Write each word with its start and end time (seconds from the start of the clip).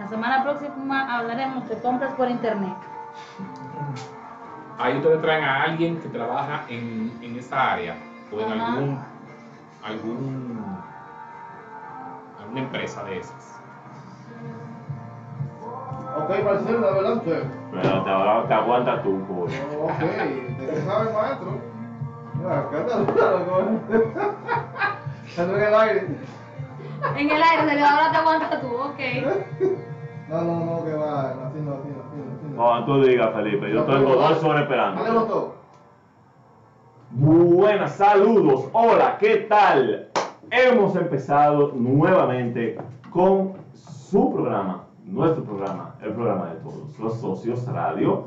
La 0.00 0.08
semana 0.08 0.42
próxima 0.42 1.14
hablaremos 1.14 1.68
de 1.68 1.76
compras 1.76 2.14
por 2.14 2.30
internet. 2.30 2.74
Ahí 4.78 4.96
ustedes 4.96 5.20
traen 5.20 5.44
a 5.44 5.62
alguien 5.64 6.00
que 6.00 6.08
trabaja 6.08 6.64
en, 6.70 7.18
en 7.20 7.36
esa 7.36 7.72
área 7.72 7.96
o 8.32 8.40
en 8.40 8.50
Ajá. 8.50 8.72
algún, 8.72 8.98
algún, 9.84 10.78
alguna 12.40 12.60
empresa 12.60 13.04
de 13.04 13.18
esas. 13.18 13.60
Ok, 16.16 16.44
Marcelo, 16.44 16.88
adelante. 16.88 17.44
Pero 17.70 18.02
te, 18.02 18.10
ahora 18.10 18.48
te 18.48 18.54
aguanta 18.54 19.02
tú, 19.02 19.20
pues. 19.28 19.62
Ok, 19.78 19.98
¿de 20.00 20.66
qué 20.66 20.80
sabe, 20.80 21.12
maestro? 21.12 21.60
Mira, 22.38 22.58
acá 22.60 22.78
está 22.78 22.96
loco. 22.96 23.78
Salió 25.36 25.56
en 25.56 25.62
el 25.62 25.74
aire. 25.74 26.06
En 27.16 27.30
el 27.30 27.42
aire, 27.42 27.68
se 27.74 27.82
ahora 27.82 28.10
te 28.10 28.16
aguantas 28.16 28.60
tú, 28.62 28.68
ok. 28.68 28.98
No, 30.30 30.42
no, 30.44 30.64
no, 30.64 30.84
que 30.84 30.92
va, 30.92 31.30
así 31.30 31.58
no, 31.60 31.72
así 31.74 31.88
no, 31.88 32.02
así 32.04 32.54
no. 32.54 32.72
Así 32.72 32.82
no. 32.82 32.84
Tú 32.84 33.02
digas, 33.02 33.34
Felipe, 33.34 33.72
yo 33.72 33.82
tengo 33.82 34.14
dos 34.14 34.44
horas 34.44 34.62
esperando. 34.62 35.02
Botón. 35.12 35.44
Buenas, 37.10 37.96
saludos, 37.96 38.68
hola, 38.72 39.16
¿qué 39.18 39.38
tal? 39.48 40.08
Hemos 40.52 40.94
empezado 40.94 41.72
nuevamente 41.74 42.78
con 43.10 43.54
su 43.72 44.32
programa, 44.32 44.84
nuestro 45.04 45.42
programa, 45.42 45.96
el 46.00 46.12
programa 46.12 46.50
de 46.50 46.60
todos, 46.60 46.96
los 47.00 47.20
socios 47.20 47.66
radio, 47.66 48.26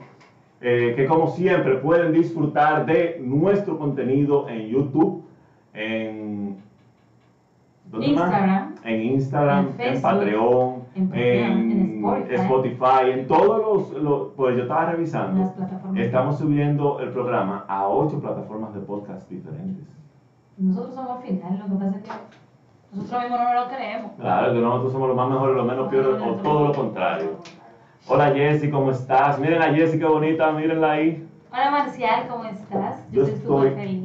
eh, 0.59 0.91
que 0.97 1.05
como 1.05 1.27
siempre 1.27 1.75
pueden 1.77 2.11
disfrutar 2.11 2.85
de 2.85 3.17
nuestro 3.21 3.77
contenido 3.77 4.49
en 4.49 4.67
YouTube, 4.67 5.23
en 5.73 6.57
¿dónde 7.85 8.07
más? 8.09 8.72
En 8.85 9.01
Instagram, 9.01 9.69
En 9.79 10.01
Patreon, 10.01 10.83
en 10.95 11.07
Patreon, 11.07 11.71
en 11.71 12.03
Spotify. 12.03 12.35
Spotify, 12.35 13.11
en 13.13 13.27
todos 13.27 13.61
los, 13.93 14.03
los- 14.03 14.27
pues 14.35 14.55
yo 14.57 14.63
estaba 14.63 14.85
revisando. 14.91 15.53
Estamos 15.95 16.37
subiendo 16.37 16.99
el 16.99 17.09
programa 17.11 17.63
a 17.67 17.87
ocho 17.87 18.19
plataformas 18.19 18.73
de 18.73 18.81
podcast 18.81 19.29
diferentes. 19.29 19.85
Nosotros 20.57 20.93
somos 20.95 21.17
al 21.17 21.23
final, 21.23 21.59
lo 21.59 21.77
que 21.77 21.83
pasa 21.85 21.97
es 21.97 22.03
que 22.03 22.09
nosotros 22.95 23.21
mismos 23.23 23.39
no 23.39 23.53
lo 23.53 23.67
creemos. 23.69 24.11
Claro 24.19 24.53
que 24.53 24.59
nosotros 24.59 24.91
somos 24.91 25.07
los 25.07 25.17
más 25.17 25.29
mejores, 25.29 25.55
los 25.55 25.65
menos 25.65 25.87
peores, 25.89 26.21
o 26.21 26.33
todo 26.35 26.67
lo 26.67 26.73
contrario. 26.73 27.29
Hola 28.07 28.31
Jessy, 28.31 28.69
¿cómo 28.69 28.91
estás? 28.91 29.39
Miren 29.39 29.61
a 29.61 29.73
Jessy, 29.73 29.97
qué 29.97 30.05
bonita, 30.05 30.51
mírenla 30.51 30.91
ahí. 30.91 31.25
Hola 31.51 31.71
Marcial, 31.71 32.27
¿cómo 32.29 32.43
estás? 32.45 33.07
Yo 33.11 33.23
estoy 33.23 33.39
súper 33.39 33.67
estoy 33.67 33.85
feliz. 33.85 34.03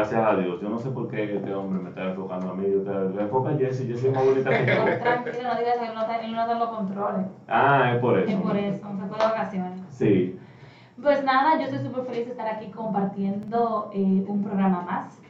Gracias 0.00 0.26
a 0.26 0.36
Dios. 0.36 0.60
Yo 0.60 0.68
no 0.70 0.78
sé 0.78 0.90
por 0.90 1.08
qué 1.08 1.36
este 1.36 1.54
hombre 1.54 1.80
me 1.82 1.90
está 1.90 2.04
enfocando 2.04 2.50
a 2.50 2.54
mí. 2.54 2.66
Yo 2.72 2.82
te, 2.82 3.22
enfoca 3.22 3.50
a 3.50 3.56
Jessy, 3.56 3.86
Jessy 3.86 4.06
es 4.08 4.14
más 4.14 4.24
bonita 4.24 4.50
que 4.50 4.66
yo. 4.66 4.84
Tranquilo, 5.00 5.48
no 5.52 5.58
digas 5.58 5.76
que 5.78 5.86
él 5.86 5.94
no, 5.94 6.00
está- 6.00 6.20
él 6.20 6.32
no 6.32 6.46
te 6.46 6.54
lo 6.54 6.70
controle. 6.70 7.26
Ah, 7.48 7.92
es 7.94 8.00
por 8.00 8.18
eso. 8.18 8.30
Es 8.30 8.36
por 8.42 8.56
eso, 8.56 8.78
se 8.78 9.06
fue 9.08 9.18
de 9.18 9.24
vacaciones. 9.24 9.80
Sí. 9.90 10.38
Pues 11.02 11.24
nada, 11.24 11.58
yo 11.58 11.64
estoy 11.64 11.78
súper 11.80 12.04
feliz 12.04 12.24
de 12.26 12.30
estar 12.32 12.46
aquí 12.48 12.70
compartiendo 12.70 13.90
eh, 13.92 14.24
un 14.26 14.42
programa 14.44 14.82
más 14.82 15.20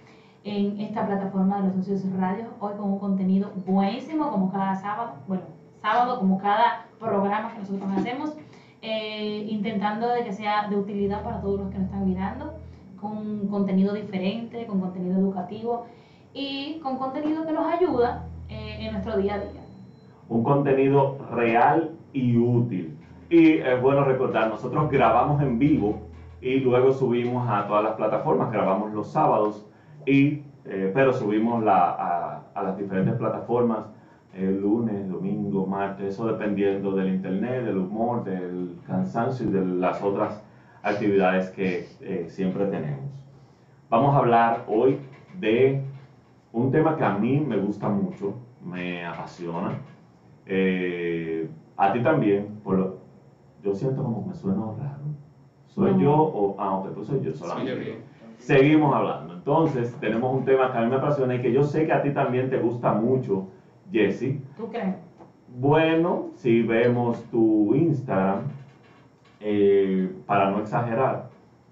en 0.44 0.80
esta 0.80 1.06
plataforma 1.06 1.60
de 1.62 1.68
los 1.76 1.86
socios 1.86 2.02
radio. 2.18 2.44
Hoy 2.60 2.72
con 2.74 2.92
un 2.92 2.98
contenido 2.98 3.50
buenísimo, 3.66 4.30
como 4.30 4.50
cada 4.52 4.74
sábado. 4.76 5.12
Bueno, 5.28 5.44
sábado, 5.82 6.18
como 6.18 6.38
cada 6.38 6.86
programa 6.98 7.52
que 7.52 7.58
nosotros 7.58 7.90
hacemos. 7.96 8.36
eh, 8.82 9.46
intentando 9.50 10.08
de 10.08 10.24
que 10.24 10.32
sea 10.32 10.66
de 10.68 10.76
utilidad 10.76 11.22
para 11.22 11.42
todos 11.42 11.60
los 11.60 11.68
que 11.70 11.76
nos 11.76 11.84
están 11.84 12.06
mirando. 12.06 12.54
Con 13.00 13.48
contenido 13.48 13.94
diferente, 13.94 14.66
con 14.66 14.80
contenido 14.80 15.16
educativo 15.18 15.86
y 16.34 16.78
con 16.82 16.98
contenido 16.98 17.46
que 17.46 17.52
nos 17.52 17.66
ayuda 17.66 18.22
eh, 18.48 18.76
en 18.80 18.92
nuestro 18.92 19.16
día 19.16 19.34
a 19.34 19.38
día. 19.38 19.60
un 20.28 20.42
contenido 20.44 21.16
real 21.30 21.90
y 22.12 22.36
útil. 22.36 22.94
Y 23.30 23.54
es 23.58 23.80
bueno 23.80 24.04
recordar, 24.04 24.48
nosotros 24.48 24.88
grabamos 24.88 25.40
en 25.40 25.58
vivo 25.58 25.94
y 26.40 26.58
luego 26.60 26.92
subimos 26.92 27.48
a 27.48 27.66
todas 27.66 27.82
las 27.82 27.94
plataformas, 27.94 28.50
grabamos 28.50 28.92
los 28.92 29.08
sábados, 29.08 29.66
y, 30.06 30.38
eh, 30.64 30.90
pero 30.94 31.12
subimos 31.12 31.62
la- 31.62 31.88
a, 31.90 32.40
a 32.54 32.62
las 32.62 32.76
diferentes 32.76 33.14
plataformas 33.14 33.84
el 34.32 34.60
lunes, 34.60 35.08
domingo, 35.08 35.64
martes, 35.64 36.06
eso 36.14 36.26
dependiendo 36.26 36.94
del 36.94 37.08
internet, 37.08 37.64
del 37.64 37.78
humor, 37.78 38.22
del 38.22 38.76
cansancio 38.86 39.46
y 39.46 39.50
de 39.50 39.60
las 39.62 40.00
otras 40.02 40.40
actividades 40.82 41.50
que 41.50 41.84
eh, 42.00 42.26
siempre 42.28 42.66
tenemos. 42.66 43.04
Vamos 43.88 44.14
a 44.14 44.18
hablar 44.18 44.64
hoy 44.68 44.98
de 45.40 45.80
un 46.52 46.70
tema 46.70 46.96
que 46.96 47.04
a 47.04 47.16
mí 47.18 47.40
me 47.40 47.56
gusta 47.56 47.88
mucho, 47.88 48.34
me 48.64 49.04
apasiona. 49.04 49.78
Eh, 50.46 51.46
a 51.76 51.92
ti 51.92 52.02
también, 52.02 52.58
por 52.62 52.78
lo, 52.78 52.96
yo 53.62 53.74
siento 53.74 54.02
como 54.02 54.22
que 54.22 54.28
me 54.30 54.34
suena 54.34 54.60
raro. 54.78 55.00
¿Soy 55.66 55.92
No. 55.92 56.00
yo 56.00 56.12
o.? 56.14 56.56
Ah, 56.58 56.74
ok, 56.74 56.88
pues 56.94 57.06
soy 57.06 57.20
yo 57.22 57.32
solamente. 57.34 57.72
yo 57.72 57.78
bien. 57.78 57.98
Seguimos 58.36 58.94
hablando. 58.94 59.34
Entonces, 59.34 59.94
tenemos 60.00 60.32
un 60.32 60.44
tema 60.44 60.72
que 60.72 60.78
a 60.78 60.82
mí 60.82 60.88
me 60.88 60.96
apasiona 60.96 61.34
y 61.34 61.40
que 61.42 61.52
yo 61.52 61.62
sé 61.62 61.86
que 61.86 61.92
a 61.92 62.02
ti 62.02 62.10
también 62.10 62.48
te 62.48 62.58
gusta 62.58 62.92
mucho, 62.92 63.44
Jesse. 63.92 64.36
¿Tú 64.56 64.68
crees? 64.68 64.94
Bueno, 65.60 66.26
si 66.34 66.62
vemos 66.62 67.22
tu 67.30 67.74
Instagram, 67.74 68.44
para 70.30 70.48
no 70.48 70.60
exagerar, 70.60 71.24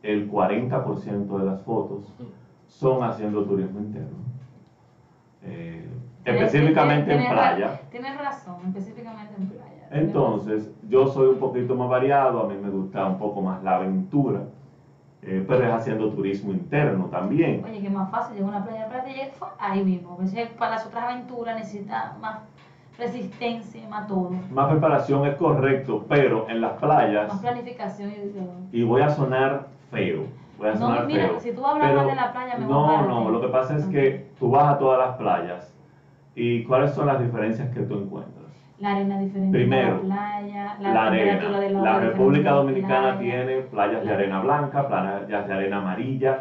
el 0.02 0.28
40% 0.28 1.28
de 1.28 1.44
las 1.44 1.62
fotos 1.62 2.12
son 2.66 3.04
haciendo 3.04 3.44
turismo 3.44 3.78
interno. 3.78 4.16
Eh, 5.44 5.88
específicamente 6.24 7.14
en 7.14 7.30
playa. 7.30 7.80
Tienes 7.88 8.18
razón, 8.18 8.56
específicamente 8.66 9.32
en 9.38 9.46
playa. 9.46 9.88
Entonces, 9.92 10.72
yo 10.88 11.06
soy 11.06 11.28
un 11.28 11.38
poquito 11.38 11.76
más 11.76 11.88
variado, 11.88 12.42
a 12.42 12.48
mí 12.48 12.56
me 12.60 12.68
gusta 12.68 13.06
un 13.06 13.16
poco 13.16 13.40
más 13.40 13.62
la 13.62 13.76
aventura, 13.76 14.40
eh, 15.22 15.44
pero 15.46 15.64
es 15.64 15.72
haciendo 15.72 16.10
turismo 16.10 16.50
interno 16.50 17.04
también. 17.04 17.62
Oye, 17.64 17.80
que 17.80 17.88
más 17.88 18.10
fácil, 18.10 18.34
llega 18.34 18.48
a 18.48 18.50
una 18.50 18.64
playa 18.64 18.88
playa 18.88 19.08
y 19.08 19.30
ahí 19.60 19.84
mismo. 19.84 20.18
Para 20.58 20.72
las 20.72 20.84
otras 20.84 21.04
aventuras 21.04 21.54
necesita 21.54 22.16
más 22.20 22.40
resistencia, 22.98 23.88
más 23.88 24.06
todo. 24.06 24.30
Más 24.50 24.66
preparación 24.68 25.26
es 25.26 25.36
correcto, 25.36 26.04
pero 26.08 26.46
en 26.48 26.60
las 26.60 26.72
playas, 26.72 27.28
Más 27.28 27.40
planificación 27.40 28.10
y 28.10 28.28
todo. 28.36 28.52
y 28.72 28.82
voy 28.82 29.00
a 29.02 29.10
sonar 29.10 29.66
feo, 29.90 30.24
voy 30.58 30.68
a 30.68 30.72
No, 30.72 30.78
sonar 30.78 31.06
mira, 31.06 31.28
feo. 31.28 31.40
si 31.40 31.52
tú 31.52 31.64
hablas 31.66 31.88
pero- 31.88 32.00
mal 32.00 32.08
de 32.08 32.14
la 32.16 32.32
playa, 32.32 32.56
me 32.58 32.64
voy 32.66 32.74
a 32.74 32.76
No, 32.76 33.06
no, 33.08 33.26
de- 33.26 33.32
lo 33.32 33.40
que 33.40 33.48
pasa 33.48 33.76
es 33.76 33.84
que 33.86 34.26
tú 34.38 34.50
vas 34.50 34.68
a 34.68 34.78
todas 34.78 34.98
las 34.98 35.16
playas 35.16 35.74
y 36.34 36.64
¿cuáles 36.64 36.92
son 36.92 37.06
las 37.06 37.20
diferencias 37.20 37.72
que 37.72 37.80
tú 37.82 37.94
encuentras? 37.94 38.34
La 38.78 38.92
arena 38.92 39.18
diferente 39.18 39.58
Primero, 39.58 39.96
de 39.96 40.02
la 40.08 40.14
playa, 40.14 40.76
la, 40.80 40.92
La, 40.94 41.06
arena. 41.06 41.46
agua 41.46 41.82
La 41.82 41.98
República 42.00 42.50
de 42.50 42.56
Dominicana 42.56 43.16
playa. 43.16 43.18
tiene 43.18 43.60
playas 43.62 44.04
de 44.04 44.12
arena 44.12 44.40
blanca, 44.40 44.86
playas 44.88 45.46
de 45.48 45.52
arena 45.52 45.78
amarilla, 45.78 46.38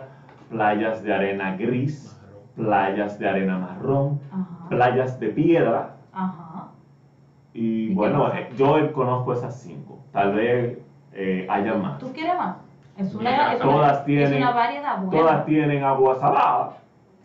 playas 0.49 1.03
de 1.03 1.13
arena 1.13 1.55
gris, 1.55 2.19
playas 2.55 3.17
de 3.17 3.27
arena 3.27 3.57
marrón, 3.57 4.19
Ajá, 4.31 4.69
playas 4.69 5.19
de 5.19 5.29
piedra 5.29 5.93
ajá. 6.13 6.46
Y 7.57 7.85
¿Y 7.85 7.87
qué 7.89 7.93
bueno, 7.95 8.31
eh, 8.33 8.49
yo 8.55 8.93
conozco 8.93 9.33
esas 9.33 9.59
cinco, 9.59 9.97
tal 10.11 10.33
vez 10.33 10.77
eh, 11.13 11.47
haya 11.49 11.73
más. 11.73 11.97
¿Tú 11.97 12.13
quieres 12.13 12.37
más? 12.37 12.57
Es 12.95 13.13
una, 13.15 13.29
Mira, 13.31 13.53
es 13.53 13.61
una- 13.63 13.71
todas 13.73 13.97
es 13.99 14.05
tienen- 14.05 14.37
una 14.43 14.51
variedad 14.53 14.97
buena. 15.01 15.11
Todas 15.11 15.45
tienen 15.45 15.83
agua 15.83 16.15
salada, 16.19 16.77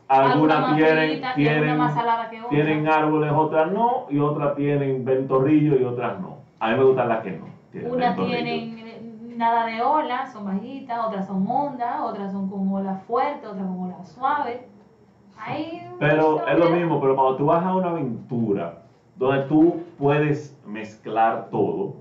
Alguna 0.08 0.32
algunas 0.56 0.76
tienen, 0.76 1.08
frita 1.10 1.34
tienen, 1.34 1.78
más 1.78 1.94
salada 1.94 2.28
que 2.30 2.38
otra. 2.42 2.48
tienen 2.50 2.86
árboles, 2.88 3.32
otras 3.34 3.72
no, 3.72 4.06
y 4.10 4.18
otras 4.18 4.56
tienen 4.56 5.04
ventorrillo 5.04 5.76
y 5.76 5.84
otras 5.84 6.18
no. 6.20 6.36
A 6.60 6.70
mí 6.70 6.76
me 6.78 6.84
gustan 6.84 7.08
las 7.08 7.20
que 7.20 7.30
no. 7.32 7.44
tienen 7.70 7.92
Unas 7.92 8.16
tienen 8.16 8.78
eh, 8.78 9.00
nada 9.36 9.66
de 9.66 9.80
olas, 9.82 10.32
son 10.32 10.44
bajitas, 10.44 10.98
otras 11.06 11.26
son 11.26 11.46
hondas, 11.48 12.00
otras 12.02 12.30
son 12.32 12.48
con 12.48 12.72
olas 12.72 13.02
fuertes, 13.04 13.48
otras 13.48 13.66
con 13.66 13.80
olas 13.84 14.08
suaves. 14.08 14.60
Hay 15.38 15.82
Pero 15.98 16.46
es 16.46 16.58
lo 16.58 16.70
mismo, 16.70 17.00
pero 17.00 17.14
cuando 17.16 17.36
tú 17.36 17.46
vas 17.46 17.64
a 17.64 17.74
una 17.74 17.88
aventura 17.88 18.81
donde 19.16 19.44
tú 19.44 19.82
puedes 19.98 20.58
mezclar 20.66 21.48
todo, 21.50 21.96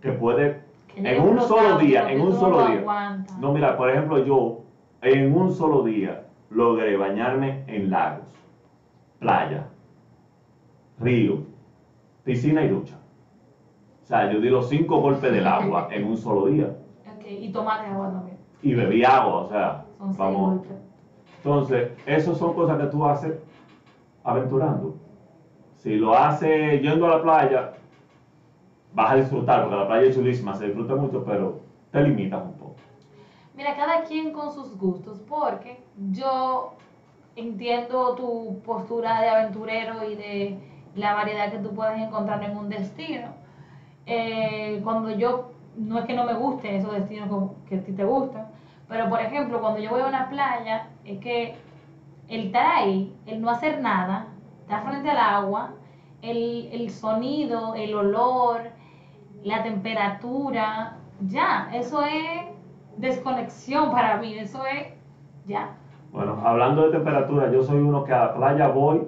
que 0.00 0.12
puede 0.12 0.60
en 0.96 1.20
un 1.22 1.40
solo 1.40 1.78
día, 1.78 2.10
en 2.10 2.20
un 2.20 2.30
no 2.30 2.36
solo 2.36 2.60
lo 2.60 2.66
día. 2.66 3.24
No, 3.40 3.52
mira, 3.52 3.76
por 3.76 3.90
ejemplo, 3.90 4.24
yo 4.24 4.60
en 5.02 5.34
un 5.34 5.52
solo 5.52 5.82
día 5.82 6.26
logré 6.50 6.96
bañarme 6.96 7.64
en 7.66 7.90
lagos, 7.90 8.26
playa, 9.18 9.66
río, 10.98 11.42
piscina 12.22 12.62
y 12.62 12.68
ducha. 12.68 12.96
O 14.02 14.06
sea, 14.06 14.30
yo 14.30 14.40
di 14.40 14.48
los 14.48 14.68
cinco 14.68 15.00
golpes 15.00 15.32
del 15.32 15.46
agua 15.46 15.88
en 15.92 16.04
un 16.04 16.16
solo 16.16 16.46
día. 16.46 16.74
Ok, 17.16 17.24
y 17.26 17.50
tomate 17.50 17.88
agua 17.88 18.10
también. 18.10 18.36
Y 18.62 18.74
bebí 18.74 19.04
agua, 19.04 19.36
o 19.38 19.48
sea, 19.48 19.84
Son 19.98 20.16
vamos. 20.16 20.60
Entonces, 21.38 21.90
esas 22.06 22.38
son 22.38 22.54
cosas 22.54 22.78
que 22.78 22.86
tú 22.86 23.04
haces 23.04 23.34
aventurando. 24.22 24.93
Si 25.84 25.96
lo 25.96 26.16
haces 26.16 26.80
yendo 26.80 27.04
a 27.06 27.10
la 27.10 27.22
playa, 27.22 27.72
vas 28.94 29.12
a 29.12 29.16
disfrutar, 29.16 29.64
porque 29.64 29.76
la 29.76 29.86
playa 29.86 30.08
es 30.08 30.16
chulísima, 30.16 30.54
se 30.54 30.64
disfruta 30.64 30.94
mucho, 30.94 31.22
pero 31.26 31.60
te 31.90 32.00
limitas 32.00 32.42
un 32.42 32.54
poco. 32.54 32.76
Mira, 33.54 33.76
cada 33.76 34.02
quien 34.04 34.32
con 34.32 34.50
sus 34.50 34.78
gustos, 34.78 35.20
porque 35.28 35.78
yo 36.10 36.72
entiendo 37.36 38.14
tu 38.14 38.62
postura 38.64 39.20
de 39.20 39.28
aventurero 39.28 40.10
y 40.10 40.14
de 40.14 40.58
la 40.94 41.12
variedad 41.12 41.52
que 41.52 41.58
tú 41.58 41.74
puedes 41.74 42.00
encontrar 42.00 42.42
en 42.42 42.56
un 42.56 42.70
destino. 42.70 43.34
Eh, 44.06 44.80
cuando 44.82 45.10
yo, 45.10 45.50
no 45.76 45.98
es 45.98 46.06
que 46.06 46.14
no 46.14 46.24
me 46.24 46.32
gusten 46.32 46.76
esos 46.76 46.94
destinos 46.94 47.50
que 47.68 47.76
a 47.76 47.82
ti 47.82 47.92
te 47.92 48.04
gustan, 48.04 48.46
pero 48.88 49.10
por 49.10 49.20
ejemplo, 49.20 49.60
cuando 49.60 49.80
yo 49.80 49.90
voy 49.90 50.00
a 50.00 50.06
una 50.06 50.30
playa, 50.30 50.86
es 51.04 51.18
que 51.18 51.56
el 52.28 52.46
estar 52.46 52.64
ahí, 52.74 53.14
el 53.26 53.42
no 53.42 53.50
hacer 53.50 53.82
nada, 53.82 54.28
estar 54.64 54.82
frente 54.82 55.10
al 55.10 55.18
agua, 55.18 55.72
el, 56.22 56.70
el 56.72 56.90
sonido, 56.90 57.74
el 57.74 57.94
olor, 57.94 58.62
la 59.42 59.62
temperatura, 59.62 60.96
ya, 61.20 61.68
eso 61.74 62.02
es 62.02 62.46
desconexión 62.96 63.90
para 63.90 64.16
mí, 64.16 64.34
eso 64.38 64.64
es 64.64 64.88
ya. 65.46 65.76
Bueno, 66.12 66.40
hablando 66.42 66.86
de 66.86 66.92
temperatura, 66.92 67.52
yo 67.52 67.62
soy 67.62 67.78
uno 67.80 68.04
que 68.04 68.12
a 68.14 68.26
la 68.26 68.34
playa 68.34 68.68
voy 68.68 69.02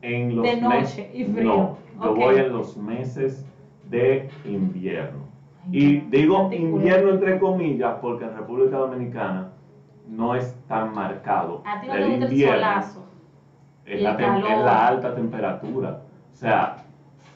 en 0.00 0.34
los 0.34 0.44
De 0.44 0.60
noche 0.60 0.78
meses. 0.78 1.10
y 1.12 1.24
frío. 1.24 1.76
No, 1.96 2.04
yo 2.04 2.14
voy 2.14 2.36
en 2.36 2.52
los 2.52 2.76
meses 2.78 3.46
de 3.90 4.30
invierno. 4.46 5.24
Ay, 5.64 5.78
Y 5.78 5.96
digo 6.10 6.50
invierno 6.52 7.10
entre 7.10 7.38
comillas 7.38 7.98
porque 8.00 8.24
en 8.24 8.34
República 8.34 8.78
Dominicana 8.78 9.50
no 10.08 10.34
es 10.34 10.56
tan 10.68 10.94
marcado. 10.94 11.62
A 11.66 11.80
ti 11.80 11.86
no 11.88 11.92
te 11.92 11.98
gusta 12.00 12.14
el 12.14 12.32
invierno 12.32 12.56
solazo. 12.56 13.04
Es 13.94 14.02
la, 14.02 14.12
es 14.12 14.66
alta 14.66 15.14
temperatura. 15.14 16.00
O 16.32 16.36
sea, 16.36 16.76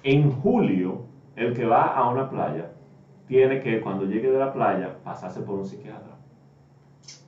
en 0.02 0.30
julio, 0.40 1.02
el 1.34 1.54
que 1.54 1.66
va 1.66 1.94
a 1.94 2.08
una 2.08 2.28
playa 2.28 2.70
tiene 3.26 3.60
que, 3.60 3.80
cuando 3.80 4.04
llegue 4.04 4.30
de 4.30 4.38
la 4.38 4.52
playa, 4.52 4.96
pasarse 5.04 5.40
por 5.40 5.56
un 5.56 5.66
psiquiatra. 5.66 6.14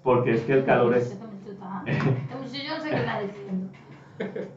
Porque 0.02 0.34
es 0.34 0.42
que 0.42 0.54
el 0.54 0.64
calor 0.64 0.96
es. 0.96 1.18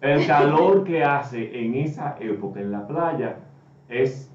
El 0.00 0.26
calor 0.26 0.84
que 0.84 1.02
hace 1.02 1.64
en 1.64 1.76
esa 1.76 2.16
época 2.20 2.60
en 2.60 2.70
la 2.70 2.86
playa 2.86 3.36
es, 3.88 4.30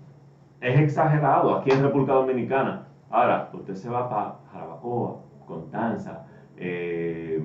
es 0.62 0.80
exagerado 0.80 1.56
aquí 1.56 1.70
en 1.70 1.84
República 1.84 2.14
Dominicana. 2.14 2.88
Ahora, 3.12 3.52
usted 3.54 3.76
se 3.76 3.88
va 3.88 4.10
para 4.10 4.36
Jarabacoa, 4.52 5.18
Constanza, 5.46 6.26
eh, 6.58 7.40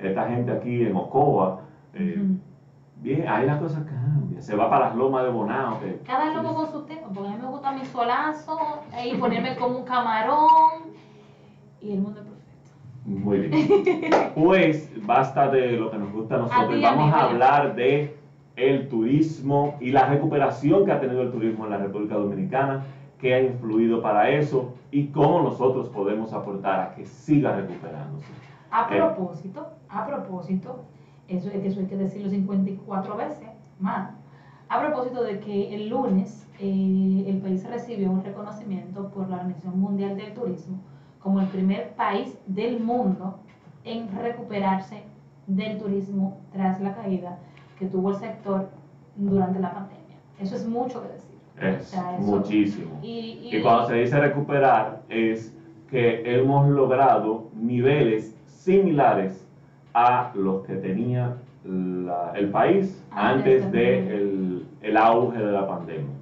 esta 0.00 0.28
gente 0.28 0.50
aquí 0.50 0.86
en 0.86 0.96
Ocoa, 0.96 1.67
eh, 1.94 2.22
bien, 2.96 3.28
ahí 3.28 3.46
la 3.46 3.58
cosa 3.58 3.84
cambia. 3.84 4.40
Se 4.40 4.54
va 4.56 4.68
para 4.70 4.86
las 4.86 4.96
lomas 4.96 5.24
de 5.24 5.30
Bonao. 5.30 5.80
que- 5.80 5.98
Cada 6.06 6.32
loco 6.34 6.54
con 6.54 6.70
su 6.70 6.82
tema, 6.82 7.08
porque 7.14 7.28
a 7.30 7.32
mí 7.32 7.38
me 7.42 7.48
gusta 7.48 7.72
mi 7.72 7.84
solazo 7.84 8.58
y 9.04 9.14
ponerme 9.16 9.56
como 9.56 9.78
un 9.78 9.84
camarón 9.84 10.92
y 11.80 11.92
el 11.92 12.00
mundo 12.00 12.20
es 12.20 12.26
perfecto. 12.26 12.70
Muy 13.04 13.38
bien. 13.38 14.32
Pues 14.34 14.90
basta 15.06 15.48
de 15.50 15.72
lo 15.72 15.90
que 15.90 15.98
nos 15.98 16.12
gusta 16.12 16.34
a 16.36 16.38
nosotros. 16.38 16.64
A 16.70 16.72
ti, 16.74 16.82
Vamos 16.82 17.12
a 17.12 17.16
ya. 17.18 17.24
hablar 17.24 17.74
de 17.74 18.16
el 18.56 18.88
turismo 18.88 19.76
y 19.80 19.92
la 19.92 20.06
recuperación 20.06 20.84
que 20.84 20.92
ha 20.92 21.00
tenido 21.00 21.22
el 21.22 21.30
turismo 21.30 21.64
en 21.64 21.70
la 21.70 21.76
República 21.78 22.16
Dominicana, 22.16 22.82
qué 23.18 23.34
ha 23.34 23.40
influido 23.40 24.02
para 24.02 24.28
eso 24.30 24.74
y 24.90 25.06
cómo 25.08 25.40
nosotros 25.42 25.88
podemos 25.88 26.32
aportar 26.32 26.80
a 26.80 26.90
que 26.94 27.06
siga 27.06 27.52
recuperándose. 27.54 28.26
A 28.70 28.86
propósito, 28.88 29.66
a 29.88 30.04
propósito, 30.06 30.80
eso, 31.28 31.50
eso 31.50 31.80
hay 31.80 31.86
que 31.86 31.96
decirlo 31.96 32.30
54 32.30 33.16
veces 33.16 33.48
más. 33.78 34.10
A 34.68 34.80
propósito 34.80 35.22
de 35.22 35.38
que 35.40 35.74
el 35.74 35.88
lunes 35.88 36.46
eh, 36.60 37.24
el 37.26 37.38
país 37.38 37.66
recibió 37.68 38.10
un 38.10 38.22
reconocimiento 38.22 39.08
por 39.10 39.28
la 39.28 39.36
Organización 39.36 39.78
Mundial 39.80 40.16
del 40.16 40.34
Turismo 40.34 40.78
como 41.20 41.40
el 41.40 41.46
primer 41.48 41.90
país 41.90 42.38
del 42.46 42.80
mundo 42.80 43.36
en 43.84 44.08
recuperarse 44.14 45.02
del 45.46 45.78
turismo 45.78 46.36
tras 46.52 46.80
la 46.80 46.94
caída 46.94 47.38
que 47.78 47.86
tuvo 47.86 48.10
el 48.10 48.16
sector 48.16 48.68
durante 49.16 49.58
la 49.60 49.72
pandemia. 49.72 50.16
Eso 50.38 50.54
es 50.56 50.66
mucho 50.66 51.02
que 51.02 51.08
decir. 51.08 51.38
Es 51.60 51.86
O 51.86 51.90
sea, 51.90 52.16
eso- 52.16 52.22
muchísimo. 52.36 52.90
Y, 53.02 53.48
Y 53.50 53.62
cuando 53.62 53.86
se 53.88 53.94
dice 53.94 54.20
recuperar 54.20 55.02
es 55.08 55.56
que 55.90 56.22
hemos 56.26 56.68
logrado 56.68 57.48
niveles 57.54 58.36
similares 58.46 59.47
a 60.00 60.30
los 60.34 60.64
que 60.64 60.74
tenía 60.76 61.36
la- 61.64 62.32
el 62.34 62.50
país 62.50 63.04
Antes 63.10 63.62
antes 63.64 63.72
de 63.72 63.78
la 64.02 64.06
de 64.08 64.16
el, 64.16 64.66
el 64.82 64.96
auge 64.96 65.38
de 65.38 65.52
la 65.52 65.66
pandemia. 65.66 66.14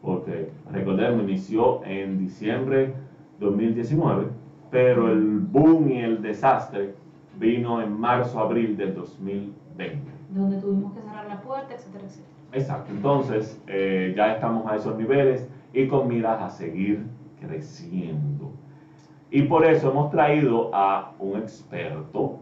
Porque 0.00 0.50
recordemos, 0.72 1.22
inició 1.22 1.84
en 1.84 2.18
diciembre 2.18 2.92
2019, 3.38 4.26
pero 4.70 5.08
el 5.12 5.38
boom 5.38 5.88
y 5.90 5.98
el 5.98 6.20
desastre 6.22 6.94
vino 7.38 7.80
en 7.80 7.98
marzo-abril 7.98 8.76
del 8.76 8.94
2020. 8.94 10.10
donde 10.30 10.56
tuvimos 10.56 10.92
que 10.94 11.00
cerrar 11.00 11.26
la 11.28 11.40
puerta, 11.40 11.74
etcétera, 11.74 12.04
etcétera. 12.04 12.28
Exacto, 12.52 12.90
entonces 12.92 13.60
eh, 13.66 14.12
ya 14.16 14.32
estamos 14.32 14.66
a 14.70 14.76
esos 14.76 14.96
niveles 14.98 15.48
y 15.72 15.86
con 15.86 16.08
miras 16.08 16.40
a 16.42 16.50
seguir 16.50 17.04
creciendo. 17.40 18.50
Y 19.30 19.42
por 19.42 19.64
eso 19.64 19.90
hemos 19.90 20.10
traído 20.10 20.70
a 20.74 21.12
un 21.18 21.36
experto 21.38 22.38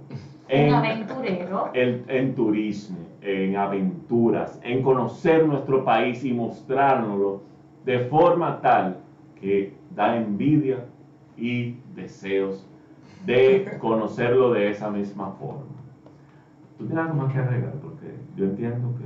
Un 0.53 0.59
en, 0.59 0.73
aventurero. 0.75 1.71
el- 1.75 2.05
en 2.09 2.35
turismo, 2.35 2.99
en 3.23 3.57
aventuras, 3.57 4.59
en 4.65 4.83
conocer 4.83 5.47
nuestro 5.47 5.85
país 5.85 6.25
y 6.25 6.33
mostrárnoslo 6.33 7.43
de 7.85 8.01
forma 8.01 8.61
tal 8.61 8.97
que 9.41 9.73
da 9.95 10.17
envidia 10.17 10.85
y 11.37 11.77
deseos 11.95 12.67
de 13.27 13.77
conocerlo 13.79 14.53
de 14.53 14.71
esa 14.71 14.91
misma 14.91 15.31
forma. 15.39 15.65
¿Tú 16.79 16.87
tienes 16.87 17.05
algo 17.05 17.23
más 17.23 17.33
que 17.33 17.39
agregar? 17.39 17.73
Porque 17.83 18.15
yo 18.37 18.45
entiendo 18.47 18.95
que... 18.99 19.05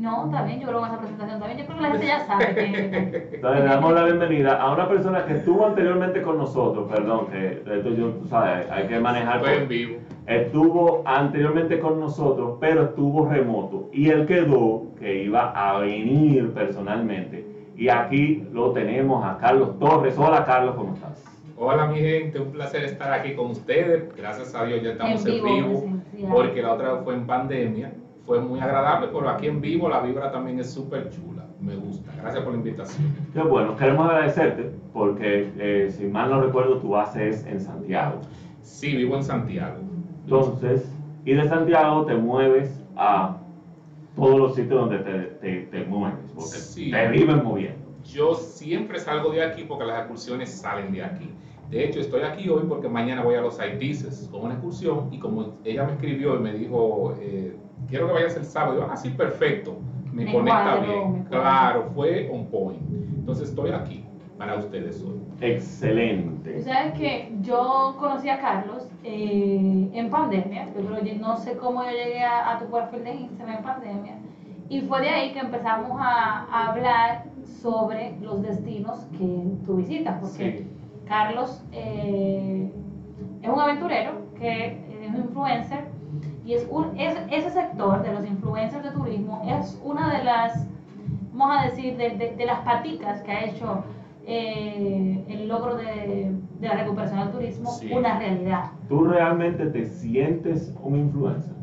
No, 0.00 0.26
bien, 0.44 0.58
yo 0.60 0.66
creo 0.66 0.80
que 0.80 0.86
esa 0.88 0.98
presentación 0.98 1.38
también. 1.38 1.58
Yo 1.60 1.66
creo 1.66 1.76
que 1.76 1.82
la 1.82 1.90
gente 1.90 2.06
ya 2.06 2.26
sabe 2.26 2.54
que. 2.56 3.34
Entonces, 3.36 3.60
le 3.62 3.68
damos 3.70 3.92
la 3.92 4.04
bienvenida 4.04 4.60
a 4.60 4.72
una 4.74 4.88
persona 4.88 5.24
que 5.24 5.34
estuvo 5.36 5.64
anteriormente 5.66 6.20
con 6.20 6.36
nosotros, 6.36 6.90
perdón, 6.90 7.28
que 7.28 7.62
esto 7.64 7.90
yo, 7.90 8.08
tú 8.08 8.26
sabes, 8.26 8.68
hay 8.72 8.88
que 8.88 8.98
manejar. 8.98 9.38
Fue 9.38 9.56
en 9.62 9.68
vivo. 9.68 9.96
Estuvo 10.26 11.02
anteriormente 11.04 11.78
con 11.78 12.00
nosotros, 12.00 12.56
pero 12.58 12.84
estuvo 12.84 13.28
remoto. 13.28 13.90
Y 13.92 14.08
él 14.08 14.24
quedó 14.26 14.84
que 14.98 15.24
iba 15.24 15.50
a 15.50 15.78
venir 15.80 16.52
personalmente. 16.54 17.46
Y 17.76 17.88
aquí 17.90 18.46
lo 18.52 18.70
tenemos 18.70 19.22
a 19.24 19.36
Carlos 19.36 19.78
Torres. 19.78 20.16
Hola 20.16 20.44
Carlos, 20.44 20.76
¿cómo 20.76 20.94
estás? 20.94 21.22
Hola 21.58 21.86
mi 21.88 21.98
gente, 22.00 22.40
un 22.40 22.52
placer 22.52 22.84
estar 22.84 23.12
aquí 23.12 23.34
con 23.34 23.50
ustedes. 23.50 24.16
Gracias 24.16 24.54
a 24.54 24.64
Dios 24.64 24.82
ya 24.82 24.92
estamos 24.92 25.26
En 25.26 25.32
en 25.32 25.44
vivo, 25.44 25.56
vivo, 25.56 25.80
presencial. 25.80 26.32
porque 26.32 26.62
la 26.62 26.72
otra 26.72 26.96
fue 27.04 27.14
en 27.14 27.26
pandemia. 27.26 27.92
Fue 28.24 28.40
muy 28.40 28.58
agradable, 28.60 29.08
pero 29.12 29.28
aquí 29.28 29.46
en 29.48 29.60
vivo 29.60 29.90
la 29.90 30.00
vibra 30.00 30.32
también 30.32 30.58
es 30.58 30.72
súper 30.72 31.10
chula. 31.10 31.44
Me 31.60 31.76
gusta. 31.76 32.10
Gracias 32.20 32.42
por 32.42 32.52
la 32.52 32.58
invitación. 32.58 33.14
Qué 33.34 33.40
bueno, 33.42 33.76
queremos 33.76 34.06
agradecerte 34.08 34.70
porque, 34.94 35.50
eh, 35.58 35.90
si 35.90 36.06
mal 36.06 36.30
no 36.30 36.40
recuerdo, 36.40 36.78
tu 36.78 36.90
base 36.90 37.28
es 37.28 37.46
en 37.46 37.60
Santiago. 37.60 38.20
Sí, 38.62 38.96
vivo 38.96 39.16
en 39.16 39.24
Santiago. 39.24 39.76
Entonces, 40.24 40.90
y 41.24 41.32
de 41.34 41.48
Santiago 41.48 42.04
te 42.04 42.14
mueves 42.16 42.82
a 42.96 43.36
todos 44.16 44.38
los 44.38 44.54
sitios 44.54 44.80
donde 44.80 44.98
te, 44.98 45.12
te, 45.40 45.60
te 45.70 45.84
mueves, 45.84 46.30
porque 46.34 46.48
Sí. 46.50 46.90
te 46.90 47.08
viven 47.08 47.42
moviendo. 47.44 47.84
Yo 48.04 48.34
siempre 48.34 48.98
salgo 48.98 49.30
de 49.30 49.42
aquí 49.42 49.64
porque 49.64 49.84
las 49.84 49.98
excursiones 50.00 50.50
salen 50.50 50.92
de 50.92 51.02
aquí. 51.02 51.30
De 51.70 51.84
hecho, 51.84 51.98
estoy 52.00 52.22
aquí 52.22 52.48
hoy 52.48 52.64
porque 52.68 52.88
mañana 52.88 53.22
voy 53.22 53.34
a 53.34 53.40
los 53.40 53.58
Haitises 53.58 54.28
con 54.30 54.42
una 54.42 54.54
excursión 54.54 55.08
y 55.10 55.18
como 55.18 55.54
ella 55.64 55.84
me 55.84 55.92
escribió 55.92 56.36
y 56.36 56.38
me 56.38 56.52
dijo, 56.52 57.14
eh, 57.18 57.56
quiero 57.88 58.06
que 58.08 58.12
vayas 58.12 58.36
el 58.36 58.44
sábado, 58.44 58.80
yo, 58.80 58.86
ah, 58.90 58.96
sí, 58.96 59.08
perfecto, 59.10 59.76
me, 60.12 60.24
Me 60.26 60.32
conecta 60.32 60.76
bien. 60.76 61.12
me 61.14 61.24
claro, 61.24 61.90
fue 61.94 62.30
on 62.32 62.44
point. 62.46 62.82
Entonces 63.18 63.48
estoy 63.48 63.70
aquí 63.70 64.04
para 64.36 64.56
ustedes 64.56 65.02
hoy. 65.02 65.18
Excelente. 65.46 66.62
sabes 66.62 66.92
que 66.94 67.36
yo 67.42 67.96
conocí 67.98 68.28
a 68.28 68.40
Carlos 68.40 68.88
eh, 69.02 69.90
en 69.92 70.10
pandemia. 70.10 70.66
Yo 70.74 70.80
creo 70.86 71.18
no 71.18 71.36
sé 71.36 71.56
cómo 71.56 71.84
yo 71.84 71.90
llegué 71.90 72.22
a, 72.24 72.52
a 72.52 72.58
tu 72.58 72.66
perfil 72.70 73.04
de 73.04 73.14
Instagram 73.14 73.56
en 73.58 73.62
pandemia. 73.62 74.14
Y 74.68 74.80
fue 74.80 75.00
de 75.02 75.10
ahí 75.10 75.32
que 75.32 75.40
empezamos 75.40 75.92
a, 76.00 76.46
a 76.50 76.70
hablar 76.72 77.24
sobre 77.44 78.16
los 78.22 78.40
destinos 78.42 79.06
que 79.18 79.44
tú 79.66 79.76
visitas. 79.76 80.18
Porque 80.20 80.58
Sí. 80.60 80.66
Carlos 81.06 81.62
eh, 81.72 82.70
es 83.42 83.48
un 83.48 83.60
aventurero 83.60 84.12
que 84.38 84.66
es 84.66 85.08
un 85.10 85.16
influencer 85.16 85.84
y 86.46 86.54
es 86.54 86.66
un, 86.70 86.98
es- 86.98 87.18
ese 87.30 87.50
sector 87.50 88.02
de 88.02 88.12
los 88.12 88.24
influencers 88.24 88.82
de 88.82 88.90
turismo 88.90 89.42
es 89.46 89.78
una 89.84 90.16
de 90.16 90.24
las, 90.24 90.66
vamos 91.32 91.58
a 91.58 91.64
decir, 91.64 91.96
de, 91.96 92.10
de- 92.16 92.34
de 92.34 92.46
las 92.46 92.60
paticas 92.60 93.20
que 93.22 93.32
ha 93.32 93.44
hecho 93.44 93.82
eh, 94.26 95.24
el 95.28 95.48
logro 95.48 95.74
de, 95.74 96.32
de 96.58 96.66
la 96.68 96.74
recuperación 96.74 97.20
del 97.20 97.30
turismo 97.30 97.70
Sí. 97.70 97.88
una 97.92 98.18
realidad. 98.18 98.70
¿Tú 98.88 99.02
realmente 99.02 99.66
te 99.66 99.84
sientes 99.84 100.72
un 100.82 100.96
influencer? 100.96 101.54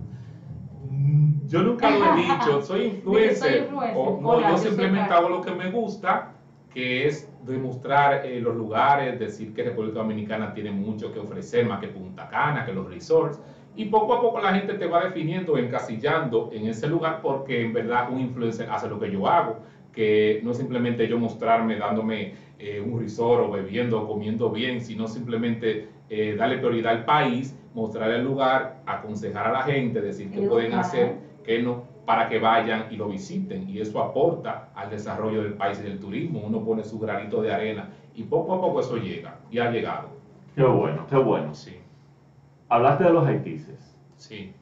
Mm, 0.89 1.47
Yo 1.47 1.61
nunca 1.61 1.89
lo 1.89 2.03
he 2.03 2.11
dicho, 2.21 2.61
soy 2.61 2.85
influencer. 2.85 3.35
soy 3.35 3.57
influencer. 3.59 3.97
O- 3.97 4.17
no, 4.19 4.29
Hola, 4.29 4.49
yo 4.49 4.49
yo 4.51 4.57
simplemente 4.57 5.13
hago 5.13 5.29
lo 5.29 5.41
que 5.41 5.51
me 5.51 5.67
gusta, 5.67 6.21
que 6.69 7.05
es 7.05 7.27
demostrar 7.39 8.19
eh, 8.21 8.39
los 8.39 8.55
lugares, 8.55 9.17
decir 9.17 9.51
que 9.51 9.63
República 9.63 9.99
Dominicana 9.99 10.53
tiene 10.53 10.71
mucho 10.71 11.11
que 11.11 11.19
ofrecer, 11.19 11.65
más 11.65 11.79
que 11.79 11.87
Punta 11.87 12.25
Cana, 12.25 12.63
que 12.63 12.71
los 12.71 12.85
resorts. 12.85 13.39
Y 13.75 13.85
poco 13.85 14.13
a 14.13 14.19
poco 14.19 14.39
la 14.39 14.51
gente 14.51 14.73
te 14.75 14.85
va 14.85 14.99
definiendo, 15.01 15.57
encasillando 15.57 16.47
en 16.49 16.65
ese 16.65 16.87
lugar 16.87 17.19
porque 17.21 17.61
en 17.61 17.71
verdad 17.71 18.03
un 18.07 18.19
influencer 18.19 18.65
hace 18.69 18.87
lo 18.87 18.97
que 18.97 19.09
yo 19.09 19.27
hago, 19.27 19.57
que 19.93 20.41
no 20.43 20.51
es 20.51 20.57
simplemente 20.57 21.07
yo 21.07 21.19
mostrarme 21.19 21.77
dándome 21.77 22.33
eh, 22.59 22.79
un 22.79 22.99
risor 22.99 23.41
o 23.41 23.51
bebiendo 23.51 24.01
o 24.01 24.07
comiendo 24.07 24.49
bien, 24.49 24.81
sino 24.81 25.07
simplemente 25.07 25.89
eh, 26.09 26.35
darle 26.37 26.57
prioridad 26.57 26.93
al 26.93 27.05
país, 27.05 27.57
mostrar 27.73 28.11
el 28.11 28.23
lugar, 28.23 28.81
aconsejar 28.85 29.47
a 29.47 29.51
la 29.51 29.61
gente, 29.63 30.01
decir 30.01 30.31
qué 30.31 30.41
pueden 30.41 30.73
hacer, 30.73 31.15
qué 31.43 31.61
no, 31.61 31.83
para 32.05 32.29
que 32.29 32.39
vayan 32.39 32.85
y 32.91 32.97
lo 32.97 33.07
visiten. 33.07 33.69
Y 33.69 33.79
eso 33.79 34.01
aporta 34.01 34.69
al 34.75 34.89
desarrollo 34.89 35.43
del 35.43 35.53
país 35.53 35.79
y 35.79 35.83
del 35.83 35.99
turismo. 35.99 36.41
Uno 36.45 36.63
pone 36.63 36.83
su 36.83 36.99
granito 36.99 37.41
de 37.41 37.53
arena 37.53 37.89
y 38.15 38.23
poco 38.23 38.53
a 38.53 38.61
poco 38.61 38.81
eso 38.81 38.97
llega 38.97 39.39
y 39.49 39.59
ha 39.59 39.71
llegado. 39.71 40.09
Qué 40.55 40.63
bueno, 40.63 41.05
qué 41.09 41.15
bueno. 41.15 41.55
Sí. 41.55 41.77
Hablaste 42.69 43.05
de 43.05 43.13
los 43.13 43.25
haitises. 43.25 43.97
Sí. 44.17 44.53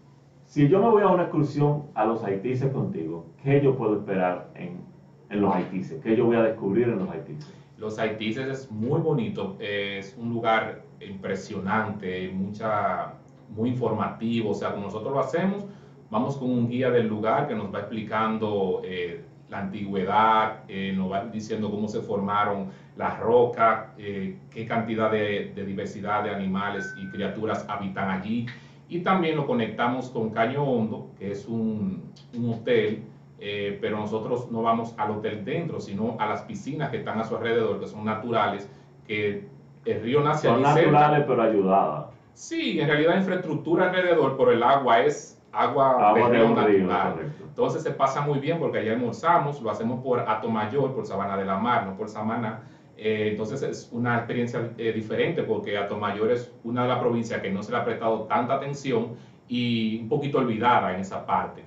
Si 0.45 0.67
yo 0.67 0.79
me 0.81 0.89
voy 0.89 1.03
a 1.03 1.07
una 1.07 1.23
excursión 1.23 1.83
a 1.93 2.05
los 2.05 2.23
haitises 2.23 2.71
contigo, 2.71 3.25
¿qué 3.43 3.61
yo 3.61 3.75
puedo 3.75 3.97
esperar 3.97 4.49
en, 4.55 4.88
en 5.29 5.41
los 5.41 5.55
haitises? 5.55 6.01
¿Qué 6.03 6.15
yo 6.15 6.25
voy 6.25 6.35
a 6.35 6.43
descubrir 6.43 6.89
en 6.89 6.99
los 6.99 7.09
haitises? 7.09 7.53
Los 7.77 7.97
haitises 7.97 8.47
es 8.47 8.71
muy 8.71 8.99
bonito, 8.99 9.55
es 9.59 10.15
un 10.17 10.33
lugar 10.33 10.83
impresionante, 10.99 12.29
mucha, 12.33 13.13
muy 13.49 13.69
informativo, 13.69 14.51
o 14.51 14.53
sea, 14.53 14.71
como 14.71 14.85
nosotros 14.85 15.13
lo 15.13 15.19
hacemos, 15.19 15.65
vamos 16.09 16.35
con 16.37 16.49
un 16.49 16.67
guía 16.67 16.91
del 16.91 17.07
lugar 17.07 17.47
que 17.47 17.55
nos 17.55 17.73
va 17.73 17.79
explicando 17.79 18.81
eh, 18.83 19.23
la 19.49 19.59
antigüedad, 19.59 20.63
eh, 20.67 20.93
nos 20.95 21.11
va 21.11 21.25
diciendo 21.25 21.71
cómo 21.71 21.87
se 21.87 22.01
formaron 22.01 22.67
las 22.97 23.17
rocas, 23.19 23.87
eh, 23.97 24.37
qué 24.51 24.65
cantidad 24.65 25.11
de, 25.11 25.53
diversidad 25.65 26.23
de 26.23 26.31
animales 26.31 26.93
y 26.97 27.07
criaturas 27.07 27.65
habitan 27.69 28.09
allí. 28.09 28.45
Y 28.89 29.01
también 29.01 29.37
lo 29.37 29.45
conectamos 29.45 30.09
con 30.09 30.31
Caño 30.31 30.63
Hondo, 30.63 31.11
que 31.17 31.31
es 31.31 31.47
un, 31.47 32.11
un 32.35 32.53
hotel 32.53 33.03
eh, 33.41 33.77
pero 33.79 33.97
nosotros 33.97 34.51
no 34.51 34.61
vamos 34.61 34.93
al 34.97 35.11
hotel 35.11 35.45
dentro, 35.45 35.79
sino 35.79 36.17
a 36.19 36.27
las 36.27 36.41
piscinas 36.43 36.89
que 36.89 36.97
están 36.97 37.19
a 37.19 37.23
su 37.23 37.37
alrededor, 37.37 37.79
que 37.79 37.87
son 37.87 38.03
naturales, 38.03 38.69
que 39.07 39.47
el 39.85 40.01
río 40.01 40.21
nace 40.21 40.47
Son 40.47 40.61
naturales 40.61 41.23
pero 41.25 41.41
ayudadas. 41.41 42.07
Sí, 42.33 42.79
en 42.79 42.87
realidad 42.87 43.11
la 43.11 43.19
infraestructura 43.19 43.89
alrededor, 43.89 44.37
pero 44.37 44.51
el 44.51 44.61
agua 44.61 45.01
es 45.01 45.41
agua, 45.51 46.09
agua 46.09 46.29
de, 46.29 46.43
un 46.43 46.55
natural. 46.55 47.33
Entonces 47.41 47.81
se 47.81 47.91
pasa 47.91 48.21
muy 48.21 48.39
bien 48.39 48.59
porque 48.59 48.79
allá 48.79 48.93
almorzamos, 48.93 49.61
lo 49.61 49.71
hacemos 49.71 50.01
por 50.03 50.19
Atomayor, 50.19 50.93
por 50.93 51.05
Sabana 51.05 51.37
de 51.37 51.45
la 51.45 51.57
Mar, 51.57 51.85
no 51.85 51.95
por 51.95 52.09
Samana. 52.09 52.61
Eh, 52.97 53.29
entonces 53.31 53.61
es 53.61 53.89
una 53.93 54.17
experiencia 54.17 54.71
eh, 54.77 54.91
diferente 54.91 55.43
porque 55.43 55.77
Atomayor 55.77 56.31
es 56.31 56.51
una 56.63 56.83
de 56.83 56.89
las 56.89 56.99
provincias 56.99 57.41
que 57.41 57.49
no 57.49 57.63
se 57.63 57.71
le 57.71 57.77
ha 57.77 57.85
prestado 57.85 58.23
tanta 58.23 58.55
atención 58.55 59.15
y 59.47 60.01
un 60.01 60.09
poquito 60.09 60.39
olvidada 60.39 60.93
en 60.93 60.99
esa 60.99 61.25
parte 61.25 61.63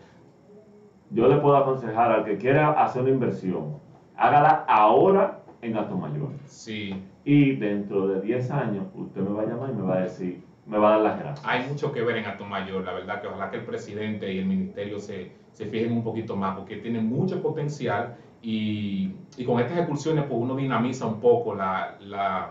yo 1.13 1.29
le 1.29 1.37
puedo 1.37 1.57
aconsejar 1.57 2.11
al 2.13 2.25
que 2.25 2.37
quiera 2.37 2.71
hacer 2.73 3.03
una 3.03 3.11
inversión, 3.11 3.79
hágala 4.17 4.65
ahora 4.69 5.43
en 5.61 5.75
Mayor. 5.75 6.31
Sí. 6.47 6.95
Y 7.25 7.57
dentro 7.57 8.09
de 8.09 8.21
10 8.21 8.51
años, 8.51 8.87
usted 8.95 9.21
me 9.21 9.31
va 9.31 9.43
a 9.43 9.47
llamar 9.47 9.71
y 9.71 9.75
me 9.75 9.83
va 9.83 9.97
a 9.97 10.01
decir, 10.01 10.43
me 10.67 10.79
va 10.79 10.89
a 10.89 10.93
dar 10.93 11.01
las 11.01 11.19
gracias. 11.21 11.47
Hay 11.47 11.69
mucho 11.69 11.93
que 11.93 12.03
ver 12.03 12.17
en 12.17 12.49
Mayor, 12.49 12.85
la 12.85 12.93
verdad 12.95 13.21
que 13.21 13.29
ojalá 13.29 13.51
que 13.51 13.59
el 13.59 13.65
presidente 13.65 14.33
y 14.33 14.39
el 14.39 14.47
ministerio 14.47 14.99
se, 14.99 15.33
se 15.53 15.67
fijen 15.67 15.93
un 15.93 16.03
poquito 16.03 16.37
más, 16.37 16.57
porque 16.57 16.77
tiene 16.77 17.01
mucho 17.01 17.41
potencial 17.43 18.17
y, 18.43 19.15
y, 19.37 19.45
con 19.45 19.61
estas 19.61 19.79
excursiones 19.79 20.25
pues 20.25 20.41
uno 20.41 20.57
dinamiza 20.57 21.07
un 21.07 21.21
poco 21.21 21.55
la, 21.55 21.97
la, 22.01 22.51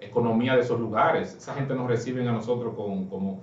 economía 0.00 0.54
de 0.54 0.60
esos 0.60 0.78
lugares. 0.78 1.34
Esa 1.34 1.54
gente 1.54 1.74
nos 1.74 1.88
recibe 1.88 2.26
a 2.26 2.32
nosotros 2.32 2.74
con, 2.74 3.06
como 3.08 3.40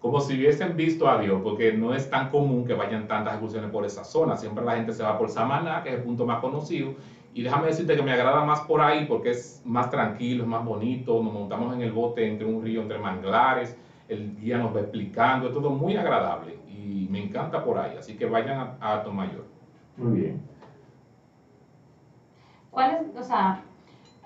como 0.00 0.20
si 0.20 0.34
hubiesen 0.34 0.76
visto 0.76 1.08
a 1.08 1.18
Dios, 1.18 1.40
porque 1.42 1.72
no 1.72 1.94
es 1.94 2.08
tan 2.08 2.30
común 2.30 2.64
que 2.64 2.74
vayan 2.74 3.06
tantas 3.06 3.34
excursiones 3.34 3.70
por 3.70 3.84
esa 3.84 4.02
zona. 4.02 4.36
Siempre 4.36 4.64
la 4.64 4.76
gente 4.76 4.92
se 4.92 5.02
va 5.02 5.18
por 5.18 5.28
Samaná, 5.28 5.82
que 5.82 5.90
es 5.90 5.94
el 5.96 6.02
punto 6.02 6.24
más 6.24 6.38
conocido. 6.40 6.94
Y 7.34 7.42
déjame 7.42 7.68
decirte 7.68 7.94
que 7.94 8.02
me 8.02 8.12
agrada 8.12 8.42
más 8.42 8.62
por 8.62 8.80
ahí 8.80 9.04
porque 9.04 9.30
es 9.30 9.62
más 9.64 9.90
tranquilo, 9.90 10.42
es 10.44 10.48
más 10.48 10.64
bonito. 10.64 11.22
Nos 11.22 11.32
montamos 11.32 11.74
en 11.74 11.82
el 11.82 11.92
bote 11.92 12.26
entre 12.26 12.46
un 12.46 12.62
río, 12.62 12.80
entre 12.80 12.98
manglares. 12.98 13.76
El 14.08 14.34
guía 14.36 14.58
nos 14.58 14.74
va 14.74 14.80
explicando, 14.80 15.46
es 15.46 15.52
todo 15.52 15.70
muy 15.70 15.96
agradable 15.96 16.58
y 16.66 17.06
me 17.10 17.20
encanta 17.20 17.62
por 17.62 17.78
ahí. 17.78 17.96
Así 17.96 18.16
que 18.16 18.26
vayan 18.26 18.58
a, 18.80 18.94
a 18.94 19.02
Tomayor. 19.02 19.44
Muy 19.96 20.12
bien. 20.20 20.40
¿Cuál 22.70 22.92
es, 22.92 23.16
o 23.16 23.22
sea, 23.22 23.60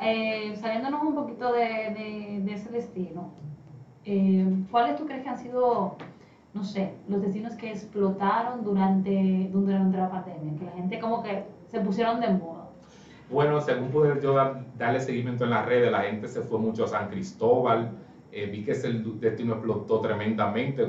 eh, 0.00 0.54
saliéndonos 0.56 1.02
un 1.02 1.14
poquito 1.14 1.52
de, 1.52 2.40
de 2.42 2.52
ese 2.52 2.70
destino, 2.70 3.30
eh, 4.04 4.46
¿cuáles 4.70 4.96
tú 4.96 5.06
crees 5.06 5.22
que 5.22 5.28
han 5.28 5.38
sido, 5.38 5.96
no 6.52 6.64
sé, 6.64 6.94
los 7.08 7.22
destinos 7.22 7.54
que 7.54 7.70
explotaron 7.70 8.62
durante, 8.64 9.48
durante 9.52 9.96
la 9.96 10.10
pandemia? 10.10 10.58
Que 10.58 10.64
la 10.64 10.72
gente 10.72 10.98
como 10.98 11.22
que 11.22 11.44
se 11.70 11.80
pusieron 11.80 12.20
de 12.20 12.28
moda. 12.28 12.68
Bueno, 13.30 13.60
según 13.60 13.88
pude 13.88 14.20
yo 14.22 14.34
darle 14.76 15.00
seguimiento 15.00 15.44
en 15.44 15.50
las 15.50 15.64
redes, 15.64 15.90
la 15.90 16.02
gente 16.02 16.28
se 16.28 16.42
fue 16.42 16.58
mucho 16.58 16.84
a 16.84 16.88
San 16.88 17.08
Cristóbal. 17.08 17.90
Eh, 18.30 18.46
vi 18.46 18.64
que 18.64 18.72
ese 18.72 18.92
destino 18.92 19.54
explotó 19.54 20.00
tremendamente 20.00 20.86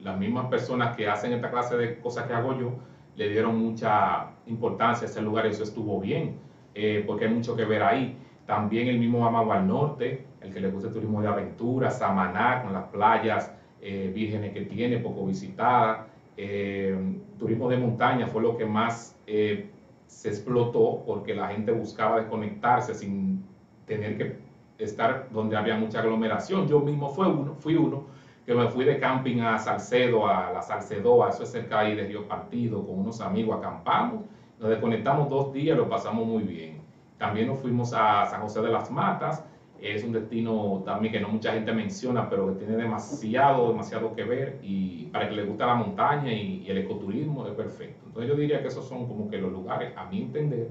las 0.00 0.18
mismas 0.18 0.46
personas 0.46 0.96
que 0.96 1.08
hacen 1.08 1.32
esta 1.32 1.50
clase 1.50 1.76
de 1.76 1.98
cosas 1.98 2.26
que 2.26 2.32
hago 2.32 2.58
yo, 2.58 2.72
le 3.16 3.28
dieron 3.28 3.58
mucha 3.58 4.28
importancia 4.46 5.06
a 5.06 5.10
ese 5.10 5.20
lugar 5.20 5.46
y 5.46 5.50
eso 5.50 5.62
estuvo 5.62 6.00
bien, 6.00 6.36
eh, 6.74 7.02
porque 7.06 7.26
hay 7.26 7.34
mucho 7.34 7.54
que 7.56 7.64
ver 7.64 7.82
ahí. 7.82 8.16
También 8.46 8.88
el 8.88 8.98
mismo 8.98 9.26
Amagua 9.26 9.56
al 9.56 9.66
Norte, 9.66 10.26
el 10.40 10.52
que 10.52 10.60
le 10.60 10.70
gusta 10.70 10.88
el 10.88 10.94
turismo 10.94 11.22
de 11.22 11.28
aventura, 11.28 11.90
Samaná, 11.90 12.62
con 12.62 12.72
las 12.72 12.84
playas 12.88 13.54
eh, 13.80 14.10
vírgenes 14.14 14.52
que 14.52 14.62
tiene, 14.62 14.98
poco 14.98 15.24
visitada. 15.26 16.08
Eh, 16.36 16.96
turismo 17.38 17.68
de 17.68 17.78
montaña 17.78 18.26
fue 18.26 18.42
lo 18.42 18.56
que 18.56 18.66
más 18.66 19.18
eh, 19.26 19.70
se 20.06 20.28
explotó 20.28 21.02
porque 21.06 21.34
la 21.34 21.48
gente 21.48 21.72
buscaba 21.72 22.16
desconectarse 22.16 22.94
sin 22.94 23.44
tener 23.86 24.16
que 24.16 24.36
estar 24.78 25.28
donde 25.30 25.56
había 25.56 25.76
mucha 25.76 26.00
aglomeración. 26.00 26.68
Yo 26.68 26.80
mismo 26.80 27.08
fui 27.10 27.26
uno, 27.26 27.54
fui 27.54 27.76
uno 27.76 28.04
que 28.44 28.54
me 28.54 28.68
fui 28.68 28.84
de 28.84 28.98
camping 28.98 29.40
a 29.40 29.58
Salcedo, 29.58 30.26
a 30.26 30.52
la 30.52 30.60
Salcedoa, 30.60 31.30
eso 31.30 31.44
es 31.44 31.50
cerca 31.50 31.80
ahí 31.80 31.94
de 31.94 32.04
Río 32.04 32.28
Partido, 32.28 32.86
con 32.86 32.98
unos 32.98 33.20
amigos 33.20 33.56
acampamos, 33.56 34.24
nos 34.58 34.68
desconectamos 34.68 35.30
dos 35.30 35.52
días, 35.52 35.76
lo 35.76 35.88
pasamos 35.88 36.26
muy 36.26 36.42
bien. 36.42 36.83
También 37.18 37.48
nos 37.48 37.60
fuimos 37.60 37.92
a 37.94 38.26
San 38.26 38.40
José 38.42 38.60
de 38.62 38.70
las 38.70 38.90
Matas, 38.90 39.44
es 39.80 40.02
un 40.02 40.12
destino 40.12 40.82
también 40.84 41.12
que 41.12 41.20
no 41.20 41.28
mucha 41.28 41.52
gente 41.52 41.72
menciona, 41.72 42.28
pero 42.30 42.46
que 42.46 42.64
tiene 42.64 42.82
demasiado, 42.82 43.68
demasiado 43.68 44.14
que 44.14 44.24
ver 44.24 44.58
y 44.62 45.06
para 45.06 45.28
que 45.28 45.34
le 45.34 45.44
gusta 45.44 45.66
la 45.66 45.74
montaña 45.74 46.32
y, 46.32 46.64
el 46.68 46.78
ecoturismo 46.78 47.46
es 47.46 47.52
perfecto. 47.52 48.02
Entonces 48.06 48.30
yo 48.30 48.36
diría 48.36 48.62
que 48.62 48.68
esos 48.68 48.88
son 48.88 49.06
como 49.06 49.28
que 49.28 49.38
los 49.38 49.52
lugares, 49.52 49.92
a 49.96 50.06
mi 50.06 50.22
entender, 50.22 50.68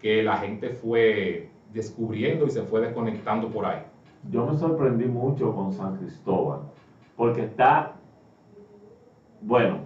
que 0.00 0.22
la 0.22 0.38
gente 0.38 0.70
fue 0.70 1.50
descubriendo 1.72 2.46
y 2.46 2.50
se 2.50 2.62
fue 2.62 2.80
desconectando 2.80 3.50
por 3.50 3.66
ahí. 3.66 3.82
Yo 4.30 4.46
me 4.46 4.56
sorprendí 4.56 5.04
mucho 5.04 5.54
con 5.54 5.72
San 5.72 5.96
Cristóbal, 5.96 6.60
porque 7.16 7.42
está, 7.42 7.93
bueno, 9.44 9.78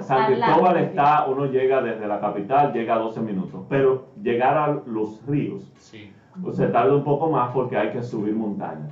San 0.00 0.26
Cristóbal 0.26 0.76
está, 0.78 1.26
uno 1.26 1.46
llega 1.46 1.80
desde 1.82 2.06
la 2.06 2.20
capital, 2.20 2.72
llega 2.72 2.94
a 2.94 2.98
12 2.98 3.20
minutos, 3.20 3.62
pero 3.68 4.06
llegar 4.22 4.56
a 4.56 4.68
los 4.86 5.24
ríos. 5.26 5.72
Sí 5.76 6.10
o 6.42 6.52
sea, 6.52 6.72
tarda 6.72 6.96
un 6.96 7.04
poco 7.04 7.30
más 7.30 7.52
porque 7.52 7.76
hay 7.76 7.90
que 7.90 8.02
subir 8.02 8.34
montaña. 8.34 8.88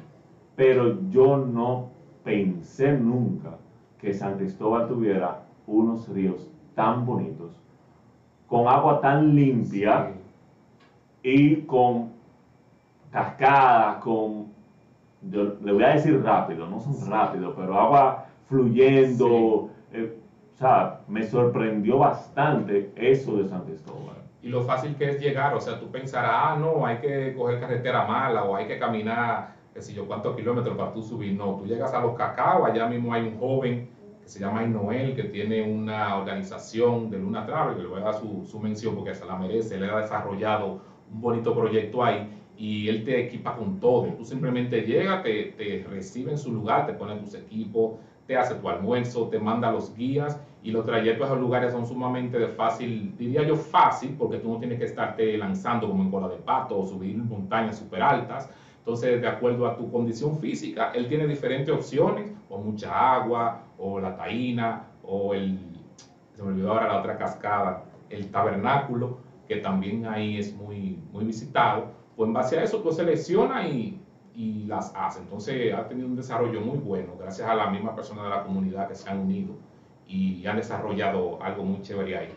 Pero 0.54 0.98
yo 1.08 1.38
no 1.38 1.88
pensé 2.22 2.92
nunca 2.92 3.56
que 3.98 4.12
San 4.12 4.36
Cristóbal 4.36 4.86
tuviera 4.86 5.42
unos 5.66 6.08
ríos 6.08 6.48
tan 6.74 7.04
bonitos, 7.04 7.60
con 8.46 8.68
agua 8.68 9.00
tan 9.00 9.34
limpia 9.34 10.12
y 11.22 11.56
con 11.62 12.10
cascadas, 13.10 13.96
con, 13.96 14.46
le 15.30 15.72
voy 15.72 15.82
a 15.82 15.94
decir 15.94 16.22
rápido, 16.22 16.66
no 16.68 16.80
son 16.80 17.10
rápidos, 17.10 17.54
pero 17.56 17.78
agua 17.78 18.26
fluyendo. 18.48 19.70
Eh, 19.92 20.12
o 20.54 20.56
sea, 20.56 21.00
me 21.08 21.22
sorprendió 21.24 21.98
bastante 21.98 22.92
eso 22.96 23.36
de 23.36 23.48
San 23.48 23.64
Cristóbal 23.64 24.22
y 24.42 24.48
lo 24.48 24.62
fácil 24.62 24.96
que 24.96 25.08
es 25.08 25.20
llegar. 25.20 25.54
O 25.54 25.60
sea, 25.60 25.78
tú 25.78 25.90
pensarás, 25.90 26.30
ah, 26.34 26.56
no, 26.58 26.84
hay 26.84 26.98
que 26.98 27.32
coger 27.34 27.60
carretera 27.60 28.04
mala 28.04 28.44
o 28.44 28.56
hay 28.56 28.66
que 28.66 28.78
caminar, 28.78 29.54
qué 29.72 29.80
sé 29.80 29.94
yo, 29.94 30.06
cuántos 30.06 30.36
kilómetros 30.36 30.76
para 30.76 30.92
tú 30.92 31.02
subir. 31.02 31.34
No, 31.34 31.54
tú 31.56 31.66
llegas 31.66 31.94
a 31.94 32.00
los 32.00 32.14
cacao, 32.14 32.64
allá 32.66 32.86
mismo 32.86 33.12
hay 33.12 33.22
un 33.22 33.38
joven 33.38 33.86
que 34.20 34.28
se 34.28 34.40
llama 34.40 34.62
Noel, 34.64 35.14
que 35.14 35.24
tiene 35.24 35.62
una 35.62 36.16
organización 36.16 37.10
de 37.10 37.18
Luna 37.18 37.46
Travel, 37.46 37.76
que 37.76 37.82
le 37.82 37.88
voy 37.88 38.00
a 38.00 38.04
dar 38.04 38.14
su, 38.14 38.44
su 38.44 38.58
mención 38.60 38.94
porque 38.94 39.14
se 39.14 39.24
la 39.24 39.36
merece, 39.36 39.76
él 39.76 39.84
ha 39.84 40.00
desarrollado 40.00 40.78
un 41.10 41.20
bonito 41.20 41.54
proyecto 41.54 42.04
ahí 42.04 42.28
y 42.56 42.88
él 42.88 43.02
te 43.04 43.18
equipa 43.18 43.54
con 43.54 43.80
todo. 43.80 44.04
Tú 44.14 44.24
simplemente 44.24 44.82
llegas, 44.82 45.22
te, 45.22 45.54
te 45.56 45.84
recibe 45.88 46.30
en 46.32 46.38
su 46.38 46.52
lugar, 46.52 46.86
te 46.86 46.92
pone 46.92 47.16
tus 47.16 47.34
equipos, 47.34 47.92
te 48.26 48.36
hace 48.36 48.54
tu 48.54 48.68
almuerzo, 48.68 49.28
te 49.28 49.38
manda 49.38 49.70
los 49.70 49.94
guías 49.94 50.40
y 50.62 50.70
los 50.70 50.86
trayectos 50.86 51.28
a 51.28 51.34
los 51.34 51.40
lugares 51.40 51.72
son 51.72 51.86
sumamente 51.86 52.38
de 52.38 52.48
fácil, 52.48 53.14
diría 53.18 53.42
yo 53.42 53.56
fácil, 53.56 54.14
porque 54.18 54.38
tú 54.38 54.52
no 54.52 54.58
tienes 54.58 54.78
que 54.78 54.84
estarte 54.84 55.36
lanzando 55.36 55.88
como 55.88 56.02
en 56.02 56.10
cola 56.10 56.28
de 56.28 56.36
pato 56.36 56.78
o 56.78 56.86
subir 56.86 57.16
montañas 57.16 57.78
súper 57.78 58.02
altas. 58.02 58.48
Entonces, 58.78 59.20
de 59.20 59.28
acuerdo 59.28 59.66
a 59.66 59.76
tu 59.76 59.90
condición 59.90 60.36
física, 60.38 60.92
él 60.94 61.08
tiene 61.08 61.26
diferentes 61.26 61.72
opciones, 61.72 62.32
o 62.48 62.58
mucha 62.58 63.14
agua, 63.14 63.62
o 63.78 64.00
la 64.00 64.16
Taína, 64.16 64.84
o 65.04 65.34
el, 65.34 65.58
se 66.34 66.42
me 66.42 66.48
olvidó 66.48 66.72
ahora 66.72 66.88
la 66.88 66.98
otra 66.98 67.16
cascada, 67.16 67.84
el 68.10 68.30
tabernáculo, 68.30 69.18
que 69.48 69.56
también 69.56 70.06
ahí 70.06 70.38
es 70.38 70.54
muy, 70.54 70.98
muy 71.12 71.24
visitado, 71.24 71.86
pues 72.16 72.26
en 72.28 72.32
base 72.32 72.58
a 72.58 72.64
eso 72.64 72.78
tú 72.78 72.92
selecciona 72.92 73.66
y, 73.66 74.00
y 74.34 74.64
las 74.64 74.92
hace. 74.96 75.20
Entonces 75.20 75.74
ha 75.74 75.86
tenido 75.88 76.08
un 76.08 76.16
desarrollo 76.16 76.60
muy 76.60 76.78
bueno, 76.78 77.12
gracias 77.18 77.48
a 77.48 77.54
la 77.54 77.66
misma 77.70 77.94
persona 77.94 78.24
de 78.24 78.30
la 78.30 78.42
comunidad 78.44 78.88
que 78.88 78.94
se 78.94 79.08
han 79.10 79.20
unido 79.20 79.54
y 80.06 80.46
han 80.46 80.56
desarrollado 80.56 81.42
algo 81.42 81.64
muy 81.64 81.80
chévere 81.82 82.16
ahí. 82.16 82.34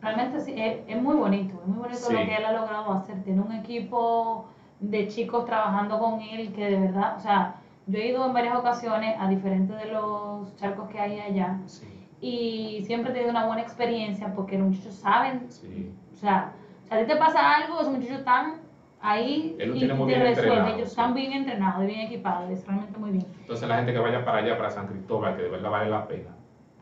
Realmente 0.00 0.40
sí, 0.40 0.54
es, 0.56 0.78
es 0.86 1.00
muy 1.00 1.14
bonito, 1.14 1.60
es 1.60 1.66
muy 1.68 1.78
bonito 1.78 1.98
Sí. 1.98 2.12
lo 2.12 2.18
que 2.20 2.34
él 2.34 2.44
ha 2.44 2.52
logrado 2.52 2.92
hacer. 2.92 3.22
Tiene 3.22 3.40
un 3.40 3.52
equipo 3.52 4.46
de 4.80 5.06
chicos 5.08 5.44
trabajando 5.44 5.98
con 5.98 6.20
él 6.20 6.52
que 6.52 6.64
de 6.70 6.78
verdad, 6.78 7.16
o 7.16 7.20
sea, 7.20 7.54
yo 7.86 7.98
he 7.98 8.08
ido 8.08 8.26
en 8.26 8.32
varias 8.32 8.56
ocasiones 8.56 9.16
a 9.18 9.28
diferentes 9.28 9.76
de 9.76 9.86
los 9.92 10.54
charcos 10.56 10.88
que 10.88 10.98
hay 10.98 11.20
allá 11.20 11.58
Sí, 11.66 11.86
y 12.20 12.82
siempre 12.84 13.10
he 13.10 13.14
tenido 13.14 13.30
una 13.30 13.46
buena 13.46 13.62
experiencia 13.62 14.32
porque 14.34 14.58
los 14.58 14.68
muchachos 14.68 14.94
saben, 14.94 15.48
o 16.12 16.16
sea, 16.16 16.52
si 16.88 16.94
a 16.94 16.98
ti 17.00 17.06
te 17.06 17.16
pasa 17.16 17.56
algo, 17.56 17.80
esos 17.80 17.92
muchachos 17.92 18.18
están 18.18 18.54
ahí 19.02 19.56
Él 19.58 19.70
y 19.76 19.86
muy 19.94 20.12
te 20.12 20.18
bien 20.18 20.26
entrenado, 20.26 20.66
Ellos 20.68 20.76
sí. 20.76 20.82
están 20.90 21.14
bien 21.14 21.32
entrenados, 21.32 21.84
bien 21.86 22.00
equipados, 22.00 22.50
es 22.50 22.66
realmente 22.66 22.98
muy 22.98 23.10
bien. 23.10 23.26
Entonces 23.40 23.68
la 23.68 23.76
gente 23.76 23.92
que 23.92 23.98
vaya 23.98 24.24
para 24.24 24.38
allá, 24.38 24.56
para 24.56 24.70
San 24.70 24.86
Cristóbal, 24.86 25.36
que 25.36 25.42
de 25.42 25.48
verdad 25.48 25.70
vale 25.70 25.90
la 25.90 26.06
pena. 26.06 26.30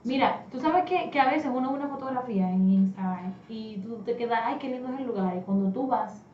Mira, 0.04 0.42
tú 0.50 0.60
sabes 0.60 0.84
que, 0.84 1.10
que 1.10 1.20
a 1.20 1.30
veces 1.30 1.50
uno 1.52 1.70
ve 1.72 1.78
una 1.78 1.88
fotografía 1.88 2.50
en 2.50 2.70
Instagram 2.70 3.32
y 3.48 3.78
tú 3.78 3.96
te 4.04 4.16
quedas, 4.16 4.40
ay, 4.44 4.56
qué 4.58 4.68
lindo 4.68 4.88
es 4.94 5.00
el 5.00 5.06
lugar. 5.06 5.36
Y 5.36 5.40
cuando 5.40 5.70
tú 5.72 5.86
vas, 5.88 6.24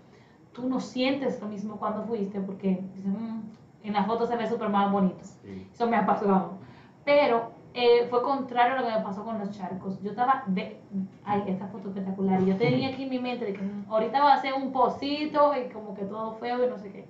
tú 0.52 0.68
no 0.68 0.78
sientes 0.78 1.40
lo 1.40 1.48
mismo 1.48 1.76
cuando 1.76 2.04
fuiste 2.04 2.40
porque 2.40 2.78
dices, 2.94 3.10
"Mm, 3.12 3.40
en 3.82 3.92
la 3.92 4.04
foto 4.04 4.26
se 4.26 4.36
ve 4.36 4.46
súper 4.48 4.68
más 4.68 4.90
bonito. 4.92 5.18
Sí. 5.42 5.66
Eso 5.72 5.86
me 5.88 5.96
ha 5.96 6.06
pasado. 6.06 6.52
Pero 7.04 7.50
eh, 7.76 8.06
fue 8.08 8.22
contrario 8.22 8.72
a 8.72 8.80
lo 8.80 8.86
que 8.88 8.94
me 8.94 9.00
pasó 9.02 9.22
con 9.22 9.38
los 9.38 9.50
charcos. 9.50 10.00
Yo 10.02 10.10
estaba, 10.10 10.42
de, 10.46 10.76
ay, 11.24 11.44
esta 11.46 11.66
foto 11.66 11.88
espectacular. 11.88 12.42
Yo 12.42 12.56
tenía 12.56 12.88
aquí 12.88 13.02
en 13.02 13.10
mi 13.10 13.18
mente 13.18 13.44
de 13.44 13.52
que 13.52 13.62
"Mm, 13.62 13.84
ahorita 13.90 14.20
va 14.22 14.32
a 14.32 14.38
ser 14.38 14.54
un 14.54 14.72
pocito 14.72 15.54
y 15.54 15.68
como 15.68 15.94
que 15.94 16.04
todo 16.04 16.32
feo 16.32 16.64
y 16.64 16.68
no 16.68 16.78
sé 16.78 16.90
qué. 16.90 17.04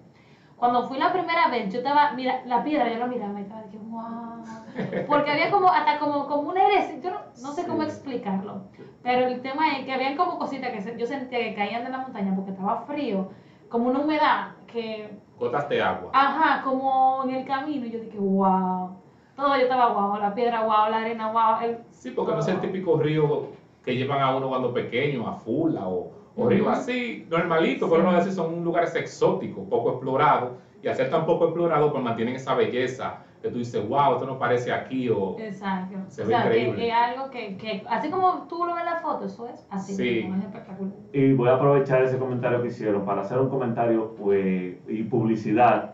Cuando 0.57 0.85
fui 0.85 0.99
la 0.99 1.13
primera 1.13 1.49
vez, 1.49 1.71
yo 1.71 1.79
estaba, 1.79 2.11
mira, 2.13 2.41
la 2.47 2.63
piedra, 2.65 2.91
yo 2.91 2.99
la 2.99 3.07
miraba 3.07 3.39
y 3.39 3.43
estaba 3.43 3.63
de 3.63 3.69
que, 3.69 3.77
wow. 3.77 5.05
Porque 5.07 5.31
había 5.31 5.51
como, 5.51 5.69
hasta 5.69 5.99
como, 5.99 6.27
como 6.27 6.49
una 6.49 6.65
herencia, 6.67 6.97
yo 7.01 7.11
no, 7.11 7.19
no 7.43 7.53
sé 7.53 7.67
cómo 7.67 7.83
Sí. 7.83 7.89
explicarlo. 7.89 8.63
Pero 9.03 9.27
el 9.27 9.41
tema 9.43 9.77
es 9.77 9.85
que 9.85 9.93
habían 9.93 10.17
como 10.17 10.39
cositas 10.39 10.71
que 10.73 10.81
se- 10.81 10.97
yo 10.97 11.07
sentía 11.07 11.39
que 11.41 11.55
caían 11.55 11.85
de 11.85 11.91
la 11.91 11.99
montaña 11.99 12.35
porque 12.35 12.51
estaba 12.51 12.79
frío, 12.79 13.29
como 13.69 13.89
una 13.89 14.01
humedad 14.01 14.49
que 14.67 15.11
Gotas 15.39 15.69
de 15.69 15.81
agua. 15.83 16.11
Ajá, 16.15 16.63
como 16.63 17.23
en 17.25 17.31
el 17.35 17.45
camino. 17.45 17.85
Y 17.87 17.91
yo 17.91 18.01
dije, 18.01 18.19
wow. 18.19 18.91
Todo 19.37 19.55
yo 19.57 19.63
estaba 19.63 19.93
wow. 19.93 20.19
La 20.19 20.35
piedra 20.35 20.63
wow, 20.63 20.91
la 20.91 21.01
arena 21.03 21.31
wow. 21.31 21.69
El... 21.69 21.79
Sí, 21.91 22.11
porque 22.11 22.33
no 22.33 22.41
es 22.41 22.49
el 22.49 22.61
típico 22.61 22.99
río 22.99 23.49
que 23.85 23.95
llevan 23.95 24.23
a 24.23 24.35
uno 24.37 24.49
cuando 24.49 24.73
pequeño, 24.73 25.29
a 25.29 25.35
Fula 25.35 25.87
o, 25.87 26.11
o 26.37 26.49
río 26.49 26.65
Ujú. 26.65 26.73
así, 26.73 27.25
normalito, 27.31 27.87
Sí. 27.87 27.93
pero 27.95 28.03
no 28.11 28.17
decir 28.17 28.33
son 28.33 28.65
lugares 28.65 28.95
exóticos, 28.97 29.69
poco 29.69 29.91
explorados, 29.91 30.53
y 30.83 30.89
al 30.89 30.97
ser 30.97 31.11
tan 31.11 31.25
poco 31.25 31.45
explorados, 31.45 31.93
pues 31.93 32.03
mantienen 32.03 32.35
esa 32.37 32.55
belleza 32.55 33.19
que 33.43 33.49
tú 33.51 33.59
dices, 33.59 33.87
wow, 33.87 34.15
esto 34.15 34.27
no 34.27 34.39
parece 34.39 34.73
aquí, 34.73 35.09
o 35.09 35.37
Exacto. 35.39 35.97
Se 36.09 36.23
o 36.23 36.27
ve 36.27 36.33
sea, 36.33 36.43
que 36.51 36.59
increíble. 36.59 36.89
es 36.89 36.95
algo 36.95 37.31
que, 37.31 37.57
que, 37.57 37.83
así 37.89 38.11
como 38.11 38.47
tú 38.49 38.65
lo 38.65 38.75
ves 38.75 38.81
en 38.81 38.87
la 38.87 38.97
foto, 38.97 39.27
eso 39.27 39.47
es 39.47 39.65
así. 39.71 39.95
Sí. 39.95 40.03
mismo, 40.03 40.35
es 40.37 40.45
espectacular. 40.45 40.93
Y 41.13 41.33
voy 41.33 41.49
a 41.49 41.53
aprovechar 41.55 42.03
ese 42.03 42.19
comentario 42.19 42.61
que 42.61 42.69
hicieron 42.69 43.05
para 43.05 43.21
hacer 43.21 43.39
un 43.39 43.49
comentario 43.49 44.15
pues, 44.17 44.75
y 44.89 45.03
publicidad 45.05 45.91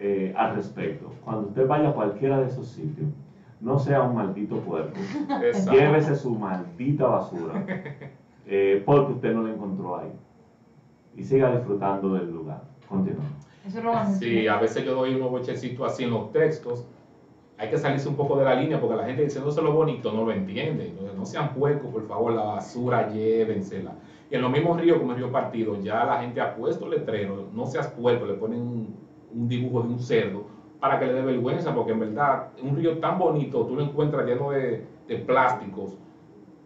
eh, 0.00 0.34
al 0.36 0.56
respecto. 0.56 1.12
Cuando 1.24 1.48
usted 1.48 1.66
vaya 1.66 1.90
a 1.90 1.92
cualquiera 1.92 2.40
de 2.40 2.46
esos 2.46 2.66
sitios, 2.68 3.08
no 3.60 3.78
sea 3.78 4.02
un 4.02 4.14
maldito 4.16 4.56
puerco. 4.56 4.94
esa- 5.44 5.72
Llévese 5.72 6.16
su 6.16 6.30
maldita 6.34 7.06
basura, 7.06 7.64
eh, 8.46 8.82
porque 8.84 9.12
usted 9.12 9.34
no 9.34 9.42
la 9.42 9.52
encontró 9.52 9.98
ahí. 9.98 10.10
Y 11.16 11.22
siga 11.24 11.50
disfrutando 11.54 12.14
del 12.14 12.30
lugar. 12.30 12.62
Continúa. 12.88 13.24
Eso 13.66 13.78
es 13.78 13.84
lo. 13.84 13.92
Sí, 14.18 14.48
a 14.48 14.58
veces 14.58 14.84
yo 14.84 14.94
doy 14.94 15.14
unos 15.14 15.30
bochecitos 15.30 15.92
así 15.92 16.04
en 16.04 16.10
los 16.10 16.32
textos. 16.32 16.86
Hay 17.58 17.68
que 17.68 17.76
salirse 17.76 18.08
un 18.08 18.14
poco 18.16 18.38
de 18.38 18.44
la 18.46 18.54
línea 18.54 18.80
porque 18.80 18.96
la 18.96 19.04
gente 19.04 19.22
diciéndose 19.24 19.60
lo 19.60 19.72
bonito 19.72 20.12
no 20.12 20.24
lo 20.24 20.32
entiende. 20.32 20.88
Entonces, 20.88 21.14
no 21.18 21.26
sean 21.26 21.52
puercos, 21.52 21.92
por 21.92 22.06
favor, 22.08 22.32
la 22.32 22.42
basura 22.44 23.10
llévensela. 23.12 23.92
Y 24.30 24.36
en 24.36 24.40
los 24.42 24.50
mismos 24.50 24.80
ríos 24.80 24.98
como 24.98 25.12
el 25.12 25.18
río 25.18 25.30
Partido, 25.30 25.78
ya 25.82 26.06
la 26.06 26.22
gente 26.22 26.40
ha 26.40 26.54
puesto 26.54 26.88
letreros, 26.88 27.52
no 27.52 27.66
seas 27.66 27.88
puerco, 27.88 28.24
le 28.24 28.34
ponen 28.34 28.86
un, 29.34 29.48
dibujo 29.48 29.82
de 29.82 29.88
un 29.88 29.98
cerdo 29.98 30.46
para 30.80 30.98
que 30.98 31.06
le 31.06 31.12
dé 31.12 31.22
vergüenza, 31.22 31.74
porque 31.74 31.92
en 31.92 32.00
verdad, 32.00 32.48
un 32.62 32.76
río 32.76 32.98
tan 32.98 33.18
bonito, 33.18 33.66
tú 33.66 33.76
lo 33.76 33.82
encuentras 33.82 34.26
lleno 34.26 34.50
de, 34.50 34.86
plásticos. 35.26 35.96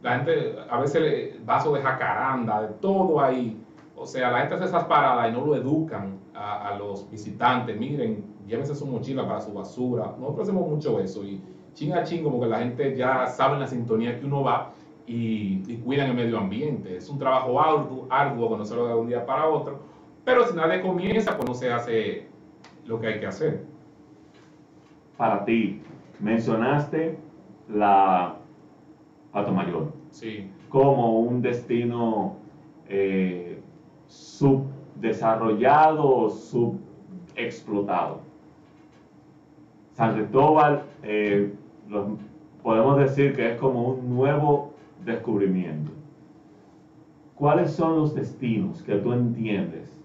La 0.03 0.16
gente, 0.16 0.57
a 0.68 0.79
veces, 0.79 1.00
le- 1.00 1.38
vasos 1.44 1.74
de 1.74 1.81
jacaranda, 1.81 2.61
de 2.62 2.68
todo 2.74 3.20
ahí. 3.20 3.59
O 3.96 4.07
sea, 4.07 4.31
la 4.31 4.40
gente 4.40 4.57
hace 4.57 4.66
esas 4.66 4.85
paradas 4.85 5.31
y 5.31 5.33
no 5.33 5.46
lo 5.46 5.57
educan 5.57 6.18
a, 6.35 6.77
los 6.79 7.11
visitantes. 7.11 7.79
Miren, 7.79 8.22
llévense 8.46 8.74
su 8.74 8.87
mochila 8.87 9.27
para 9.27 9.40
su 9.40 9.53
basura. 9.53 10.14
Nosotros 10.18 10.48
hacemos 10.48 10.68
mucho 10.68 11.00
eso 11.00 11.24
y 11.24 11.40
ching 11.72 11.94
a 11.94 12.05
ching, 12.05 12.22
como 12.22 12.38
que 12.38 12.46
la 12.46 12.59
gente 12.59 12.94
ya 12.94 13.27
sabe 13.27 13.59
la 13.59 13.66
sintonía 13.66 14.18
que 14.20 14.27
uno 14.27 14.42
va 14.42 14.72
y, 15.07 15.62
y 15.66 15.81
cuidan 15.85 16.11
el 16.11 16.14
medio 16.16 16.38
ambiente. 16.38 16.96
Es 16.96 17.09
un 17.09 17.18
trabajo 17.18 17.61
arduo, 17.61 18.07
arduo 18.11 18.50
que 18.50 18.57
no 18.59 18.64
se 18.64 18.74
lo 18.77 18.85
da 18.87 18.94
de 18.94 19.00
un 19.00 19.09
día 19.09 19.24
para 19.24 19.48
otro, 19.48 19.79
pero 20.24 20.46
si 20.46 20.55
nadie 20.55 20.81
comienza, 20.81 21.37
pues 21.37 21.48
no 21.48 21.55
se 21.55 21.72
hace 21.72 22.29
lo 22.87 23.01
que 23.01 23.07
hay 23.09 23.20
que 23.20 23.27
hacer. 23.27 23.62
Para 25.16 25.44
ti, 25.44 25.81
mencionaste 26.20 27.16
la 27.68 28.37
Pato 29.33 29.53
Mayor 29.53 29.92
Sí, 30.11 30.49
como 30.68 31.20
un 31.20 31.40
destino 31.42 32.37
eh, 32.88 33.59
subdesarrollado 34.07 36.16
o 36.16 36.31
subexplotado. 36.31 38.20
San 39.92 40.14
Cristóbal, 40.14 40.83
eh, 41.03 41.53
lo- 41.88 42.16
podemos 42.62 42.99
decir 42.99 43.35
que 43.35 43.53
es 43.53 43.59
como 43.59 43.88
un 43.88 44.14
nuevo 44.14 44.73
descubrimiento. 45.05 45.90
¿Cuáles 47.35 47.73
son 47.73 47.97
los 47.97 48.14
destinos 48.14 48.83
que 48.83 48.94
tú 48.97 49.12
entiendes 49.12 50.01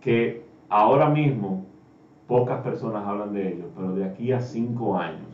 que 0.00 0.42
ahora 0.68 1.08
mismo 1.08 1.64
pocas 2.26 2.58
personas 2.60 3.04
hablan 3.06 3.32
de 3.32 3.48
ellos, 3.52 3.68
pero 3.74 3.94
de 3.94 4.04
aquí 4.04 4.32
a 4.32 4.40
cinco 4.40 4.96
años 4.96 5.28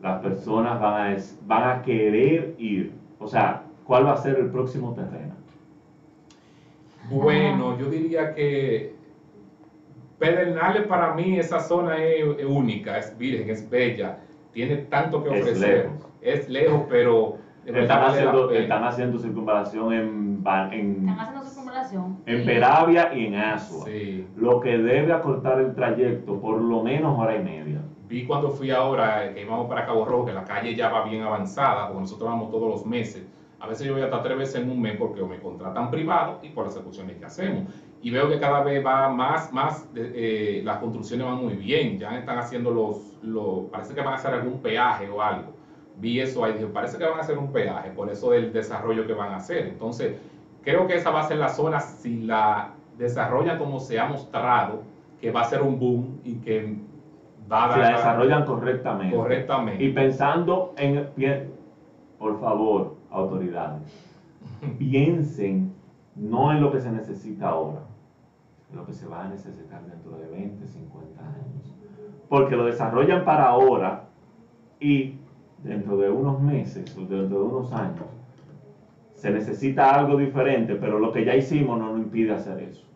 las 0.00 0.20
personas 0.20 0.78
van 0.78 0.94
a, 0.96 1.12
es- 1.12 1.36
van 1.46 1.64
a 1.64 1.82
querer 1.82 2.54
ir? 2.58 2.92
O 3.18 3.26
sea, 3.26 3.60
¿cuál 3.84 4.06
va 4.06 4.12
a 4.12 4.16
ser 4.16 4.36
el 4.38 4.46
próximo 4.48 4.92
terreno? 4.92 5.34
Bueno, 7.02 7.72
yo 7.72 7.88
diría 7.88 8.30
que 8.30 8.90
Pedernales 10.18 10.82
para 10.82 11.08
mí 11.10 11.38
esa 11.38 11.60
zona 11.60 11.98
es, 12.00 12.24
es 12.38 12.44
única, 12.44 12.98
es 12.98 13.16
virgen, 13.16 13.48
es 13.48 13.68
bella, 13.68 14.14
tiene 14.52 14.76
tanto 14.76 15.22
que 15.22 15.28
Es 15.28 15.40
ofrecer. 15.40 15.84
lejos. 15.84 15.94
Es 16.20 16.48
lejos, 16.48 16.82
pero 16.88 17.30
Están 17.74 18.04
haciendo, 18.04 18.50
están 18.50 18.84
haciendo 18.84 19.18
circunvalación 19.18 19.92
en, 19.92 20.42
en, 20.72 21.08
Están 21.08 21.20
haciendo 21.20 21.42
su 21.44 21.50
formulación. 21.54 22.18
en 22.26 22.44
Peravia 22.46 23.14
y 23.14 23.26
en 23.26 23.34
Asua. 23.36 23.84
Sí. 23.84 24.26
Lo 24.36 24.60
que 24.60 24.78
debe 24.78 25.12
acortar 25.12 25.60
el 25.60 25.74
trayecto 25.74 26.40
por 26.40 26.60
lo 26.60 26.82
menos 26.82 27.18
hora 27.18 27.36
y 27.36 27.42
media. 27.42 27.82
Vi 28.08 28.24
cuando 28.26 28.50
fui 28.50 28.70
ahora, 28.70 29.26
eh, 29.26 29.34
que 29.34 29.42
íbamos 29.42 29.68
para 29.68 29.84
Cabo 29.84 30.04
Rojo, 30.06 30.24
que 30.26 30.32
la 30.32 30.44
calle 30.44 30.74
ya 30.74 30.88
va 30.88 31.04
bien 31.04 31.22
avanzada, 31.22 31.88
porque 31.88 32.00
nosotros 32.00 32.28
vamos 32.30 32.50
todos 32.50 32.68
los 32.68 32.86
meses. 32.86 33.26
A 33.60 33.66
veces 33.66 33.86
yo 33.86 33.92
voy 33.92 34.02
hasta 34.02 34.22
tres 34.22 34.38
veces 34.38 34.62
en 34.62 34.70
un 34.70 34.80
mes 34.80 34.96
porque 34.96 35.20
o 35.20 35.26
me 35.26 35.38
contratan 35.40 35.90
privado 35.90 36.38
y 36.42 36.48
por 36.50 36.64
las 36.66 36.76
ejecuciones 36.76 37.16
que 37.16 37.24
hacemos. 37.26 37.64
Y 38.00 38.10
veo 38.10 38.28
que 38.28 38.38
cada 38.38 38.62
vez 38.62 38.86
va 38.86 39.08
más, 39.10 39.52
más, 39.52 39.92
de- 39.92 40.12
eh, 40.60 40.62
las 40.62 40.76
construcciones 40.78 41.26
van 41.26 41.36
muy 41.44 41.54
bien. 41.54 41.98
Ya 41.98 42.16
están 42.16 42.38
haciendo 42.38 42.70
los, 42.70 43.18
los, 43.22 43.64
parece 43.70 43.94
que 43.94 44.00
van 44.00 44.12
a 44.12 44.16
hacer 44.16 44.32
algún 44.32 44.62
peaje 44.62 45.10
o 45.10 45.20
algo. 45.20 45.57
Vi 46.00 46.20
eso 46.20 46.44
ahí, 46.44 46.52
dije, 46.52 46.66
parece 46.66 46.96
que 46.96 47.04
van 47.04 47.18
a 47.18 47.22
hacer 47.22 47.38
un 47.38 47.52
peaje 47.52 47.90
por 47.90 48.08
eso 48.08 48.30
del 48.30 48.52
desarrollo 48.52 49.06
que 49.06 49.14
van 49.14 49.32
a 49.32 49.36
hacer. 49.36 49.66
Entonces, 49.66 50.16
creo 50.62 50.86
que 50.86 50.94
esa 50.94 51.10
va 51.10 51.20
a 51.20 51.28
ser 51.28 51.38
la 51.38 51.48
zona, 51.48 51.80
si 51.80 52.22
la 52.22 52.70
desarrollan 52.96 53.58
como 53.58 53.80
se 53.80 53.98
ha 53.98 54.06
mostrado, 54.06 54.82
que 55.20 55.30
va 55.30 55.40
a 55.40 55.44
ser 55.44 55.62
un 55.62 55.78
boom 55.78 56.20
y 56.24 56.36
que 56.36 56.76
va 57.50 57.64
a 57.64 57.74
Si 57.74 57.80
la 57.80 57.90
desarrollan 57.90 58.44
correctamente. 58.44 59.16
correctamente. 59.16 59.82
Y 59.82 59.92
pensando 59.92 60.74
en, 60.76 61.08
por 62.18 62.38
favor, 62.40 62.96
autoridades, 63.10 63.82
piensen 64.78 65.72
no 66.14 66.52
en 66.52 66.60
lo 66.60 66.70
que 66.70 66.80
se 66.80 66.90
necesita 66.90 67.48
ahora, 67.48 67.80
en 68.70 68.76
lo 68.76 68.86
que 68.86 68.92
se 68.92 69.06
va 69.06 69.24
a 69.24 69.28
necesitar 69.28 69.84
dentro 69.86 70.12
de 70.18 70.26
20, 70.28 70.66
50 70.66 71.22
años. 71.22 71.74
Porque 72.28 72.56
lo 72.56 72.66
desarrollan 72.66 73.24
para 73.24 73.48
ahora 73.48 74.04
y 74.80 75.16
dentro 75.68 75.96
de 75.96 76.10
unos 76.10 76.40
meses 76.40 76.96
o 76.96 77.02
dentro 77.02 77.38
de 77.38 77.44
unos 77.44 77.72
años 77.72 78.06
se 79.18 79.30
necesita 79.30 79.90
algo 79.90 80.16
diferente, 80.16 80.76
pero 80.76 81.00
lo 81.00 81.12
que 81.12 81.24
ya 81.24 81.34
hicimos 81.34 81.76
no 81.78 81.90
nos 81.90 81.98
impide 81.98 82.32
hacer 82.32 82.60
eso. 82.60 82.86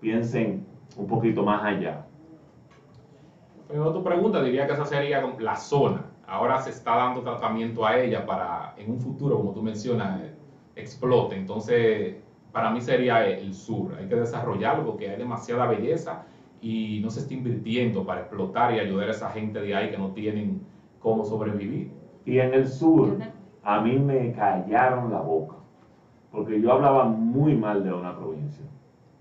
Piensen 0.00 0.64
un 0.96 1.08
poquito 1.08 1.42
más 1.42 1.64
allá. 1.64 2.06
Pero 3.66 3.92
tu 3.92 4.04
pregunta 4.04 4.40
diría 4.44 4.68
que 4.68 4.74
esa 4.74 4.84
sería 4.84 5.26
la 5.40 5.56
zona. 5.56 6.04
ahora 6.28 6.60
se 6.60 6.70
está 6.70 6.96
dando 6.96 7.22
tratamiento 7.22 7.84
a 7.84 7.98
ella 7.98 8.24
para 8.24 8.74
en 8.76 8.92
un 8.92 9.00
futuro, 9.00 9.36
como 9.36 9.52
tú 9.52 9.62
mencionas, 9.62 10.20
explote. 10.76 11.36
Entonces, 11.36 12.16
para 12.52 12.70
mí 12.70 12.80
sería 12.80 13.26
el 13.26 13.52
sur. 13.52 13.92
Hay 13.98 14.06
que 14.08 14.14
desarrollarlo 14.14 14.86
porque 14.86 15.10
hay 15.10 15.18
demasiada 15.18 15.66
belleza 15.66 16.26
y 16.60 17.00
no 17.02 17.10
se 17.10 17.20
está 17.20 17.34
invirtiendo 17.34 18.06
para 18.06 18.20
explotar 18.20 18.72
y 18.72 18.78
ayudar 18.78 19.08
a 19.08 19.10
esa 19.10 19.30
gente 19.30 19.60
de 19.60 19.74
ahí 19.74 19.90
que 19.90 19.98
no 19.98 20.12
tienen 20.12 20.62
cómo 21.00 21.24
sobrevivir. 21.24 21.90
Y 22.26 22.38
en 22.40 22.52
el 22.54 22.68
sur, 22.68 23.16
a 23.62 23.80
mí 23.80 23.98
me 23.98 24.32
callaron 24.32 25.10
la 25.10 25.20
boca, 25.20 25.56
porque 26.30 26.60
yo 26.60 26.72
hablaba 26.72 27.04
muy 27.04 27.56
mal 27.56 27.82
de 27.84 27.92
una 27.92 28.14
provincia, 28.16 28.64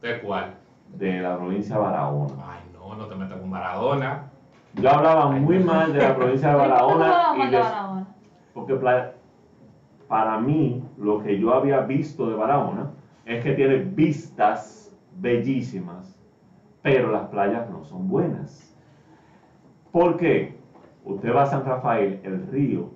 ¿De 0.01 0.19
cuál? 0.19 0.55
de 0.97 1.21
la 1.21 1.37
provincia 1.37 1.75
de 1.75 1.81
Barahona. 1.81 2.33
Ay, 2.47 2.59
no, 2.73 2.95
no 2.95 3.05
te 3.07 3.15
metas 3.15 3.39
con 3.39 3.49
Maradona. 3.49 4.23
Yo 4.73 4.89
hablaba 4.89 5.29
muy 5.31 5.59
mal 5.59 5.93
de 5.93 5.99
la 5.99 6.15
provincia 6.15 6.49
de 6.49 6.55
Barahona 6.55 7.13
¿Cómo 7.29 7.43
y 7.43 7.47
vamos 7.47 7.47
a 7.47 7.49
de- 7.49 7.57
Barahona? 7.57 8.07
porque 8.53 8.75
para 10.07 10.37
mí 10.39 10.83
lo 10.97 11.21
que 11.23 11.39
yo 11.39 11.53
había 11.53 11.79
visto 11.81 12.27
de 12.29 12.35
Barahona 12.35 12.89
es 13.25 13.43
que 13.43 13.53
tiene 13.53 13.77
vistas 13.77 14.95
bellísimas, 15.19 16.19
pero 16.81 17.11
las 17.11 17.27
playas 17.29 17.69
no 17.69 17.83
son 17.83 18.07
buenas. 18.07 18.75
¿Por 19.91 20.17
qué? 20.17 20.55
Usted 21.03 21.33
va 21.35 21.43
a 21.43 21.47
San 21.47 21.65
Rafael, 21.65 22.19
el 22.23 22.47
río, 22.47 22.89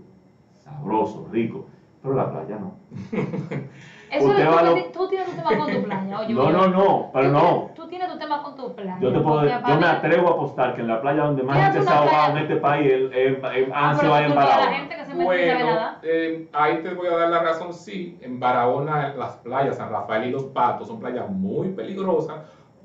sabroso, 0.69 1.27
rico, 1.31 1.65
pero 2.01 2.15
la 2.15 2.29
playa 2.31 2.57
no. 2.59 2.73
Eso 4.11 4.25
Usted 4.25 4.41
es 4.41 4.49
va 4.49 4.59
tú, 4.61 4.65
lo- 4.65 4.75
que- 4.75 4.89
tú 4.91 5.07
tienes 5.07 5.27
tu 5.29 5.35
tema 5.35 5.55
con 5.55 5.71
tu 5.71 5.83
playa. 5.83 6.19
Oye, 6.19 6.33
No, 6.33 6.49
no, 6.49 6.67
no, 6.67 7.09
pero 7.13 7.25
tú 7.27 7.31
no. 7.31 7.39
tienes- 7.41 7.73
Tú 7.75 7.87
tienes 7.89 8.11
tu 8.11 8.17
tema 8.17 8.41
con 8.41 8.55
tu 8.55 8.73
playa. 8.75 8.97
Yo 8.99 9.13
te 9.13 9.19
puedo, 9.19 9.45
yo 9.45 9.77
me 9.79 9.85
atrevo 9.85 10.27
a 10.27 10.31
apostar 10.31 10.73
que 10.73 10.81
en 10.81 10.87
la 10.87 10.99
playa 10.99 11.23
donde 11.25 11.43
más 11.43 11.57
¿Qué 11.57 11.63
gente 11.65 11.81
se 11.83 11.89
ha 11.93 11.97
ahogado 11.99 12.31
en 12.31 12.37
este 12.39 12.55
país 12.55 12.91
es- 12.91 13.11
es- 13.15 13.37
es- 13.37 13.69
Ah, 13.71 13.89
han 13.91 13.95
ahí 13.99 13.99
tú 13.99 14.05
en 14.31 14.35
Barahona. 14.35 15.05
se 15.05 15.13
Bueno, 15.23 15.65
nada. 15.65 15.99
eh, 16.01 16.49
ahí 16.53 16.77
te 16.81 16.93
voy 16.95 17.07
a 17.07 17.17
dar 17.17 17.29
la 17.29 17.43
razón, 17.43 17.71
sí. 17.71 18.17
En 18.21 18.39
Barahona, 18.39 19.13
las 19.15 19.37
playas, 19.37 19.77
San 19.77 19.91
Rafael 19.91 20.27
y 20.27 20.31
Los 20.31 20.45
Patos 20.45 20.87
son 20.87 20.99
playas 20.99 21.29
muy 21.29 21.69
peligrosas, 21.69 22.37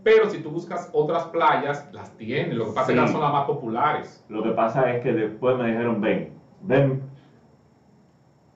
pero 0.02 0.28
si 0.28 0.42
tú 0.42 0.50
buscas 0.50 0.90
otras 0.92 1.24
playas, 1.28 1.88
las 1.92 2.10
tienen. 2.18 2.58
Lo 2.58 2.66
que 2.66 2.72
pasa 2.72 2.92
es 2.92 3.00
que 3.00 3.08
son 3.08 3.22
las 3.22 3.32
más 3.32 3.44
populares. 3.46 4.22
Lo 4.28 4.42
que 4.42 4.50
pasa 4.50 4.90
es 4.92 5.02
que 5.02 5.10
después 5.14 5.56
me 5.56 5.68
dijeron, 5.70 6.02
ven, 6.02 6.34
ven, 6.60 7.02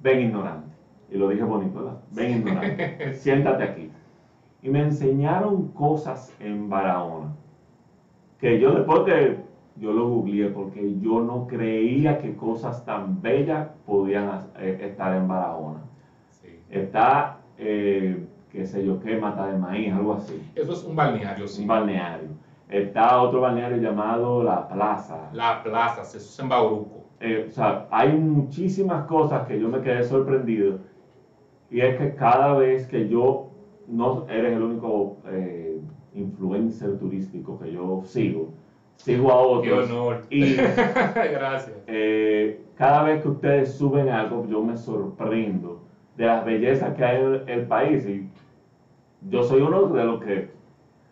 ven 0.00 0.20
ignorante. 0.20 0.68
Y 1.10 1.16
lo 1.16 1.28
dije 1.28 1.42
bonito, 1.42 1.78
¿verdad? 1.78 2.00
Ven 2.12 2.38
ignorante, 2.38 3.14
siéntate 3.14 3.64
aquí. 3.64 3.90
Y 4.62 4.68
me 4.68 4.82
enseñaron 4.82 5.68
cosas 5.68 6.34
en 6.40 6.68
Barahona, 6.68 7.32
que 8.40 8.58
yo 8.58 8.72
después 8.72 9.00
que 9.02 9.38
yo 9.76 9.92
lo 9.92 10.08
googleé, 10.08 10.48
porque 10.48 10.98
yo 11.00 11.22
no 11.22 11.46
creía 11.46 12.18
que 12.18 12.34
cosas 12.34 12.84
tan 12.84 13.22
bellas 13.22 13.68
podían 13.86 14.48
eh, 14.58 14.78
estar 14.82 15.16
en 15.16 15.28
Barahona. 15.28 15.80
Sí. 16.30 16.48
Está, 16.68 17.38
eh, 17.56 18.26
qué 18.50 18.66
sé 18.66 18.84
yo, 18.84 19.00
qué, 19.00 19.16
mata 19.16 19.46
de 19.46 19.58
maíz, 19.58 19.92
algo 19.92 20.14
así. 20.14 20.42
Eso 20.54 20.72
es 20.72 20.84
un 20.84 20.96
balneario, 20.96 21.46
sí. 21.46 21.62
Un 21.62 21.68
balneario. 21.68 22.28
Está 22.68 23.22
otro 23.22 23.40
balneario 23.40 23.78
llamado 23.78 24.42
La 24.42 24.68
Plaza. 24.68 25.30
La 25.32 25.62
plaza, 25.62 26.02
eso 26.02 26.18
es 26.18 26.38
en 26.38 26.48
Bauruco. 26.50 27.04
Eh, 27.20 27.46
o 27.48 27.50
sea, 27.50 27.86
hay 27.90 28.12
muchísimas 28.12 29.06
cosas 29.06 29.46
que 29.48 29.58
yo 29.58 29.68
me 29.68 29.80
quedé 29.80 30.04
sorprendido. 30.04 30.78
Y 31.70 31.80
es 31.80 31.96
que 31.96 32.14
cada 32.14 32.54
vez 32.54 32.86
que 32.86 33.08
yo, 33.08 33.48
no 33.86 34.26
eres 34.28 34.52
el 34.54 34.62
único 34.62 35.16
eh, 35.26 35.80
influencer 36.14 36.98
turístico 36.98 37.58
que 37.58 37.72
yo 37.72 38.02
sigo, 38.04 38.50
sigo 38.96 39.30
a 39.58 39.62
Qué 39.62 39.72
otros. 39.72 39.90
honor. 39.90 40.22
Y 40.30 40.54
Gracias. 40.56 41.72
eh, 41.86 42.60
cada 42.76 43.02
vez 43.04 43.22
que 43.22 43.28
ustedes 43.28 43.72
suben 43.72 44.08
algo, 44.10 44.46
yo 44.46 44.62
me 44.62 44.76
sorprendo 44.76 45.80
de 46.16 46.26
las 46.26 46.44
bellezas 46.44 46.94
que 46.94 47.04
hay 47.04 47.22
en 47.22 47.48
el 47.48 47.66
país. 47.66 48.06
Y 48.06 48.28
yo 49.30 49.42
soy 49.42 49.62
uno 49.62 49.86
de 49.88 50.04
los 50.04 50.22
que, 50.22 50.50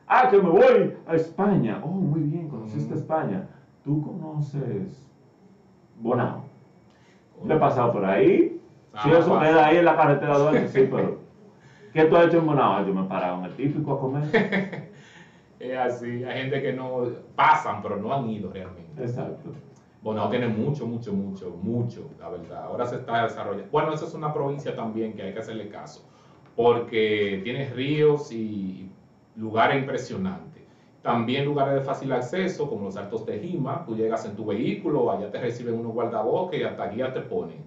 ah, 0.09 0.29
que 0.31 0.39
me 0.39 0.49
voy 0.51 0.95
a 1.07 1.15
España. 1.15 1.81
Oh, 1.83 1.89
muy 1.89 2.21
bien, 2.21 2.49
conociste 2.49 2.95
Mm. 2.95 2.97
España. 2.99 3.47
Tú 3.85 4.03
conoces 4.03 5.03
Bonao. 5.99 6.43
Yo 7.45 7.55
he 7.55 7.59
pasado 7.59 7.93
por 7.93 8.05
ahí. 8.05 8.61
Ah, 8.93 9.09
eso 9.11 9.31
pasa. 9.31 9.47
queda 9.47 9.67
ahí 9.67 9.77
en 9.77 9.85
la 9.85 9.97
carretera 9.97 10.39
duarte, 10.39 10.69
sí, 10.69 10.87
pero. 10.91 11.19
¿Qué 11.93 12.05
tú 12.05 12.17
has 12.17 12.27
hecho 12.27 12.39
en 12.39 12.47
Bonao? 12.47 12.75
Ah, 12.75 12.85
Yo 12.87 12.93
me 12.93 13.03
he 13.03 13.05
parado 13.05 13.39
en 13.39 13.45
el 13.47 13.57
típico 13.57 13.93
a 13.93 13.99
comer. 14.01 14.25
Es 15.59 15.75
así. 15.75 16.23
Hay 16.23 16.41
gente 16.43 16.61
que 16.61 16.71
no 16.75 17.05
pasan, 17.35 17.81
pero 17.81 17.97
no 17.97 18.13
han 18.13 18.29
ido 18.29 18.53
realmente. 18.53 19.01
Exacto. 19.03 19.53
Bonao 20.03 20.29
tiene 20.29 20.49
mucho, 20.49 20.87
mucho, 20.87 21.15
mucho, 21.15 21.57
mucho, 21.63 22.11
la 22.21 22.29
verdad. 22.29 22.65
Ahora 22.65 22.85
se 22.85 22.97
está 22.97 23.23
desarrollando. 23.23 23.71
Bueno, 23.73 23.95
esa 23.95 24.05
es 24.05 24.13
una 24.13 24.35
provincia 24.35 24.75
también 24.77 25.15
que 25.15 25.23
hay 25.23 25.33
que 25.33 25.39
hacerle 25.39 25.69
caso, 25.69 26.07
porque 26.55 27.41
tiene 27.43 27.71
ríos 27.71 28.31
y 28.33 28.91
lugares 29.37 29.79
impresionantes. 29.79 30.63
También 31.03 31.45
lugares 31.45 31.75
de 31.75 31.81
fácil 31.83 32.13
acceso, 32.13 32.69
como 32.69 32.87
los 32.87 32.97
Altos 32.97 33.25
de 33.27 33.39
Jima. 33.39 33.85
Tú 33.87 33.97
llegas 33.97 34.25
en 34.25 34.35
tu 34.35 34.47
vehículo, 34.47 35.11
allá 35.13 35.31
te 35.31 35.41
reciben 35.41 35.79
unos 35.79 35.93
guardabosques 35.93 36.61
y 36.61 36.65
hasta 36.65 36.89
guía 36.89 37.13
te 37.13 37.21
ponen. 37.21 37.59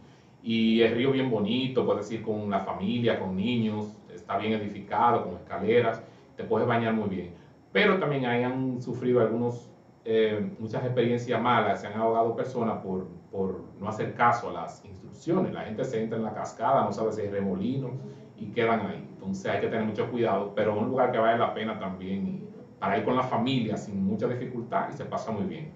Y 0.43 0.81
el 0.81 0.95
río 0.95 1.11
bien 1.11 1.29
bonito, 1.29 1.85
puedes 1.85 2.11
ir 2.11 2.21
con 2.21 2.49
la 2.49 2.59
familia, 2.59 3.19
con 3.19 3.35
niños, 3.35 3.95
está 4.13 4.37
bien 4.37 4.53
edificado, 4.53 5.23
con 5.23 5.35
escaleras, 5.35 6.01
te 6.35 6.43
puedes 6.43 6.67
bañar 6.67 6.93
muy 6.93 7.09
bien. 7.09 7.33
Pero 7.71 7.97
también 7.97 8.25
ahí 8.25 8.43
han 8.43 8.81
sufrido 8.81 9.21
algunos 9.21 9.69
eh, 10.05 10.49
muchas 10.59 10.83
experiencias 10.85 11.41
malas, 11.41 11.81
se 11.81 11.87
han 11.87 11.93
ahogado 11.93 12.35
personas 12.35 12.81
por, 12.81 13.07
por 13.31 13.61
no 13.79 13.89
hacer 13.89 14.13
caso 14.15 14.49
a 14.49 14.53
las 14.53 14.83
instrucciones. 14.85 15.53
La 15.53 15.61
gente 15.61 15.83
se 15.83 16.01
entra 16.01 16.17
en 16.17 16.23
la 16.23 16.33
cascada, 16.33 16.83
no 16.83 16.91
sabe 16.91 17.11
si 17.11 17.21
hay 17.21 17.29
remolino 17.29 17.91
y 18.37 18.47
quedan 18.47 18.87
ahí. 18.87 19.08
Entonces 19.19 19.51
hay 19.51 19.59
que 19.59 19.67
tener 19.67 19.85
mucho 19.85 20.09
cuidado, 20.09 20.53
pero 20.55 20.79
un 20.79 20.87
lugar 20.87 21.11
que 21.11 21.17
vale 21.17 21.37
la 21.37 21.53
pena 21.53 21.77
también 21.77 22.25
y 22.25 22.43
para 22.79 22.97
ir 22.97 23.03
con 23.03 23.17
la 23.17 23.23
familia 23.23 23.75
sin 23.75 24.05
mucha 24.05 24.27
dificultad 24.27 24.87
y 24.89 24.93
se 24.93 25.03
pasa 25.03 25.29
muy 25.31 25.43
bien. 25.43 25.69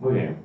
Muy 0.00 0.14
bien. 0.14 0.36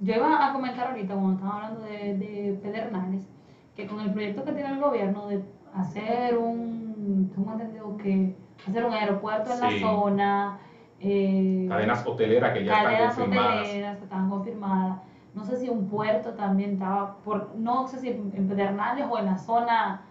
Yo 0.00 0.14
iba 0.16 0.44
a 0.48 0.52
comentar 0.52 0.88
ahorita, 0.88 1.14
cuando 1.14 1.34
estaba 1.34 1.54
hablando 1.54 1.80
de, 1.82 2.14
de 2.14 2.58
Pedernales, 2.60 3.30
que 3.76 3.86
con 3.86 4.00
el 4.00 4.10
proyecto 4.10 4.44
que 4.44 4.50
tiene 4.50 4.70
el 4.70 4.80
gobierno 4.80 5.28
de 5.28 5.40
hacer 5.72 6.36
un, 6.36 7.30
tengo 7.32 7.52
entendido 7.52 7.96
que 7.96 8.34
hacer 8.66 8.84
un 8.84 8.92
aeropuerto 8.92 9.52
en 9.52 9.60
la 9.60 9.70
Sí. 9.70 9.78
zona, 9.78 10.58
eh, 10.98 11.66
Cadenas 11.68 12.04
hoteleras 12.04 12.52
que 12.52 12.64
ya 12.64 12.72
están 12.78 12.92
cadenas 12.92 13.14
confirmadas. 13.14 13.60
hoteleras 13.60 13.96
que 13.98 14.02
estaban 14.02 14.28
confirmadas, 14.28 14.98
no 15.34 15.44
sé 15.44 15.56
si 15.56 15.68
un 15.68 15.86
puerto 15.86 16.32
también 16.34 16.72
estaba, 16.72 17.14
por, 17.18 17.54
no 17.54 17.86
sé 17.86 18.00
si 18.00 18.08
en 18.08 18.48
Pedernales 18.48 19.06
o 19.08 19.18
en 19.18 19.26
la 19.26 19.38
zona 19.38 20.02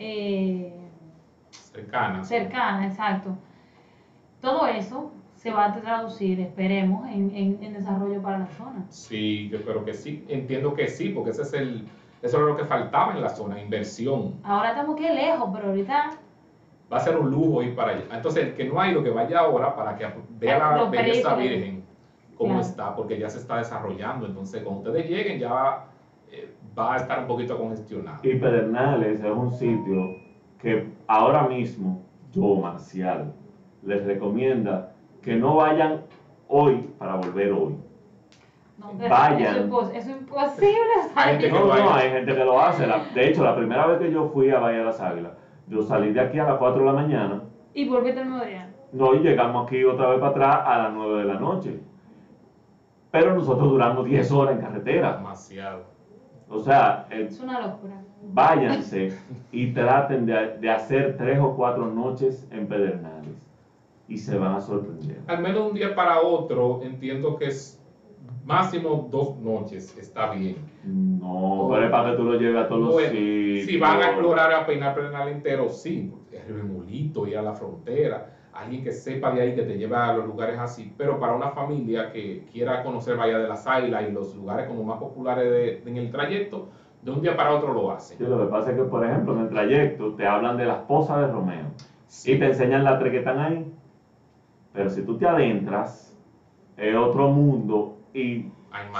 eh, 0.00 0.72
cercanas. 1.50 2.26
cercana, 2.28 2.86
exacto. 2.86 3.36
Todo 4.40 4.66
eso 4.66 5.12
se 5.34 5.50
va 5.52 5.66
a 5.66 5.80
traducir, 5.80 6.40
esperemos, 6.40 7.06
en, 7.08 7.34
en, 7.34 7.62
en 7.62 7.72
desarrollo 7.74 8.20
para 8.20 8.38
la 8.38 8.46
zona. 8.48 8.84
Sí, 8.88 9.48
yo 9.50 9.62
creo 9.62 9.84
que 9.84 9.94
sí. 9.94 10.24
Entiendo 10.28 10.74
que 10.74 10.88
sí, 10.88 11.10
porque 11.10 11.30
ese 11.30 11.42
es 11.42 11.52
el, 11.54 11.86
eso 12.22 12.38
es 12.38 12.42
lo 12.42 12.56
que 12.56 12.64
faltaba 12.64 13.12
en 13.14 13.20
la 13.22 13.28
zona, 13.30 13.60
inversión. 13.60 14.34
Ahora 14.42 14.70
estamos 14.70 14.96
que 14.96 15.12
lejos, 15.14 15.48
pero 15.52 15.68
ahorita 15.68 16.10
Va 16.92 16.96
a 16.96 17.00
ser 17.00 17.16
un 17.16 17.30
lujo 17.30 17.62
ir 17.62 17.76
para 17.76 17.92
allá. 17.92 18.04
Entonces, 18.12 18.46
el 18.46 18.54
que 18.54 18.64
no 18.64 18.80
ha 18.80 18.88
ido, 18.90 19.00
que 19.04 19.10
vaya 19.10 19.38
ahora 19.38 19.76
para 19.76 19.96
que 19.96 20.08
vea 20.40 20.58
la 20.58 20.84
belleza 20.86 21.36
virgen, 21.36 21.84
cómo 22.36 22.54
Claro. 22.54 22.66
está, 22.66 22.96
porque 22.96 23.16
ya 23.16 23.30
se 23.30 23.38
está 23.38 23.58
desarrollando. 23.58 24.26
Entonces, 24.26 24.60
cuando 24.64 24.80
ustedes 24.90 25.08
lleguen, 25.08 25.38
ya 25.38 25.84
eh, 26.32 26.52
va 26.78 26.94
a 26.94 26.96
estar 26.98 27.20
un 27.20 27.26
poquito 27.26 27.56
congestionado. 27.58 28.18
Y 28.22 28.34
Pedernales 28.36 29.20
es 29.20 29.30
un 29.30 29.52
sitio 29.52 30.16
que 30.58 30.86
ahora 31.06 31.48
mismo 31.48 32.02
yo, 32.32 32.56
Marcial, 32.56 33.32
les 33.82 34.04
recomienda 34.04 34.92
que 35.22 35.36
no 35.36 35.56
vayan 35.56 36.02
hoy 36.48 36.88
para 36.98 37.16
volver 37.16 37.52
hoy. 37.52 37.74
no, 38.78 38.92
pero 38.98 39.10
Vayan. 39.10 39.42
Eso, 39.42 39.60
es 39.60 39.66
impos- 39.70 39.90
eso 39.94 40.10
es 40.10 40.20
imposible. 40.20 40.94
Hay 41.14 41.32
gente 41.32 41.46
que 41.48 41.52
No, 41.52 41.66
no, 41.66 41.94
hay 41.94 42.10
gente 42.10 42.34
que 42.34 42.44
lo 42.44 42.60
hace. 42.60 42.86
La- 42.86 43.04
de 43.14 43.28
hecho, 43.28 43.44
la 43.44 43.54
primera 43.56 43.86
vez 43.86 43.98
que 43.98 44.10
yo 44.10 44.28
fui 44.30 44.50
a 44.50 44.58
Bahía 44.58 44.78
de 44.78 44.84
las 44.84 45.00
Águilas, 45.00 45.32
yo 45.66 45.82
salí 45.82 46.12
de 46.12 46.20
aquí 46.20 46.38
a 46.38 46.44
las 46.44 46.56
4 46.58 46.80
de 46.80 46.86
la 46.86 46.92
mañana, 46.92 47.42
Y 47.74 47.88
volviste 47.88 48.20
al 48.20 48.26
mismo 48.30 48.44
día. 48.44 48.72
no, 48.92 49.14
y 49.14 49.18
llegamos 49.20 49.66
aquí 49.66 49.84
otra 49.84 50.08
vez 50.08 50.18
para 50.18 50.30
atrás 50.30 50.60
a 50.66 50.78
las 50.78 50.92
9 50.94 51.18
de 51.18 51.24
la 51.24 51.38
noche. 51.40 51.80
Pero 53.10 53.34
nosotros 53.34 53.68
duramos 53.70 54.04
10 54.04 54.30
horas 54.32 54.54
en 54.56 54.60
carretera. 54.62 55.16
Demasiado. 55.16 55.82
O 56.50 56.60
sea, 56.62 57.06
eh, 57.10 57.26
Es 57.28 57.40
una 57.40 57.60
locura. 57.60 57.94
váyanse 58.32 59.12
y 59.52 59.68
traten 59.72 60.26
de, 60.26 60.56
de 60.58 60.70
hacer 60.70 61.16
tres 61.16 61.38
o 61.40 61.54
cuatro 61.54 61.86
noches 61.86 62.46
en 62.50 62.66
Pedernales 62.66 63.34
y 64.08 64.18
se 64.18 64.36
van 64.36 64.56
a 64.56 64.60
sorprender. 64.60 65.18
Al 65.28 65.40
menos 65.40 65.68
un 65.68 65.74
día 65.74 65.94
para 65.94 66.20
otro, 66.20 66.80
entiendo 66.82 67.36
que 67.36 67.46
es 67.46 67.78
máximo 68.44 69.06
dos 69.10 69.36
noches 69.38 69.96
está 69.96 70.30
bien. 70.32 70.56
No, 70.82 71.68
pero 71.70 71.84
es 71.84 71.90
para 71.90 72.10
que 72.10 72.16
tú 72.16 72.24
lo 72.24 72.34
lleves 72.38 72.64
a 72.64 72.68
todos 72.68 72.80
los 72.80 72.92
Bueno, 72.92 73.10
sitios. 73.10 73.66
si 73.66 73.76
van 73.78 74.02
a 74.02 74.06
explorar 74.06 74.52
a 74.52 74.66
peinar 74.66 74.94
Pedernal 74.94 75.28
entero, 75.28 75.68
sí, 75.68 76.12
el 76.32 76.54
Remolito, 76.56 77.26
ir 77.26 77.38
a 77.38 77.42
la 77.42 77.52
frontera, 77.54 78.26
alguien 78.52 78.82
que 78.82 78.92
sepa 78.92 79.30
de 79.30 79.40
ahí 79.40 79.54
que 79.54 79.62
te 79.62 79.76
lleve 79.76 79.96
a 79.96 80.12
los 80.12 80.24
lugares 80.24 80.58
así, 80.58 80.92
pero 80.96 81.18
para 81.18 81.32
una 81.34 81.48
familia 81.48 82.10
que 82.12 82.42
quiera 82.50 82.82
conocer 82.82 83.16
Bahía 83.16 83.38
de 83.38 83.46
las 83.46 83.66
Águilas 83.66 84.02
y 84.04 84.10
los 84.10 84.34
lugares 84.34 84.66
como 84.66 84.82
más 84.82 84.98
populares 84.98 85.50
de- 85.50 85.78
en 85.88 85.96
el 85.96 86.10
trayecto, 86.10 86.66
de 87.02 87.10
un 87.10 87.20
día 87.22 87.34
para 87.34 87.52
otro 87.52 87.72
lo 87.72 87.90
hacen. 87.90 88.18
Sí, 88.18 88.24
lo 88.24 88.38
que 88.38 88.46
pasa 88.46 88.70
es 88.70 88.76
que, 88.76 88.84
por 88.84 89.04
ejemplo, 89.04 89.32
en 89.32 89.38
el 89.40 89.48
trayecto 89.48 90.10
te 90.10 90.26
hablan 90.26 90.56
de 90.56 90.66
las 90.66 90.78
posas 90.78 91.18
de 91.18 91.26
Romeo 91.26 91.70
Sí. 92.08 92.32
y 92.32 92.36
te 92.36 92.46
enseñan 92.46 92.84
las 92.84 92.98
tres 92.98 93.10
que 93.10 93.18
están 93.18 93.38
ahí. 93.38 93.64
Pero 94.72 94.88
si 94.88 95.02
tú 95.02 95.14
te 95.14 95.26
adentras, 95.26 96.14
es 96.76 96.94
otro 96.94 97.28
mundo 97.28 97.88
y 98.14 98.42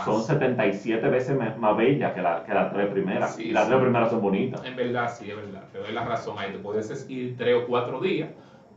son 0.04 0.20
77 0.22 1.08
veces 1.08 1.36
más 1.56 1.76
bellas 1.76 2.12
que, 2.12 2.20
la- 2.20 2.42
que 2.42 2.52
las 2.52 2.68
tres 2.72 2.88
primeras. 2.88 3.30
Sí, 3.32 3.44
y 3.44 3.52
las 3.52 3.64
sí. 3.64 3.68
tres 3.70 3.80
primeras 3.80 4.10
son 4.10 4.20
bonitas. 4.20 4.60
En 4.64 4.74
verdad, 4.76 5.08
sí, 5.08 5.28
es 5.30 5.36
verdad. 5.36 5.62
Te 5.72 5.78
doy 5.78 5.92
la 5.92 6.02
razón 6.02 6.38
ahí. 6.38 6.50
Te 6.50 6.58
puedes 6.58 7.04
ir 7.08 7.34
tres 7.36 7.54
o 7.54 7.64
cuatro 7.64 8.00
días 8.00 8.28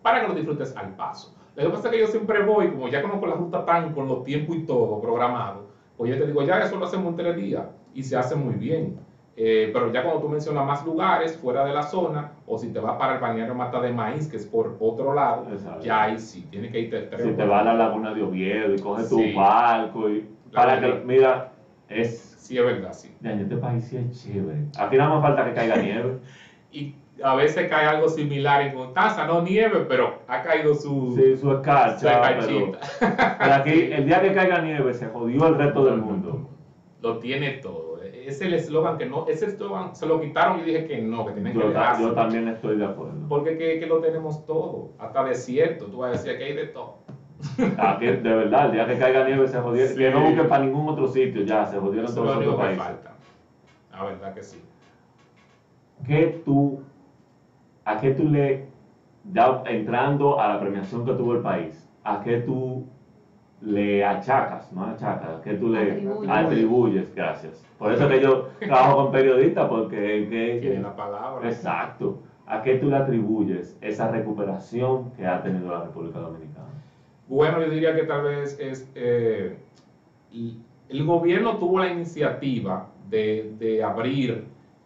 para 0.03 0.21
que 0.21 0.27
lo 0.27 0.33
disfrutes 0.35 0.75
al 0.75 0.89
paso. 0.89 1.33
Lo 1.55 1.63
que 1.63 1.69
pasa 1.69 1.87
es 1.87 1.93
que 1.93 1.99
yo 1.99 2.07
siempre 2.07 2.43
voy, 2.43 2.69
como 2.69 2.87
ya 2.89 3.01
conozco 3.01 3.25
la 3.25 3.35
ruta 3.35 3.65
tan 3.65 3.91
con 3.93 4.07
los 4.07 4.23
tiempos 4.23 4.55
y 4.57 4.59
todo 4.59 5.01
programado, 5.01 5.65
pues 5.97 6.11
yo 6.11 6.17
te 6.17 6.25
digo, 6.27 6.43
ya 6.43 6.59
eso 6.61 6.77
lo 6.77 6.85
hacemos 6.85 7.11
en 7.11 7.15
tres 7.15 7.35
días 7.35 7.63
y 7.93 8.03
se 8.03 8.15
hace 8.17 8.35
muy 8.35 8.55
bien. 8.55 8.93
Eh, 9.35 9.71
pero 9.73 9.91
ya 9.91 10.03
cuando 10.03 10.19
tú 10.21 10.29
mencionas 10.29 10.63
más 10.63 10.83
lugares 10.85 11.35
fuera 11.37 11.63
de 11.63 11.73
la 11.73 11.81
zona, 11.81 12.29
o 12.45 12.55
si 12.57 12.69
te 12.69 12.79
vas 12.79 12.95
para 12.97 13.13
el 13.13 13.19
balneario 13.19 13.55
Mata 13.55 13.79
de 13.79 13.91
Maíz, 13.91 14.27
que 14.27 14.35
es 14.35 14.45
por 14.45 14.75
otro 14.77 15.13
lado, 15.13 15.47
Exacto. 15.51 15.81
ya 15.81 16.03
ahí 16.03 16.19
sí, 16.19 16.45
tienes 16.51 16.71
que 16.71 16.81
irte 16.81 17.07
Si 17.17 17.31
te 17.31 17.43
vas 17.45 17.61
a 17.61 17.63
la 17.63 17.73
laguna 17.73 18.13
de 18.13 18.21
Oviedo 18.21 18.73
y 18.73 18.77
coges 18.77 19.09
tu 19.09 19.17
Sí. 19.17 19.33
barco 19.33 20.09
y 20.09 20.23
para 20.53 20.79
que, 20.79 20.99
mira, 21.03 21.47
es, 21.87 22.11
Sí, 22.37 22.57
es 22.57 22.63
verdad, 22.65 22.93
sí. 22.93 23.11
ya, 23.21 23.31
este 23.31 23.55
país 23.55 23.83
sí 23.85 23.95
es 23.97 24.09
chévere. 24.11 24.65
Aquí 24.77 24.97
nada 24.97 25.09
más 25.09 25.21
falta 25.21 25.45
que 25.45 25.53
caiga 25.53 25.77
nieve. 25.77 26.15
Y 26.71 26.89
a 27.23 27.35
veces 27.35 27.69
cae 27.69 27.85
algo 27.85 28.09
similar 28.09 28.61
en 28.63 28.73
Constanza, 28.73 29.25
no 29.27 29.41
nieve, 29.41 29.85
pero 29.87 30.19
ha 30.27 30.41
caído 30.41 30.73
su, 30.73 31.13
Sí, 31.15 31.35
su 31.37 31.41
su 31.47 31.51
escarcha, 31.53 32.21
pero, 32.21 32.39
escarchita. 32.39 33.37
pero 33.39 33.53
aquí 33.55 33.71
el 33.91 34.05
día 34.05 34.21
que 34.21 34.33
caiga 34.33 34.61
nieve 34.61 34.93
se 34.93 35.07
jodió 35.07 35.47
el 35.47 35.55
resto 35.55 35.85
del 35.85 35.97
mundo. 35.97 36.49
Lo 37.01 37.19
tiene 37.19 37.51
todo. 37.57 38.01
Es 38.03 38.41
el 38.41 38.53
eslogan 38.53 38.97
que 38.97 39.05
no, 39.05 39.27
ese 39.27 39.47
eslogan 39.47 39.93
se 39.95 40.05
lo 40.05 40.21
quitaron 40.21 40.59
y 40.61 40.63
dije 40.63 40.85
que 40.87 41.01
no, 41.01 41.25
que 41.25 41.33
tienen 41.33 41.51
que 41.53 41.59
Yo, 41.59 41.67
dejarse. 41.69 42.01
yo 42.03 42.13
también 42.13 42.47
estoy 42.47 42.77
de 42.77 42.85
acuerdo. 42.85 43.27
Porque 43.27 43.57
que, 43.57 43.79
que 43.79 43.85
lo 43.85 43.99
tenemos 43.99 44.45
todo, 44.45 44.91
hasta 44.97 45.23
desierto, 45.25 45.85
tú 45.87 45.97
vas 45.97 46.09
a 46.09 46.11
decir 46.13 46.37
que 46.37 46.43
hay 46.45 46.53
de 46.53 46.67
todo. 46.67 46.99
Aquí, 47.77 48.05
de 48.05 48.21
verdad, 48.21 48.67
el 48.67 48.71
día 48.71 48.87
que 48.87 48.97
caiga 48.97 49.25
nieve 49.25 49.45
se 49.49 49.59
jodió. 49.59 49.85
Sí. 49.85 49.97
Que 49.97 50.09
no 50.11 50.21
busquen 50.21 50.47
para 50.47 50.63
ningún 50.63 50.87
otro 50.87 51.07
sitio, 51.09 51.43
ya, 51.43 51.65
se 51.65 51.77
jodieron 51.77 52.13
todos 52.15 52.27
lo 52.27 52.35
los 52.35 52.43
otros 52.47 52.55
países. 52.55 52.83
falta. 52.83 53.11
La 53.91 54.03
verdad 54.05 54.33
que 54.33 54.43
sí. 54.43 54.61
¿Qué 56.07 56.41
tú, 56.45 56.81
a 57.85 57.99
qué 57.99 58.11
tú 58.11 58.29
le, 58.29 58.65
ya 59.33 59.63
entrando 59.67 60.39
a 60.39 60.49
la 60.49 60.59
premiación 60.59 61.05
que 61.05 61.13
tuvo 61.13 61.33
el 61.33 61.41
país, 61.41 61.87
a 62.03 62.21
qué 62.21 62.37
tú 62.39 62.85
le 63.61 64.03
achacas, 64.03 64.71
no 64.73 64.83
achacas, 64.85 65.39
a 65.39 65.41
qué 65.41 65.53
tú 65.53 65.69
le 65.69 65.91
Atribuyes. 65.93 66.29
atribuyes, 66.31 67.15
gracias. 67.15 67.63
Por 67.77 67.93
eso 67.93 68.07
que 68.09 68.21
yo 68.21 68.49
trabajo 68.59 69.03
con 69.03 69.11
periodistas, 69.11 69.67
porque 69.69 70.27
que- 70.29 70.57
Tiene 70.61 70.81
la 70.81 70.95
palabra. 70.95 71.47
exacto, 71.47 72.19
a 72.45 72.61
qué 72.61 72.75
tú 72.75 72.89
le 72.89 72.97
atribuyes 72.97 73.77
esa 73.81 74.09
recuperación 74.11 75.11
que 75.11 75.25
ha 75.25 75.41
tenido 75.41 75.71
la 75.71 75.83
República 75.85 76.19
Dominicana. 76.19 76.67
Bueno, 77.27 77.61
yo 77.61 77.69
diría 77.69 77.95
que 77.95 78.03
tal 78.03 78.23
vez 78.23 78.57
es 78.59 78.91
eh, 78.95 79.57
y 80.31 80.57
el 80.89 81.05
gobierno 81.05 81.57
tuvo 81.57 81.79
la 81.79 81.87
iniciativa 81.91 82.87
de, 83.09 83.53
de 83.59 83.81
abrir 83.81 84.43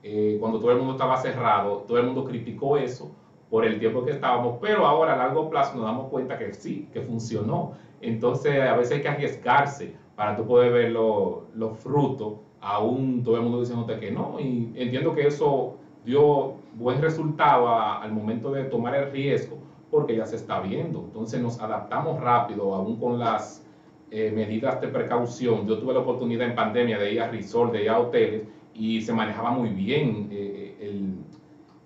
eh, 0.10 0.38
cuando 0.40 0.60
todo 0.60 0.72
el 0.72 0.78
mundo 0.78 0.94
estaba 0.94 1.18
cerrado, 1.18 1.84
todo 1.88 1.98
el 1.98 2.06
mundo 2.06 2.24
criticó 2.24 2.78
eso 2.78 3.10
por 3.50 3.66
el 3.66 3.80
tiempo 3.80 4.04
que 4.04 4.12
estábamos, 4.12 4.58
pero 4.62 4.86
ahora 4.86 5.14
a 5.14 5.18
largo 5.18 5.50
plazo 5.50 5.76
nos 5.76 5.86
damos 5.86 6.08
cuenta 6.08 6.38
que 6.38 6.54
sí, 6.54 6.86
que 6.92 7.02
funcionó. 7.02 7.72
Entonces 8.02 8.62
a 8.62 8.74
veces 8.74 8.94
hay 8.94 9.02
que 9.02 9.08
arriesgarse 9.10 9.92
para 10.16 10.36
tú 10.36 10.46
poder 10.46 10.72
ver 10.72 10.90
lo- 10.90 11.44
los 11.54 11.76
frutos, 11.78 12.34
aún 12.60 13.22
todo 13.24 13.36
el 13.38 13.42
mundo 13.44 13.60
diciéndote 13.60 13.98
que 13.98 14.12
no, 14.12 14.40
y 14.40 14.72
entiendo 14.76 15.14
que 15.14 15.26
eso 15.28 15.72
dio 16.04 16.52
buen 16.72 17.02
resultado 17.02 17.68
a- 17.68 17.94
al 17.96 18.12
momento 18.12 18.52
de 18.52 18.66
tomar 18.66 18.96
el 18.96 19.06
riesgo, 19.08 19.58
porque 19.90 20.16
ya 20.16 20.26
se 20.26 20.36
está 20.36 20.60
viendo. 20.60 21.00
Entonces 21.00 21.40
nos 21.40 21.60
adaptamos 21.60 22.18
rápido, 22.18 22.74
aún 22.74 22.96
con 22.96 23.18
las 23.20 23.62
eh, 24.10 24.32
medidas 24.32 24.80
de 24.80 24.88
precaución. 24.88 25.66
Yo 25.66 25.78
tuve 25.78 25.94
la 25.94 26.00
oportunidad 26.00 26.46
en 26.48 26.54
pandemia 26.54 26.98
de 26.98 27.12
ir 27.12 27.20
a 27.20 27.26
resort, 27.28 27.72
de 27.72 27.82
ir 27.82 27.90
a 27.90 27.98
hoteles, 27.98 28.42
y 28.78 29.02
se 29.02 29.12
manejaba 29.12 29.52
muy 29.52 29.70
bien 29.70 30.28
eh, 30.32 30.76
el, 30.80 31.16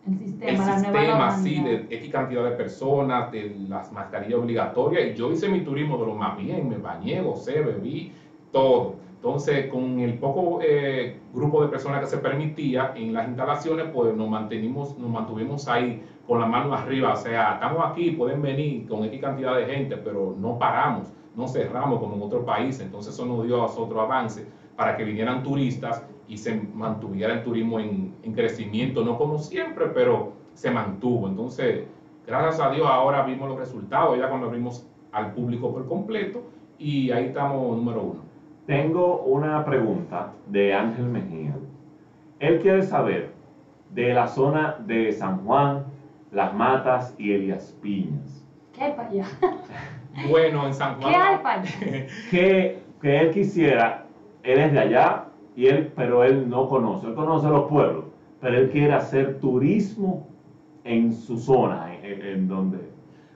El 0.08 0.18
sistema, 0.28 0.76
el 0.76 0.80
sistema 0.84 1.28
así 1.28 1.62
de 1.62 1.88
X 1.90 2.10
cantidad 2.12 2.44
de 2.44 2.52
personas, 2.52 3.32
de 3.32 3.56
las 3.70 3.92
mascarillas 3.94 4.40
obligatorias, 4.40 5.12
y 5.12 5.14
yo 5.14 5.32
hice 5.32 5.48
mi 5.48 5.62
turismo 5.62 5.98
de 5.98 6.06
lo 6.08 6.16
más 6.16 6.38
bien, 6.38 6.68
me 6.68 6.78
bañé, 6.78 7.22
gocé, 7.22 7.62
bebí, 7.62 8.12
todo. 8.52 8.96
Entonces, 9.16 9.68
con 9.68 10.00
el 10.00 10.16
poco 10.16 10.60
eh, 10.64 11.16
grupo 11.32 11.62
de 11.62 11.68
personas 11.70 12.02
que 12.02 12.08
se 12.08 12.18
permitía 12.18 12.92
en 12.96 13.14
las 13.14 13.28
instalaciones, 13.28 13.86
pues 13.94 14.16
nos 14.16 14.28
mantenimos, 14.28 14.98
nos 14.98 15.12
mantuvimos 15.12 15.68
ahí 15.68 16.02
con 16.28 16.40
la 16.40 16.48
mano 16.48 16.74
arriba, 16.74 17.14
o 17.14 17.16
sea, 17.16 17.54
estamos 17.54 17.86
aquí, 17.86 18.12
pueden 18.12 18.42
venir 18.42 18.88
con 18.88 19.04
X 19.06 19.22
cantidad 19.22 19.56
de 19.56 19.66
gente, 19.66 19.98
pero 19.98 20.36
no 20.38 20.58
paramos, 20.58 21.14
no 21.36 21.48
cerramos 21.48 22.00
como 22.00 22.16
en 22.16 22.22
otros 22.24 22.44
países, 22.44 22.82
entonces 22.82 23.14
eso 23.14 23.26
nos 23.26 23.46
dio 23.46 23.58
a 23.58 23.68
nosotros 23.68 24.00
avance 24.02 24.46
para 24.76 24.98
que 24.98 25.04
vinieran 25.04 25.44
turistas 25.44 26.04
y 26.32 26.38
se 26.38 26.56
mantuviera 26.74 27.34
el 27.34 27.44
turismo 27.44 27.78
en, 27.78 28.16
en 28.24 28.32
crecimiento, 28.32 29.04
no 29.04 29.18
como 29.18 29.38
siempre, 29.38 29.88
pero 29.88 30.32
se 30.54 30.72
mantuvo. 30.72 31.28
Entonces, 31.28 31.84
gracias 32.26 32.62
a 32.62 32.72
Dios 32.72 32.88
ahora 32.90 33.24
vimos 33.24 33.50
los 33.50 33.60
resultados, 33.60 34.18
ya 34.18 34.30
cuando 34.30 34.48
abrimos 34.48 34.82
al 35.12 35.34
público 35.34 35.74
por 35.74 35.86
completo, 35.90 36.42
y 36.78 37.12
ahí 37.12 37.26
estamos 37.26 37.76
número 37.76 38.02
uno. 38.02 38.22
Tengo 38.66 39.24
una 39.24 39.66
pregunta 39.66 40.32
de 40.48 40.74
Ángel 40.74 41.04
Mejía. 41.08 41.54
Él 42.40 42.60
quiere 42.62 42.82
saber 42.84 43.32
de 43.90 44.14
la 44.14 44.26
zona 44.26 44.78
de 44.88 45.12
San 45.12 45.44
Juan, 45.44 45.84
Las 46.32 46.54
Matas 46.54 47.14
y 47.18 47.34
Elias 47.34 47.76
Piñas. 47.82 48.48
¿Qué 48.72 48.86
hay 48.86 48.92
para 48.94 49.10
allá? 49.10 49.26
Bueno, 50.30 50.66
en 50.66 50.74
San 50.74 50.98
¿Qué 50.98 51.08
hay 51.08 51.14
Juan, 51.14 51.42
para 51.44 51.62
allá? 51.62 51.72
Que, 52.32 52.80
que 53.02 53.20
él 53.20 53.32
quisiera, 53.32 54.06
él 54.44 54.60
es 54.60 54.72
de 54.72 54.80
allá, 54.80 55.26
y 55.62 55.68
él, 55.68 55.94
pero 55.96 56.24
él 56.24 56.50
no 56.50 56.68
conoce, 56.68 57.06
él 57.06 57.14
conoce 57.14 57.48
los 57.48 57.70
pueblos, 57.70 58.06
pero 58.40 58.58
él 58.58 58.72
quiere 58.72 58.94
hacer 58.94 59.40
turismo 59.40 60.28
en 60.84 61.14
su 61.14 61.38
zona, 61.38 61.96
en, 62.02 62.48
donde... 62.48 62.80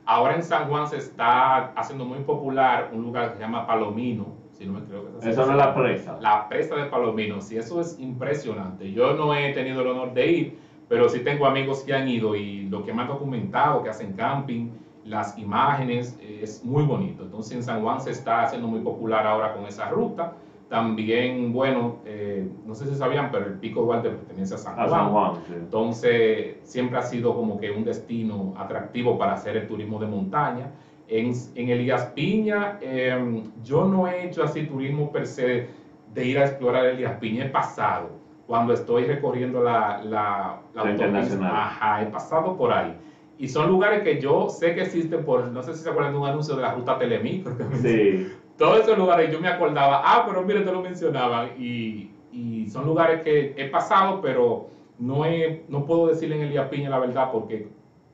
ahora 0.06 0.34
en 0.34 0.42
San 0.42 0.68
Juan 0.68 0.88
se 0.88 0.98
está 0.98 1.68
haciendo 1.74 2.04
muy 2.04 2.18
popular 2.20 2.90
un 2.92 3.04
lugar 3.04 3.30
que 3.30 3.36
se 3.36 3.42
llama 3.42 3.68
Palomino, 3.68 4.26
si 4.54 4.66
no 4.66 4.74
me 4.74 4.80
creo 4.86 5.20
que. 5.20 5.30
Esa 5.30 5.46
no 5.46 5.52
es 5.52 5.58
la 5.58 5.76
presa. 5.76 6.18
La 6.20 6.50
presa 6.50 6.76
de 6.76 6.86
Palomino, 6.86 7.42
sí, 7.42 7.58
eso 7.58 7.80
es 7.80 8.00
impresionante. 8.00 8.92
Yo 8.92 9.14
no 9.14 9.36
he 9.36 9.54
tenido 9.54 9.82
el 9.82 9.88
honor 9.90 10.14
de 10.16 10.32
ir, 10.32 10.58
pero 10.90 11.08
sí 11.10 11.20
tengo 11.20 11.46
amigos 11.46 11.84
que 11.84 11.94
han 11.94 12.08
ido 12.08 12.36
y 12.36 12.68
lo 12.70 12.84
que 12.84 12.92
me 12.92 13.04
han 13.04 13.08
documentado, 13.08 13.84
que 13.84 13.90
hacen 13.90 14.14
camping, 14.14 14.72
las 15.04 15.38
imágenes, 15.38 16.18
es 16.42 16.66
muy 16.66 16.86
bonito. 16.86 17.22
Entonces 17.22 17.56
en 17.56 17.62
San 17.62 17.84
Juan 17.84 18.02
se 18.02 18.10
está 18.10 18.46
haciendo 18.46 18.68
muy 18.68 18.80
popular 18.80 19.28
ahora 19.28 19.54
con 19.54 19.68
esa 19.68 19.90
ruta. 19.90 20.34
También, 20.70 21.54
bueno, 21.54 21.98
eh, 22.06 22.48
no 22.66 22.74
sé 22.74 22.88
si 22.88 22.96
sabían, 22.96 23.30
pero 23.32 23.46
el 23.46 23.54
Pico 23.54 23.82
Duarte 23.84 24.10
pertenece 24.10 24.56
a 24.56 24.58
San 24.58 24.74
A 24.80 24.88
Juan. 24.88 24.90
San 24.90 25.10
Juan, 25.12 25.36
sí. 25.48 25.54
Entonces, 25.54 26.56
siempre 26.64 26.98
ha 26.98 27.04
sido 27.04 27.36
como 27.36 27.60
que 27.60 27.70
un 27.70 27.84
destino 27.84 28.54
atractivo 28.58 29.18
para 29.18 29.34
hacer 29.34 29.58
el 29.58 29.68
turismo 29.68 30.00
de 30.00 30.08
montaña. 30.08 30.72
En, 31.08 31.34
en 31.54 31.70
Elías 31.70 32.06
Piña, 32.16 32.78
eh, 32.82 33.44
yo 33.64 33.86
no 33.86 34.08
he 34.08 34.26
hecho 34.26 34.44
así 34.44 34.64
turismo 34.64 35.12
per 35.12 35.28
se 35.28 35.68
de 36.14 36.26
ir 36.26 36.40
a 36.40 36.46
explorar 36.46 36.86
Elías 36.88 37.20
Piña. 37.20 37.46
He 37.46 37.50
pasado 37.50 38.10
cuando 38.48 38.74
estoy 38.74 39.06
recorriendo 39.06 39.62
la, 39.62 40.02
la, 40.04 40.58
la 40.74 40.92
internacional. 40.92 41.52
Ajá, 41.54 42.02
he 42.02 42.08
pasado 42.08 42.58
por 42.58 42.72
ahí. 42.72 42.96
Y 43.38 43.48
son 43.50 43.68
lugares 43.68 44.02
que 44.02 44.20
yo 44.20 44.50
sé 44.50 44.74
que 44.74 44.82
existen 44.82 45.24
por, 45.24 45.48
no 45.48 45.62
sé 45.62 45.76
si 45.76 45.84
se 45.84 45.90
acuerdan 45.90 46.14
de 46.14 46.20
un 46.20 46.26
anuncio 46.26 46.56
de 46.56 46.62
la 46.62 46.74
ruta 46.74 46.98
Telemicro. 46.98 47.54
Sí, 47.82 48.28
todos 48.58 48.80
esos 48.80 48.98
lugares 48.98 49.32
yo 49.32 49.40
me 49.40 49.48
acordaba, 49.48 50.02
ah, 50.04 50.24
pero 50.26 50.44
mire, 50.44 50.62
te 50.62 50.72
lo 50.72 50.82
mencionaban, 50.82 51.52
y, 51.58 52.10
y 52.32 52.68
son 52.70 52.86
lugares 52.86 53.22
que 53.24 53.54
he 53.56 53.66
pasado, 53.66 54.22
pero 54.22 54.68
no, 54.98 55.24
no 55.68 55.86
puedo 55.86 56.08
decirle 56.08 56.36
en 56.36 56.44
Elías 56.44 56.68
Piña 56.68 56.90
la 56.90 57.00
verdad, 57.00 57.30
porque 57.32 57.68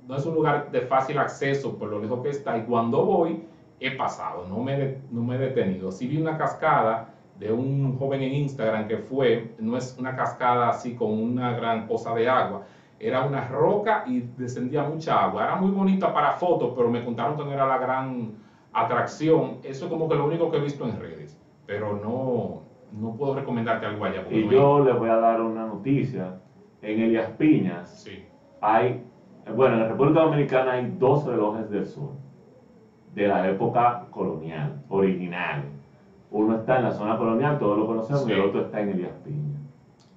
no 0.08 0.16
es 0.16 0.26
un 0.26 0.34
lugar 0.34 0.72
de 0.72 0.82
fácil 0.82 1.18
acceso 1.20 1.78
por 1.78 1.90
lo 1.90 2.00
lejos 2.00 2.22
que 2.22 2.30
está, 2.30 2.58
y 2.58 2.64
cuando 2.64 3.04
voy, 3.06 3.44
he 3.80 3.92
pasado, 3.92 4.46
no 4.48 4.60
me, 4.60 4.98
no 5.10 5.24
me 5.24 5.36
he 5.36 5.40
detenido. 5.40 5.92
Sí 5.92 6.08
vi 6.08 6.18
una 6.18 6.38
cascada 6.38 7.14
de 7.40 7.52
un 7.52 7.98
joven 7.98 8.22
en 8.22 8.34
Instagram 8.34 8.88
que 8.88 8.98
fue, 8.98 9.56
no 9.58 9.76
es 9.76 9.96
una 9.98 10.16
cascada 10.16 10.70
así 10.70 10.94
con 10.94 11.12
una 11.12 11.54
gran 11.54 11.88
cosa 11.88 12.14
de 12.14 12.30
agua, 12.30 12.62
era 13.00 13.22
una 13.22 13.48
roca 13.48 14.04
y 14.06 14.20
descendía 14.38 14.84
mucha 14.84 15.24
agua. 15.24 15.44
Era 15.44 15.56
muy 15.56 15.72
bonita 15.72 16.14
para 16.14 16.34
fotos, 16.34 16.72
pero 16.76 16.88
me 16.88 17.04
contaron 17.04 17.36
que 17.36 17.44
no 17.44 17.52
era 17.52 17.66
la 17.66 17.80
gran 17.80 18.32
atracción. 18.74 19.58
Eso 19.64 19.86
es 19.86 19.92
como 19.92 20.08
que 20.08 20.16
lo 20.16 20.26
único 20.26 20.50
que 20.52 20.58
he 20.58 20.62
visto 20.62 20.86
en 20.88 21.00
redes. 21.00 21.38
pero 21.66 22.00
no, 22.04 22.62
no 23.00 23.14
puedo 23.16 23.36
recomendarte 23.36 23.86
algo 23.86 24.04
allá. 24.06 24.26
Y 24.30 24.44
no 24.46 24.52
yo 24.52 24.84
les 24.84 24.98
voy 24.98 25.10
a 25.10 25.16
dar 25.16 25.42
una 25.42 25.66
noticia. 25.66 26.36
En 26.82 27.00
Elias 27.00 27.30
Piñas 27.38 28.02
Sí. 28.04 28.24
hay, 28.60 29.02
bueno, 29.56 29.76
en 29.76 29.82
la 29.82 29.88
República 29.88 30.22
Dominicana 30.22 30.72
hay 30.74 30.94
dos 31.00 31.26
relojes 31.26 31.70
del 31.70 31.86
sol 31.86 32.10
de 33.16 33.28
la 33.28 33.48
época 33.50 34.06
colonial, 34.10 34.82
original. 34.90 35.64
Uno 36.32 36.56
está 36.56 36.78
en 36.78 36.84
la 36.86 36.92
zona 36.92 37.18
colonial, 37.18 37.60
todos 37.60 37.78
lo 37.78 37.86
conocemos, 37.86 38.28
y 38.28 38.32
el 38.32 38.40
otro 38.42 38.62
está 38.62 38.82
en 38.82 38.90
Elias 38.90 39.14
Piñas. 39.24 39.62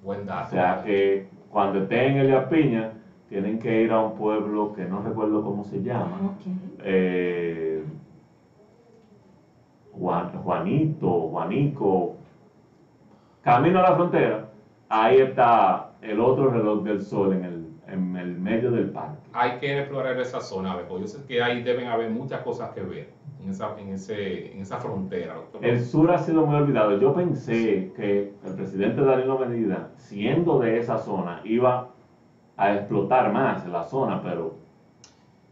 Buen 0.03 0.25
dato. 0.25 0.47
O 0.47 0.49
sea 0.49 0.81
que 0.83 1.27
cuando 1.49 1.79
estén 1.79 2.13
en 2.13 2.17
Elias 2.19 2.45
Piñas, 2.49 2.91
tienen 3.29 3.59
que 3.59 3.81
ir 3.81 3.91
a 3.91 3.99
un 3.99 4.15
pueblo 4.15 4.73
que 4.73 4.85
no 4.85 5.01
recuerdo 5.01 5.43
cómo 5.43 5.63
se 5.63 5.81
llama. 5.81 6.17
Ok. 6.35 6.47
eh, 6.83 7.64
Juan- 9.99 10.31
Juanito, 10.43 11.29
Juanico, 11.29 12.15
camino 13.41 13.79
a 13.79 13.83
la 13.83 13.95
frontera, 13.95 14.49
ahí 14.89 15.17
está 15.17 15.91
el 16.01 16.19
otro 16.19 16.51
reloj 16.51 16.83
del 16.83 17.01
sol 17.01 17.33
en 17.33 17.43
el, 17.45 17.65
en 17.87 18.15
el 18.15 18.37
medio 18.37 18.71
del 18.71 18.89
parque. 18.89 19.17
Hay 19.33 19.57
que 19.59 19.79
explorar 19.79 20.19
esa 20.19 20.41
zona, 20.41 20.77
porque 20.87 21.01
yo 21.01 21.07
sé 21.07 21.25
que 21.27 21.41
ahí 21.41 21.61
deben 21.63 21.87
haber 21.87 22.09
muchas 22.11 22.41
cosas 22.41 22.69
que 22.73 22.81
ver 22.81 23.09
en 23.41 23.49
esa, 23.49 23.75
en 23.77 23.89
ese, 23.89 24.53
en 24.53 24.61
esa 24.61 24.77
frontera. 24.79 25.35
doctor. 25.35 25.63
El 25.65 25.79
sur 25.81 26.11
ha 26.11 26.17
sido 26.17 26.45
muy 26.45 26.55
olvidado. 26.55 26.97
Yo 26.99 27.13
pensé 27.13 27.91
que 27.95 28.33
el 28.43 28.53
presidente 28.55 29.01
Danilo 29.01 29.37
Medina, 29.37 29.89
siendo 29.95 30.59
de 30.59 30.77
esa 30.79 30.97
zona, 30.97 31.41
iba 31.43 31.89
a 32.57 32.73
explotar 32.73 33.31
más 33.31 33.65
la 33.67 33.83
zona, 33.83 34.21
pero 34.21 34.53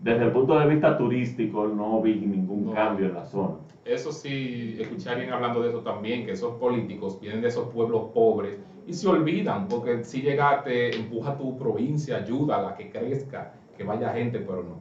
desde 0.03 0.25
el 0.25 0.31
punto 0.31 0.59
de 0.59 0.67
vista 0.67 0.97
turístico 0.97 1.65
no 1.65 2.01
vi 2.01 2.15
ningún 2.15 2.65
No. 2.65 2.73
cambio 2.73 3.05
en 3.07 3.13
la 3.13 3.23
zona. 3.23 3.55
Eso 3.85 4.11
sí, 4.11 4.75
escuché 4.77 5.09
a 5.09 5.13
alguien 5.13 5.31
hablando 5.31 5.61
de 5.61 5.69
eso 5.69 5.79
también, 5.79 6.25
que 6.25 6.31
esos 6.31 6.55
políticos 6.55 7.17
vienen 7.21 7.41
de 7.41 7.47
esos 7.47 7.69
pueblos 7.69 8.07
pobres 8.13 8.59
y 8.85 8.93
se 8.93 9.07
olvidan, 9.07 9.67
porque 9.69 10.03
si 10.03 10.21
llegaste, 10.21 10.95
empuja 10.95 11.31
a 11.31 11.37
tu 11.37 11.57
provincia, 11.57 12.17
ayuda 12.17 12.57
a 12.57 12.61
la 12.61 12.75
que 12.75 12.89
crezca, 12.89 13.53
que 13.77 13.83
vaya 13.85 14.09
gente, 14.11 14.39
pero 14.39 14.61
no, 14.63 14.75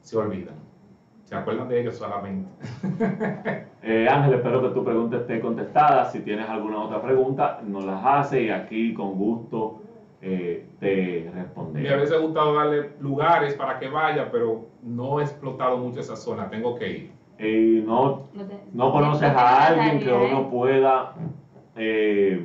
se 0.00 0.16
olvidan. 0.16 0.56
Se 1.22 1.36
acuerdan 1.36 1.68
de 1.68 1.80
ellos 1.80 1.96
solamente. 1.96 2.48
Eh, 3.80 4.08
Ángel, 4.10 4.34
espero 4.34 4.60
que 4.60 4.68
tu 4.70 4.84
pregunta 4.84 5.18
esté 5.18 5.40
contestada. 5.40 6.04
Si 6.06 6.20
tienes 6.20 6.48
alguna 6.48 6.80
otra 6.80 7.00
pregunta, 7.00 7.60
nos 7.64 7.84
las 7.84 8.04
hace 8.04 8.42
y 8.42 8.50
aquí 8.50 8.92
con 8.92 9.16
gusto 9.16 9.78
eh, 10.20 10.64
te 10.80 11.24
Me 11.24 11.30
responderé. 11.42 11.96
hubiese 11.96 12.16
gustado 12.18 12.54
darle 12.54 12.90
lugares 13.00 13.54
para 13.54 13.78
que 13.78 13.88
vaya, 13.88 14.30
pero 14.30 14.66
no 14.82 15.20
he 15.20 15.24
explotado 15.24 15.76
mucho 15.78 16.00
esa 16.00 16.16
zona, 16.16 16.48
tengo 16.48 16.74
que 16.74 16.88
ir. 16.88 17.10
Y 17.38 17.82
no, 17.82 18.24
No, 18.32 18.44
te- 18.44 18.64
no 18.72 18.92
conoces 18.92 19.32
no 19.32 19.38
a 19.38 19.66
alguien 19.66 19.98
que 20.00 20.12
uno 20.12 20.40
¿eh? 20.40 20.46
pueda 20.50 21.12
eh, 21.76 22.44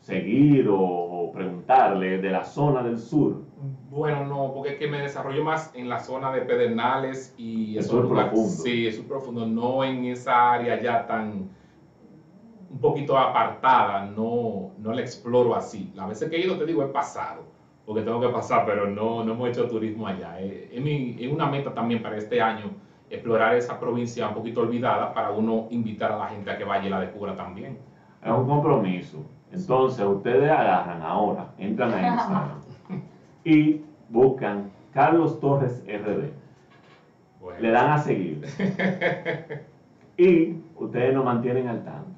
seguir 0.00 0.68
o, 0.68 0.76
o 0.78 1.32
preguntarle 1.32 2.18
de 2.18 2.30
la 2.30 2.44
zona 2.44 2.82
del 2.82 2.98
sur. 2.98 3.42
Bueno, 3.90 4.24
no, 4.24 4.52
porque 4.52 4.70
es 4.70 4.78
que 4.78 4.86
me 4.86 5.00
desarrollo 5.00 5.42
más 5.42 5.70
en 5.74 5.88
la 5.88 5.98
zona 5.98 6.30
de 6.30 6.42
Pedernales 6.42 7.34
y 7.38 7.76
El 7.78 7.82
sur 7.84 8.02
lugares. 8.02 8.30
profundo. 8.30 8.62
Sí, 8.62 8.86
es 8.86 8.96
sur 8.96 9.06
profundo, 9.06 9.46
no 9.46 9.82
en 9.82 10.04
esa 10.04 10.52
área 10.52 10.80
ya 10.80 11.06
tan 11.06 11.46
un 12.70 12.78
poquito 12.80 13.16
apartada, 13.16 14.02
no, 14.04 14.72
no 14.78 14.92
la 14.92 15.00
exploro 15.00 15.54
así. 15.54 15.90
Las 15.94 16.06
veces 16.06 16.28
que 16.28 16.36
he 16.36 16.44
ido, 16.44 16.58
te 16.58 16.66
digo, 16.66 16.82
he 16.82 16.88
pasado, 16.88 17.46
porque 17.88 18.02
tengo 18.02 18.20
que 18.20 18.28
pasar, 18.28 18.66
pero 18.66 18.86
no, 18.86 19.24
no 19.24 19.32
hemos 19.32 19.48
hecho 19.48 19.66
turismo 19.66 20.06
allá. 20.06 20.38
Eh, 20.42 20.70
Es, 20.74 20.82
mi- 20.82 21.16
es 21.18 21.32
una 21.32 21.46
meta 21.46 21.72
también 21.72 22.02
para 22.02 22.18
este 22.18 22.38
año, 22.42 22.66
explorar 23.08 23.54
esa 23.56 23.80
provincia 23.80 24.28
un 24.28 24.34
poquito 24.34 24.60
olvidada 24.60 25.14
para 25.14 25.30
uno 25.30 25.68
invitar 25.70 26.12
a 26.12 26.18
la 26.18 26.26
gente 26.26 26.50
a 26.50 26.58
que 26.58 26.64
vaya 26.64 26.86
y 26.86 26.90
la 26.90 27.00
descubra 27.00 27.34
también. 27.34 27.78
Es 28.22 28.30
un 28.30 28.46
compromiso. 28.46 29.24
Entonces, 29.50 30.04
ustedes 30.04 30.50
agarran 30.50 31.00
ahora, 31.00 31.54
entran 31.56 31.94
a 31.94 32.08
Instagram 32.08 32.60
y 33.44 33.80
buscan 34.10 34.70
Carlos 34.92 35.40
Torres 35.40 35.82
RD. 35.88 36.28
Bueno, 37.40 37.58
le 37.60 37.70
dan 37.70 37.90
a 37.92 37.98
seguir. 37.98 38.44
Y 40.20 40.56
ustedes 40.76 41.14
nos 41.14 41.24
mantienen 41.24 41.68
al 41.68 41.84
tanto. 41.84 42.10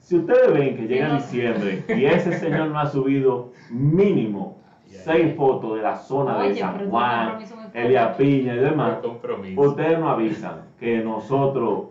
Si 0.00 0.16
ustedes 0.16 0.52
ven 0.52 0.76
que 0.76 0.88
llega 0.88 1.14
diciembre 1.14 1.84
y 1.88 2.04
ese 2.04 2.32
señor 2.38 2.68
no 2.68 2.78
ha 2.80 2.86
subido 2.86 3.52
mínimo 3.70 4.58
seis 5.02 5.34
fotos 5.34 5.76
de 5.76 5.82
la 5.82 5.96
zona 5.96 6.38
de 6.38 6.54
San 6.54 6.90
Juan. 6.90 7.38
Elia 7.72 8.16
Piña 8.16 8.54
y 8.54 8.58
demás, 8.58 8.98
ustedes 9.56 9.98
nos 9.98 10.10
avisan 10.10 10.62
que 10.78 10.98
nosotros 10.98 11.86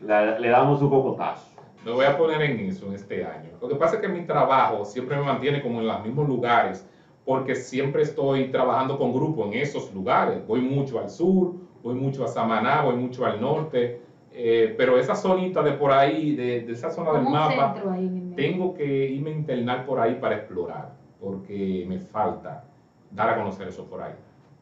le, 0.00 0.40
le 0.40 0.48
damos 0.48 0.80
su 0.80 0.90
cocotazo. 0.90 1.48
Me 1.84 1.92
voy 1.92 2.04
a 2.06 2.16
poner 2.16 2.40
en 2.42 2.60
eso 2.60 2.86
en 2.86 2.94
este 2.94 3.24
año. 3.24 3.50
Lo 3.60 3.68
que 3.68 3.74
pasa 3.74 3.96
es 3.96 4.02
que 4.02 4.08
mi 4.08 4.22
trabajo 4.22 4.84
siempre 4.84 5.16
me 5.16 5.22
mantiene 5.22 5.62
como 5.62 5.80
en 5.80 5.86
los 5.86 6.04
mismos 6.04 6.28
lugares, 6.28 6.88
porque 7.24 7.54
siempre 7.54 8.02
estoy 8.02 8.48
trabajando 8.48 8.98
con 8.98 9.12
grupos 9.12 9.46
en 9.48 9.54
esos 9.54 9.92
lugares. 9.94 10.46
Voy 10.46 10.60
mucho 10.60 10.98
al 10.98 11.10
sur, 11.10 11.54
voy 11.82 11.94
mucho 11.94 12.24
a 12.24 12.28
Samaná, 12.28 12.82
voy 12.82 12.96
mucho 12.96 13.24
al 13.26 13.40
norte, 13.40 14.00
eh, 14.32 14.74
pero 14.76 14.98
esa 14.98 15.14
zonita 15.14 15.62
de 15.62 15.72
por 15.72 15.92
ahí, 15.92 16.34
de, 16.34 16.62
de 16.62 16.72
esa 16.72 16.90
zona 16.90 17.12
del 17.12 17.22
mapa, 17.24 17.74
ahí 17.92 18.32
tengo 18.34 18.74
que 18.74 18.84
irme 18.84 19.30
a 19.30 19.34
internar 19.34 19.86
por 19.86 20.00
ahí 20.00 20.16
para 20.16 20.36
explorar, 20.36 20.92
porque 21.24 21.86
me 21.88 21.98
falta 21.98 22.64
dar 23.10 23.30
a 23.30 23.36
conocer 23.36 23.68
eso 23.68 23.86
por 23.86 24.02
ahí. 24.02 24.14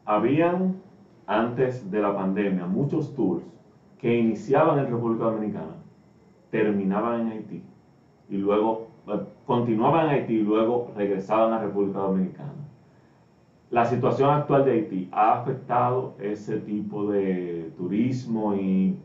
Habían, 0.05 0.75
antes 1.27 1.91
de 1.91 2.01
la 2.01 2.15
pandemia, 2.15 2.65
muchos 2.65 3.13
tours 3.13 3.43
que 3.97 4.17
iniciaban 4.17 4.79
en 4.79 4.91
República 4.91 5.25
Dominicana, 5.25 5.75
terminaban 6.49 7.21
en 7.21 7.27
Haití 7.27 7.63
y 8.29 8.37
luego 8.37 8.87
eh, 9.07 9.19
continuaban 9.45 10.07
en 10.07 10.11
Haití 10.11 10.35
y 10.35 10.43
luego 10.43 10.91
regresaban 10.95 11.53
a 11.53 11.59
República 11.59 11.99
Dominicana. 11.99 12.53
La 13.69 13.85
situación 13.85 14.29
actual 14.29 14.65
de 14.65 14.71
Haití 14.71 15.09
ha 15.11 15.39
afectado 15.39 16.13
ese 16.19 16.57
tipo 16.59 17.09
de 17.09 17.73
turismo 17.75 18.53
y 18.53 18.95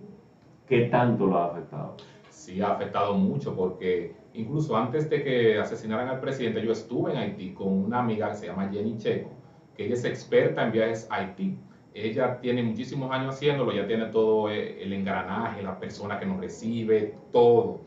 qué 0.66 0.82
tanto 0.82 1.26
lo 1.26 1.38
ha 1.38 1.46
afectado. 1.46 1.94
sí 2.28 2.60
ha 2.60 2.72
afectado 2.72 3.14
mucho 3.14 3.54
porque 3.56 4.14
incluso 4.34 4.76
antes 4.76 5.08
de 5.10 5.22
que 5.22 5.58
asesinaran 5.58 6.08
al 6.08 6.20
presidente, 6.20 6.64
yo 6.64 6.72
estuve 6.72 7.12
en 7.12 7.18
Haití 7.18 7.52
con 7.52 7.68
una 7.68 8.00
amiga 8.00 8.30
que 8.30 8.36
se 8.36 8.46
llama 8.46 8.68
Jenny 8.70 8.96
Checo, 8.98 9.30
que 9.76 9.86
ella 9.86 9.94
es 9.94 10.04
experta 10.04 10.64
en 10.64 10.72
viajes 10.72 11.08
a 11.10 11.16
Haití. 11.16 11.58
Ella 11.94 12.40
tiene 12.40 12.62
muchísimos 12.62 13.10
años 13.10 13.34
haciéndolo, 13.34 13.72
ya 13.72 13.86
tiene 13.86 14.06
todo 14.06 14.50
eh, 14.50 14.82
el 14.82 14.92
engranaje, 14.92 15.62
la 15.62 15.78
persona 15.78 16.18
que 16.18 16.26
nos 16.26 16.40
recibe, 16.40 17.14
todo. 17.32 17.80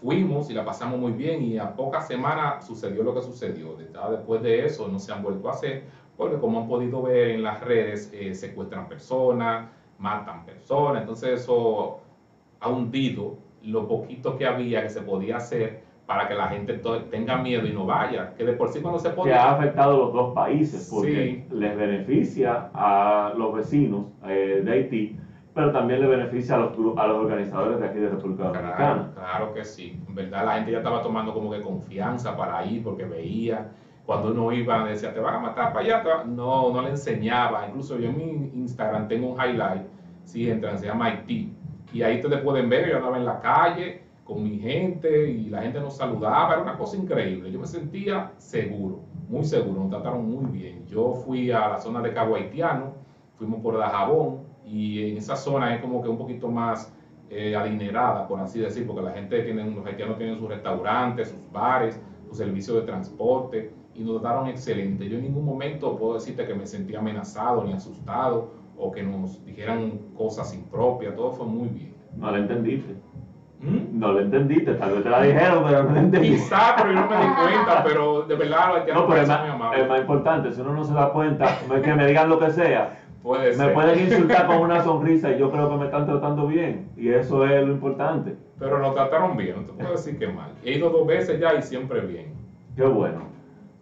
Fuimos 0.00 0.50
y 0.50 0.54
la 0.54 0.64
pasamos 0.64 0.98
muy 0.98 1.12
bien 1.12 1.44
y 1.44 1.58
a 1.58 1.76
pocas 1.76 2.08
semanas 2.08 2.66
sucedió 2.66 3.04
lo 3.04 3.14
que 3.14 3.22
sucedió. 3.22 3.76
Después 3.76 4.42
de 4.42 4.66
eso 4.66 4.88
no 4.88 4.98
se 4.98 5.12
han 5.12 5.22
vuelto 5.22 5.48
a 5.48 5.52
hacer 5.52 5.84
porque 6.16 6.38
como 6.38 6.60
han 6.60 6.68
podido 6.68 7.02
ver 7.02 7.30
en 7.30 7.42
las 7.42 7.60
redes, 7.60 8.10
eh, 8.12 8.34
secuestran 8.34 8.88
personas, 8.88 9.68
matan 9.98 10.44
personas, 10.44 11.02
entonces 11.02 11.40
eso 11.40 12.00
ha 12.60 12.68
hundido 12.68 13.38
lo 13.64 13.86
poquito 13.86 14.36
que 14.36 14.46
había 14.46 14.82
que 14.82 14.90
se 14.90 15.02
podía 15.02 15.36
hacer 15.36 15.80
para 16.06 16.28
que 16.28 16.34
la 16.34 16.48
gente 16.48 16.80
tenga 17.10 17.38
miedo 17.38 17.66
y 17.66 17.72
no 17.72 17.86
vaya, 17.86 18.34
que 18.36 18.44
de 18.44 18.52
por 18.54 18.68
sí 18.68 18.80
cuando 18.80 18.98
se 18.98 19.14
Que 19.14 19.32
ha 19.32 19.52
afectado 19.52 19.94
a 19.94 19.98
los 19.98 20.12
dos 20.12 20.34
países 20.34 20.88
porque 20.92 21.44
Sí. 21.48 21.54
les 21.54 21.76
beneficia 21.76 22.68
a 22.74 23.32
los 23.36 23.54
vecinos 23.54 24.06
eh, 24.26 24.62
de 24.64 24.72
Haití, 24.72 25.16
pero 25.54 25.70
también 25.70 26.00
le 26.00 26.08
beneficia 26.08 26.56
a 26.56 26.58
los, 26.58 26.72
a 26.98 27.06
los 27.06 27.16
organizadores 27.18 27.78
de 27.78 27.86
aquí 27.86 27.98
de 27.98 28.08
República 28.08 28.44
Dominicana. 28.48 29.10
claro 29.14 29.54
que 29.54 29.64
sí. 29.64 29.96
En 30.08 30.14
verdad 30.14 30.44
la 30.44 30.54
gente 30.54 30.72
ya 30.72 30.78
estaba 30.78 31.02
tomando 31.02 31.32
como 31.32 31.50
que 31.50 31.60
confianza 31.60 32.36
para 32.36 32.64
ir 32.66 32.82
porque 32.82 33.04
veía. 33.04 33.68
Cuando 34.04 34.32
uno 34.32 34.50
iba 34.52 34.84
decía, 34.84 35.14
te 35.14 35.20
van 35.20 35.36
a 35.36 35.38
matar 35.38 35.72
para 35.72 35.84
allá. 35.84 36.02
te 36.02 36.08
va-". 36.08 36.24
No, 36.24 36.72
no 36.72 36.82
le 36.82 36.88
enseñaba. 36.90 37.68
Incluso 37.68 37.96
yo 37.98 38.08
en 38.08 38.16
mi 38.18 38.50
Instagram 38.62 39.06
tengo 39.06 39.28
un 39.32 39.40
highlight. 39.40 39.82
Si 40.24 40.50
entran, 40.50 40.76
se 40.78 40.86
llama 40.86 41.04
Haití. 41.06 41.52
Y 41.92 42.02
ahí 42.02 42.16
ustedes 42.16 42.40
pueden 42.40 42.68
ver, 42.68 42.88
yo 42.88 42.96
andaba 42.96 43.18
en 43.18 43.24
la 43.24 43.40
calle 43.40 44.02
con 44.24 44.42
mi 44.42 44.58
gente 44.58 45.30
y 45.30 45.50
la 45.50 45.62
gente 45.62 45.80
nos 45.80 45.96
saludaba. 45.96 46.54
Era 46.54 46.62
una 46.62 46.78
cosa 46.78 46.96
increíble. 46.96 47.50
Yo 47.50 47.58
me 47.58 47.66
sentía 47.66 48.32
seguro, 48.38 49.00
muy 49.28 49.44
seguro. 49.44 49.80
Nos 49.80 49.90
trataron 49.90 50.30
muy 50.30 50.46
bien. 50.46 50.86
Yo 50.86 51.14
fui 51.14 51.50
a 51.50 51.68
la 51.68 51.78
zona 51.78 52.00
de 52.00 52.12
Cabo 52.12 52.36
fuimos 53.36 53.60
por 53.60 53.76
Dajabón 53.76 54.42
y 54.64 55.10
en 55.10 55.16
esa 55.16 55.36
zona 55.36 55.74
es 55.74 55.80
como 55.80 56.02
que 56.02 56.08
un 56.08 56.16
poquito 56.16 56.48
más 56.48 56.94
eh, 57.28 57.56
adinerada, 57.56 58.28
por 58.28 58.38
así 58.40 58.60
decir, 58.60 58.86
porque 58.86 59.02
la 59.02 59.12
gente 59.12 59.42
tiene, 59.42 59.68
los 59.70 59.84
haitianos 59.84 60.18
tienen 60.18 60.38
sus 60.38 60.48
restaurantes, 60.48 61.28
sus 61.28 61.50
bares, 61.50 61.98
sus 62.28 62.36
servicios 62.36 62.76
de 62.76 62.82
transporte 62.82 63.72
y 63.94 64.04
nos 64.04 64.20
trataron 64.20 64.48
excelente. 64.48 65.08
Yo 65.08 65.16
en 65.16 65.24
ningún 65.24 65.44
momento 65.44 65.96
puedo 65.96 66.14
decirte 66.14 66.46
que 66.46 66.54
me 66.54 66.66
sentí 66.66 66.94
amenazado 66.94 67.64
ni 67.64 67.72
asustado 67.72 68.52
o 68.76 68.90
que 68.92 69.02
nos 69.02 69.44
dijeran 69.44 69.98
cosas 70.16 70.54
impropias, 70.54 71.14
todo 71.14 71.32
fue 71.32 71.46
muy 71.46 71.68
bien. 71.68 71.91
No 72.16 72.30
la 72.30 72.38
entendiste. 72.38 72.94
¿Mm? 73.60 73.98
No 73.98 74.12
lo 74.12 74.20
entendiste, 74.20 74.74
tal 74.74 74.90
vez 74.94 75.02
te 75.04 75.10
la 75.10 75.22
dijeron, 75.22 75.62
pero 75.64 75.84
no 75.84 75.92
la 75.92 76.00
entendiste. 76.00 76.36
Quizá, 76.36 76.74
pero 76.76 76.92
yo 76.92 77.00
no 77.00 77.08
me 77.08 77.16
di 77.16 77.32
cuenta, 77.32 77.84
pero 77.84 78.22
de 78.22 78.34
verdad 78.34 78.68
los 78.68 78.76
haitianos 78.78 79.02
No, 79.02 79.08
pero 79.08 79.22
es 79.22 79.28
más, 79.28 79.78
es 79.78 79.88
más 79.88 80.00
importante, 80.00 80.52
si 80.52 80.60
uno 80.60 80.72
no 80.72 80.84
se 80.84 80.94
da 80.94 81.12
cuenta, 81.12 81.58
no 81.68 81.80
que 81.80 81.94
me 81.94 82.06
digan 82.06 82.28
lo 82.28 82.38
que 82.40 82.50
sea, 82.50 82.98
Puede 83.22 83.50
Me 83.50 83.54
ser. 83.54 83.74
pueden 83.74 84.00
insultar 84.00 84.48
con 84.48 84.58
una 84.58 84.82
sonrisa 84.84 85.30
y 85.30 85.38
yo 85.38 85.50
creo 85.52 85.70
que 85.70 85.76
me 85.76 85.84
están 85.84 86.06
tratando 86.06 86.48
bien. 86.48 86.88
Y 86.96 87.10
eso 87.10 87.46
es 87.46 87.64
lo 87.64 87.72
importante. 87.72 88.36
Pero 88.58 88.80
nos 88.80 88.94
trataron 88.94 89.36
bien, 89.36 89.54
no 89.56 89.62
te 89.62 89.72
puedo 89.74 89.92
decir 89.92 90.18
que 90.18 90.26
mal. 90.26 90.50
He 90.64 90.72
ido 90.72 90.90
dos 90.90 91.06
veces 91.06 91.38
ya 91.38 91.54
y 91.54 91.62
siempre 91.62 92.00
bien. 92.00 92.32
Qué 92.74 92.84
bueno. 92.84 93.20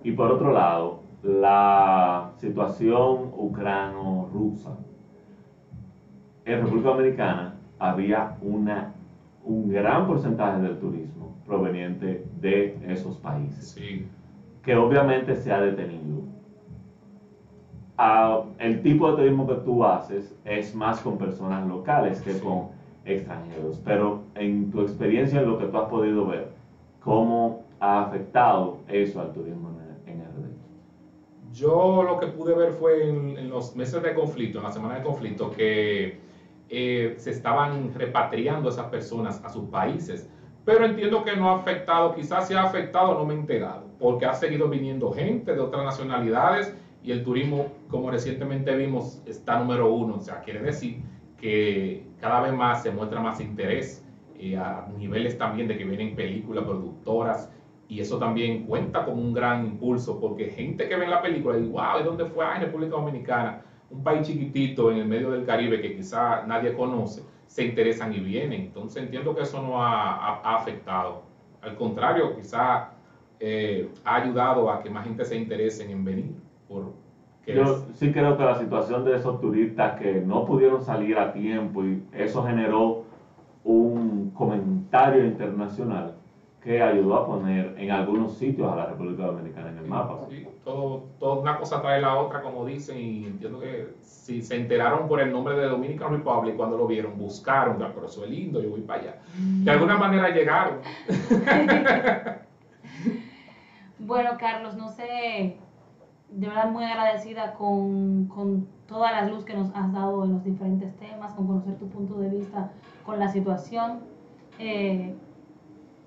Y 0.05 0.13
por 0.13 0.31
otro 0.31 0.53
lado, 0.53 1.01
la 1.23 2.33
situación 2.37 3.31
ucrano-rusa. 3.35 4.71
En 6.45 6.63
República 6.63 6.89
Dominicana 6.91 7.50
había 7.81 8.37
una, 8.43 8.93
un 9.45 9.69
gran 9.71 10.07
porcentaje 10.07 10.61
del 10.61 10.79
turismo 10.79 11.33
proveniente 11.47 12.25
de 12.41 12.77
esos 12.83 13.19
países, 13.19 13.75
Sí, 13.75 14.05
que 14.63 14.77
obviamente 14.77 15.35
se 15.37 15.53
ha 15.53 15.61
detenido. 15.61 16.23
Ah, 17.99 18.45
el 18.59 18.83
tipo 18.83 19.11
de 19.11 19.17
turismo 19.17 19.47
que 19.47 19.57
tú 19.57 19.85
haces 19.85 20.35
es 20.45 20.75
más 20.75 21.01
con 21.01 21.19
personas 21.19 21.67
locales 21.67 22.21
que 22.21 22.33
Sí. 22.35 22.43
con 22.43 22.69
extranjeros, 23.05 23.79
pero 23.85 24.23
en 24.35 24.71
tu 24.71 24.81
experiencia, 24.81 25.41
en 25.41 25.47
lo 25.47 25.59
que 25.59 25.67
tú 25.67 25.79
has 25.79 25.89
podido 25.89 26.27
ver, 26.27 26.49
¿cómo 27.01 27.63
ha 27.81 28.01
afectado 28.01 28.79
eso 28.89 29.21
al 29.21 29.33
turismo 29.33 29.71
en, 30.07 30.21
RD? 30.21 30.51
Yo 31.53 32.03
lo 32.05 32.17
que 32.17 32.27
pude 32.27 32.55
ver 32.55 32.71
fue 32.73 33.09
en, 33.09 33.37
en 33.39 33.51
los 33.51 33.75
meses 33.75 34.03
de 34.03 34.13
conflicto, 34.15 34.59
en 34.59 34.65
la 34.65 34.71
semana 34.71 34.95
de 34.95 35.03
conflicto, 35.03 35.51
que 35.51 36.19
eh, 36.71 37.15
se 37.19 37.31
estaban 37.31 37.93
repatriando 37.95 38.69
esas 38.69 38.87
personas 38.87 39.45
a 39.45 39.51
sus 39.51 39.69
países. 39.69 40.31
Pero 40.65 40.85
entiendo 40.85 41.25
que 41.25 41.35
no 41.37 41.51
ha 41.51 41.57
afectado, 41.57 42.15
quizás 42.15 42.47
se 42.47 42.57
ha 42.57 42.63
afectado, 42.63 43.15
no 43.15 43.25
me 43.25 43.35
he 43.35 43.39
enterado, 43.39 43.87
porque 43.99 44.27
ha 44.27 44.35
seguido 44.35 44.69
viniendo 44.69 45.11
gente 45.11 45.53
de 45.53 45.61
otras 45.61 45.85
nacionalidades 45.85 46.75
y 47.03 47.11
el 47.11 47.25
turismo, 47.25 47.67
como 47.89 48.11
recientemente 48.11 48.77
vimos, 48.77 49.21
está 49.27 49.59
número 49.59 49.93
uno. 49.93 50.17
O 50.17 50.21
sea, 50.21 50.41
quiere 50.43 50.61
decir 50.61 50.99
que 51.39 52.07
cada 52.21 52.43
vez 52.43 52.53
más 52.53 52.83
se 52.83 52.93
muestra 52.93 53.21
más 53.21 53.41
interés 53.41 54.07
eh, 54.39 54.57
a 54.57 54.87
niveles 54.97 55.37
también 55.39 55.67
de 55.67 55.77
que 55.77 55.85
vienen 55.85 56.15
películas, 56.15 56.65
productoras, 56.65 57.51
y 57.89 58.01
eso 58.01 58.19
también 58.19 58.65
cuenta 58.67 59.05
como 59.05 59.21
un 59.21 59.33
gran 59.33 59.67
impulso, 59.67 60.21
porque 60.21 60.51
gente 60.51 60.89
que 60.89 60.95
ve 60.95 61.09
la 61.09 61.21
película 61.21 61.59
y 61.59 61.63
wow, 61.63 62.01
¿y 62.01 62.05
dónde 62.05 62.27
fue? 62.27 62.45
Ah, 62.45 62.55
en 62.55 62.63
República 62.63 62.93
Dominicana, 62.93 63.63
un 63.91 64.03
país 64.03 64.23
chiquitito 64.27 64.91
en 64.91 64.99
el 64.99 65.07
medio 65.07 65.31
del 65.31 65.45
Caribe 65.45 65.81
que 65.81 65.95
quizá 65.95 66.43
nadie 66.45 66.73
conoce, 66.73 67.23
se 67.47 67.63
interesan 67.65 68.13
y 68.13 68.21
vienen. 68.21 68.63
Entonces 68.63 69.03
entiendo 69.03 69.35
que 69.35 69.43
eso 69.43 69.61
no 69.61 69.83
ha, 69.83 70.13
ha- 70.13 70.41
ha 70.43 70.55
afectado. 70.55 71.19
Al 71.61 71.75
contrario, 71.75 72.35
quizá 72.35 72.87
eh, 73.41 73.87
ha 74.05 74.15
ayudado 74.15 74.71
a 74.71 74.79
que 74.79 74.91
más 74.91 75.05
gente 75.05 75.25
se 75.25 75.35
interese 75.37 75.83
en 75.91 76.05
venir. 76.05 76.33
Por, 76.69 76.91
Yo 77.47 77.65
es- 77.65 77.85
sí 77.95 78.11
creo 78.11 78.37
que 78.37 78.45
la 78.45 78.55
situación 78.55 79.03
de 79.05 79.15
esos 79.15 79.41
turistas 79.41 79.93
que 79.93 80.21
no 80.21 80.45
pudieron 80.45 80.81
salir 80.81 81.19
a 81.19 81.33
tiempo 81.33 81.83
y 81.85 81.99
eso 82.13 82.43
generó 82.43 82.99
un 83.65 84.31
comentario 84.33 85.25
internacional 85.25 86.13
que 86.61 86.83
ayudó 86.83 87.15
a 87.17 87.25
poner 87.25 87.73
en 87.77 87.91
algunos 87.91 88.33
sitios 88.33 88.71
a 88.71 88.75
la 88.75 88.85
República 88.85 89.25
Dominicana 89.25 89.69
en 89.71 89.79
el 89.79 89.85
mapa. 89.85 90.17
Sí, 90.29 90.40
todo, 90.65 91.05
todo 91.19 91.41
una 91.41 91.59
cosa 91.59 91.81
trae 91.81 92.01
la 92.01 92.17
otra, 92.17 92.43
como 92.43 92.65
dicen, 92.65 92.99
y 92.99 93.27
entiendo 93.27 93.61
que 93.61 93.95
si 94.03 94.43
se 94.43 94.57
enteraron 94.57 95.09
por 95.09 95.21
el 95.21 95.33
nombre 95.33 95.57
de 95.57 95.67
Dominican 95.67 96.13
Republic 96.13 96.57
cuando 96.57 96.77
lo 96.77 96.87
vieron, 96.87 97.17
buscaron, 97.19 97.83
"Ah, 97.83 97.91
pero 97.95 98.07
eso 98.07 98.25
es 98.25 98.31
lindo, 98.31 98.61
yo 98.61 98.71
voy 98.71 98.83
para 98.83 99.01
allá. 99.01 99.15
De 99.65 99.71
alguna 99.71 99.97
manera 99.97 100.29
llegaron. 100.31 100.79
Bueno, 103.99 104.31
Carlos, 104.39 104.77
no 104.77 104.89
sé, 104.89 105.55
de 106.31 106.49
verdad 106.49 106.69
muy 106.71 106.85
agradecida 106.85 107.53
con, 107.53 108.25
con 108.29 108.65
toda 108.87 109.11
la 109.13 109.27
luz 109.27 109.45
que 109.45 109.55
nos 109.55 109.71
has 109.75 109.93
dado 109.93 110.25
en 110.25 110.33
los 110.33 110.43
diferentes 110.43 110.97
temas, 110.97 111.33
con 111.35 111.47
conocer 111.47 111.75
tu 111.77 111.87
punto 111.89 112.19
de 112.19 112.31
vista 112.31 112.71
con 113.05 113.19
la 113.19 113.29
situación. 113.29 114.01
Eh, 114.59 115.13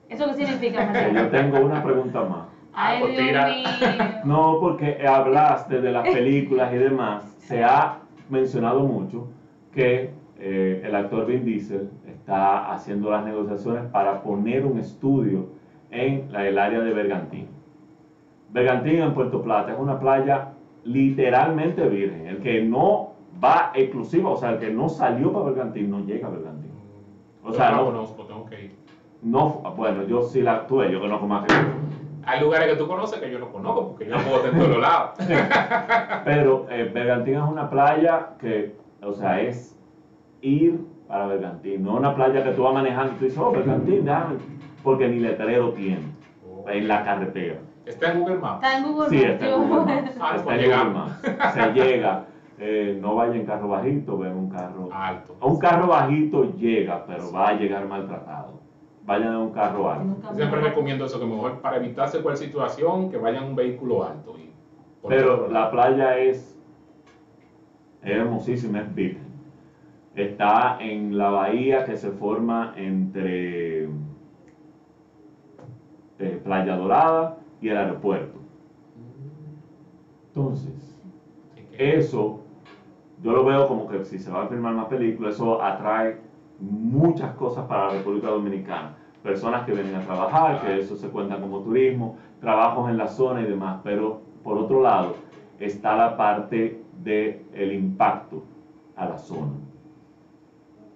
¿Eso 0.09 0.27
qué 0.27 0.33
significa, 0.33 1.11
yo 1.13 1.29
tengo 1.29 1.59
una 1.59 1.83
pregunta 1.83 2.23
más. 2.23 2.47
Ay, 2.75 2.99
Dios 2.99 3.17
tira. 3.17 3.47
mío. 3.47 3.63
No, 4.25 4.57
porque 4.59 5.05
hablaste 5.07 5.81
de 5.81 5.91
las 5.91 6.07
películas 6.07 6.73
y 6.73 6.77
demás. 6.77 7.23
Se 7.39 7.63
ha 7.63 7.99
mencionado 8.29 8.81
mucho 8.81 9.27
que 9.73 10.11
eh, 10.39 10.81
el 10.83 10.95
actor 10.95 11.25
Vin 11.25 11.43
Diesel 11.45 11.89
está 12.07 12.71
haciendo 12.71 13.11
las 13.11 13.25
negociaciones 13.25 13.83
para 13.91 14.21
poner 14.23 14.65
un 14.65 14.77
estudio 14.79 15.47
en 15.91 16.31
la- 16.31 16.47
el 16.47 16.57
área 16.57 16.79
de 16.79 16.93
Bergantín. 16.93 17.47
Bergantín 18.51 19.01
en 19.01 19.13
Puerto 19.13 19.41
Plata 19.41 19.73
es 19.73 19.79
una 19.79 19.99
playa 19.99 20.49
literalmente 20.83 21.87
virgen. 21.87 22.27
El 22.27 22.39
que 22.39 22.63
no 22.63 23.11
va 23.43 23.71
exclusiva, 23.73 24.29
o 24.29 24.37
sea, 24.37 24.51
el 24.51 24.59
que 24.59 24.71
no 24.71 24.89
salió 24.89 25.31
para 25.33 25.45
Bergantín 25.45 25.89
no 25.89 25.99
llega 25.99 26.27
a 26.27 26.31
Bergantín. 26.31 26.71
O 27.43 27.49
Yo 27.49 27.53
sea, 27.55 27.71
no 27.71 27.77
no- 27.77 27.85
conozco, 27.85 28.23
tengo 28.25 28.45
que 28.45 28.65
ir. 28.65 28.71
No, 29.21 29.61
bueno, 29.75 30.03
yo 30.03 30.21
sí 30.23 30.41
la 30.41 30.65
tuve, 30.67 30.91
yo 30.91 30.99
conozco 30.99 31.25
más 31.25 31.43
que 31.45 31.53
tú. 31.53 31.61
Hay 32.25 32.39
lugares 32.41 32.67
que 32.69 32.75
tú 32.77 32.87
conoces 32.87 33.19
que 33.19 33.29
yo 33.31 33.39
no 33.39 33.51
conozco, 33.51 33.89
porque 33.89 34.05
yo 34.05 34.15
no 34.17 34.23
puedo 34.23 34.37
estar 34.37 34.53
en 34.53 34.59
todos 34.59 34.77
lados. 34.81 35.11
Pero 36.25 36.67
eh, 36.69 36.89
Bergantín 36.93 37.35
es 37.35 37.41
una 37.41 37.69
playa 37.69 38.29
que, 38.39 38.75
o 39.01 39.13
sea, 39.13 39.41
es 39.41 39.77
ir 40.41 40.79
para 41.07 41.27
Bergantín, 41.27 41.83
no 41.83 41.95
una 41.95 42.15
playa 42.15 42.43
que 42.43 42.51
tú 42.51 42.63
vas 42.63 42.73
manejando 42.73 43.13
y 43.13 43.15
tú 43.17 43.25
dices, 43.25 43.39
oh, 43.39 43.51
Bergantín, 43.51 44.05
déjame, 44.05 44.35
porque 44.83 45.07
ni 45.07 45.19
letrero 45.19 45.71
tiene 45.73 46.01
en 46.67 46.87
la 46.87 47.03
carretera. 47.03 47.57
Está 47.85 48.13
en 48.13 48.19
Google 48.21 48.37
Maps. 48.37 48.63
Está 48.63 48.77
en 48.77 48.83
Google 48.85 49.09
Sí, 49.09 49.15
Maps, 49.17 49.29
está 49.33 49.45
en 49.45 49.53
Google 49.67 49.85
Maps. 49.85 50.17
Ah, 50.21 50.31
Está 50.35 50.43
pues 50.45 50.63
en 50.63 50.71
Google. 50.71 50.89
Maps. 50.93 51.53
Se 51.53 51.73
llega, 51.73 52.25
eh, 52.57 52.97
no 53.01 53.15
vaya 53.15 53.35
en 53.35 53.45
carro 53.45 53.67
bajito, 53.67 54.17
ven 54.17 54.31
un 54.37 54.49
carro. 54.49 54.89
Alto. 54.93 55.35
Un 55.41 55.59
carro 55.59 55.87
bajito 55.87 56.53
llega, 56.55 57.05
pero 57.05 57.29
va 57.33 57.49
a 57.49 57.53
llegar 57.55 57.85
maltratado. 57.85 58.62
Vayan 59.05 59.33
en 59.33 59.39
un 59.39 59.51
carro 59.51 59.91
alto. 59.91 60.33
Siempre 60.33 60.61
recomiendo 60.61 61.05
eso, 61.05 61.19
que 61.19 61.25
mejor 61.25 61.59
para 61.61 61.77
evitarse 61.77 62.21
cualquier 62.21 62.49
situación, 62.49 63.09
que 63.09 63.17
vayan 63.17 63.43
en 63.43 63.49
un 63.49 63.55
vehículo 63.55 64.05
alto. 64.05 64.35
Y 64.37 64.49
Pero 65.07 65.49
la 65.49 65.69
playa 65.69 66.17
es, 66.17 66.57
es 68.01 68.11
hermosísima, 68.11 68.79
es 68.79 68.95
virgen. 68.95 69.33
Está 70.15 70.77
en 70.79 71.17
la 71.17 71.29
bahía 71.31 71.85
que 71.85 71.97
se 71.97 72.11
forma 72.11 72.73
entre 72.77 73.89
eh, 76.19 76.41
Playa 76.43 76.77
Dorada 76.77 77.37
y 77.59 77.69
el 77.69 77.77
aeropuerto. 77.77 78.39
Entonces, 80.27 80.97
eso 81.77 82.39
yo 83.23 83.31
lo 83.31 83.45
veo 83.45 83.67
como 83.67 83.87
que 83.87 84.03
si 84.03 84.19
se 84.19 84.29
va 84.29 84.43
a 84.43 84.47
filmar 84.47 84.73
una 84.73 84.89
película, 84.89 85.29
eso 85.29 85.61
atrae 85.61 86.17
muchas 86.59 87.33
cosas 87.35 87.65
para 87.67 87.87
la 87.87 87.93
República 87.93 88.27
Dominicana. 88.27 88.95
Personas 89.21 89.65
que 89.65 89.73
vienen 89.73 89.95
a 89.95 90.01
trabajar, 90.01 90.61
que 90.61 90.79
eso 90.79 90.95
se 90.95 91.07
cuenta 91.09 91.39
como 91.39 91.59
turismo, 91.59 92.17
trabajos 92.41 92.89
en 92.89 92.97
la 92.97 93.07
zona 93.07 93.41
y 93.41 93.45
demás. 93.45 93.79
Pero 93.83 94.21
por 94.43 94.57
otro 94.57 94.81
lado 94.81 95.15
está 95.59 95.95
la 95.95 96.17
parte 96.17 96.81
del 97.03 97.73
impacto 97.73 98.43
a 98.95 99.05
la 99.05 99.17
zona. 99.17 99.53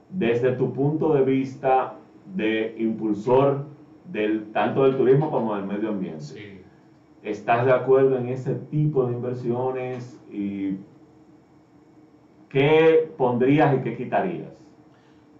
Desde 0.09 0.53
tu 0.53 0.73
punto 0.73 1.13
de 1.13 1.21
vista 1.21 1.95
de 2.35 2.75
impulsor 2.77 3.65
del, 4.11 4.51
tanto 4.51 4.83
del 4.83 4.97
turismo 4.97 5.31
como 5.31 5.55
del 5.55 5.65
medio 5.65 5.89
ambiente. 5.89 6.21
Sí. 6.21 6.61
¿Estás 7.23 7.65
de 7.65 7.73
acuerdo 7.73 8.17
en 8.17 8.29
ese 8.29 8.55
tipo 8.55 9.05
de 9.05 9.13
inversiones 9.13 10.21
y 10.31 10.77
qué 12.47 13.11
pondrías 13.17 13.75
y 13.75 13.81
qué 13.81 13.97
quitarías? 13.97 14.66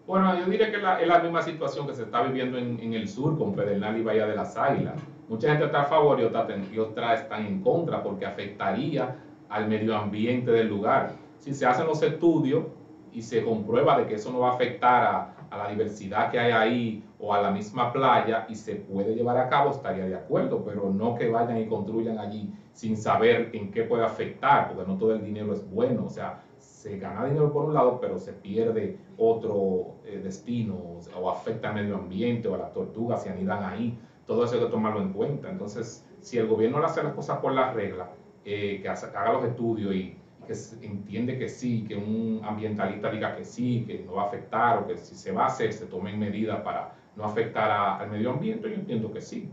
Bueno, 0.08 0.39
yo 0.39 0.45
diría 0.45 0.72
que 0.72 0.78
la- 0.78 1.01
es 1.01 1.08
la 1.08 1.20
misma 1.20 1.41
situación 1.41 1.86
que 1.86 1.93
se 1.93 2.03
está 2.03 2.22
viviendo 2.22 2.58
en, 2.58 2.93
el 2.93 3.10
sur 3.10 3.38
con 3.38 3.53
Pedernal 3.53 3.97
y 3.97 4.03
Bahía 4.03 4.26
de 4.26 4.38
las 4.38 4.55
Águilas. 4.55 4.95
Mucha 5.28 5.49
gente 5.49 5.66
está 5.66 5.82
a 5.82 5.86
favor 5.86 6.18
y 6.22 6.24
otra, 6.24 6.47
y 6.72 6.80
están 7.14 7.45
en 7.45 7.60
contra 7.60 8.01
porque 8.01 8.26
afectaría 8.26 9.18
al 9.49 9.68
medio 9.68 9.97
ambiente 9.97 10.49
del 10.51 10.70
lugar. 10.70 11.12
Si 11.39 11.53
se 11.53 11.66
hacen 11.66 11.86
los 11.88 12.01
estudios 12.01 12.64
y 13.12 13.22
se 13.22 13.43
comprueba 13.43 13.97
de 13.97 14.05
que 14.08 14.16
eso 14.16 14.32
no 14.32 14.39
va 14.39 14.51
a 14.51 14.53
afectar 14.53 15.03
a, 15.03 15.28
a 15.49 15.58
la 15.58 15.68
diversidad 15.68 16.32
que 16.32 16.39
hay 16.39 16.51
ahí 16.53 17.03
o 17.20 17.34
a 17.34 17.41
la 17.41 17.51
misma 17.51 17.91
playa 17.91 18.45
y 18.47 18.55
se 18.55 18.76
puede 18.76 19.14
llevar 19.14 19.38
a 19.38 19.49
cabo, 19.49 19.72
estaría 19.72 20.05
de 20.05 20.16
acuerdo, 20.16 20.64
pero 20.64 20.89
no 20.89 21.16
que 21.16 21.28
vayan 21.28 21.58
y 21.58 21.66
construyan 21.66 22.18
allí 22.18 22.49
sin 22.72 22.95
saber 22.95 23.49
en 23.51 23.72
qué 23.72 23.84
puede 23.84 24.05
afectar, 24.05 24.70
porque 24.70 24.88
no 24.89 24.97
todo 24.97 25.12
el 25.14 25.22
dinero 25.22 25.51
es 25.51 25.70
bueno. 25.70 26.05
O 26.05 26.10
sea, 26.10 26.38
se 26.78 27.00
gana 27.00 27.26
dinero 27.26 27.52
por 27.52 27.66
un 27.66 27.74
lado, 27.74 27.98
pero 28.00 28.20
se 28.20 28.34
pierde 28.34 29.00
otro 29.18 29.96
eh, 30.06 30.20
destino 30.24 30.76
o, 31.16 31.30
afecta 31.30 31.70
al 31.70 31.74
medio 31.74 31.96
ambiente 31.96 32.48
o 32.48 32.54
a 32.54 32.58
las 32.60 32.72
tortugas 32.72 33.24
se 33.24 33.32
anidan 33.32 33.64
ahí. 33.64 33.98
Todo 34.28 34.44
eso 34.44 34.56
hay 34.56 34.62
que 34.62 34.68
tomarlo 34.68 35.02
en 35.02 35.10
cuenta. 35.12 35.50
Entonces, 35.50 36.06
si 36.22 36.38
el 36.38 36.46
gobierno 36.46 36.80
le 36.80 36.86
hace 36.86 37.02
las 37.02 37.14
cosas 37.14 37.40
por 37.40 37.52
las 37.52 37.74
reglas, 37.74 38.10
eh, 38.46 38.80
que 38.80 38.88
haga 38.90 39.32
los 39.34 39.44
estudios 39.44 39.96
y, 39.96 40.14
que 40.46 40.54
entiende 40.82 41.36
que 41.36 41.50
sí, 41.50 41.84
que 41.84 41.96
un 41.96 42.42
ambientalista 42.44 43.10
diga 43.10 43.34
que 43.36 43.44
sí, 43.44 43.84
que 43.88 43.98
no 44.06 44.14
va 44.14 44.24
a 44.24 44.26
afectar 44.28 44.78
o 44.78 44.86
que 44.86 44.98
si 44.98 45.16
se 45.16 45.32
va 45.32 45.44
a 45.44 45.48
hacer, 45.48 45.74
se 45.74 45.88
tomen 45.88 46.20
medidas 46.20 46.62
para 46.62 46.92
no 47.16 47.26
afectar 47.26 47.72
a- 47.72 47.96
al 47.96 48.08
medio 48.08 48.30
ambiente, 48.30 48.70
yo 48.70 48.76
entiendo 48.76 49.12
que 49.12 49.20
sí. 49.20 49.50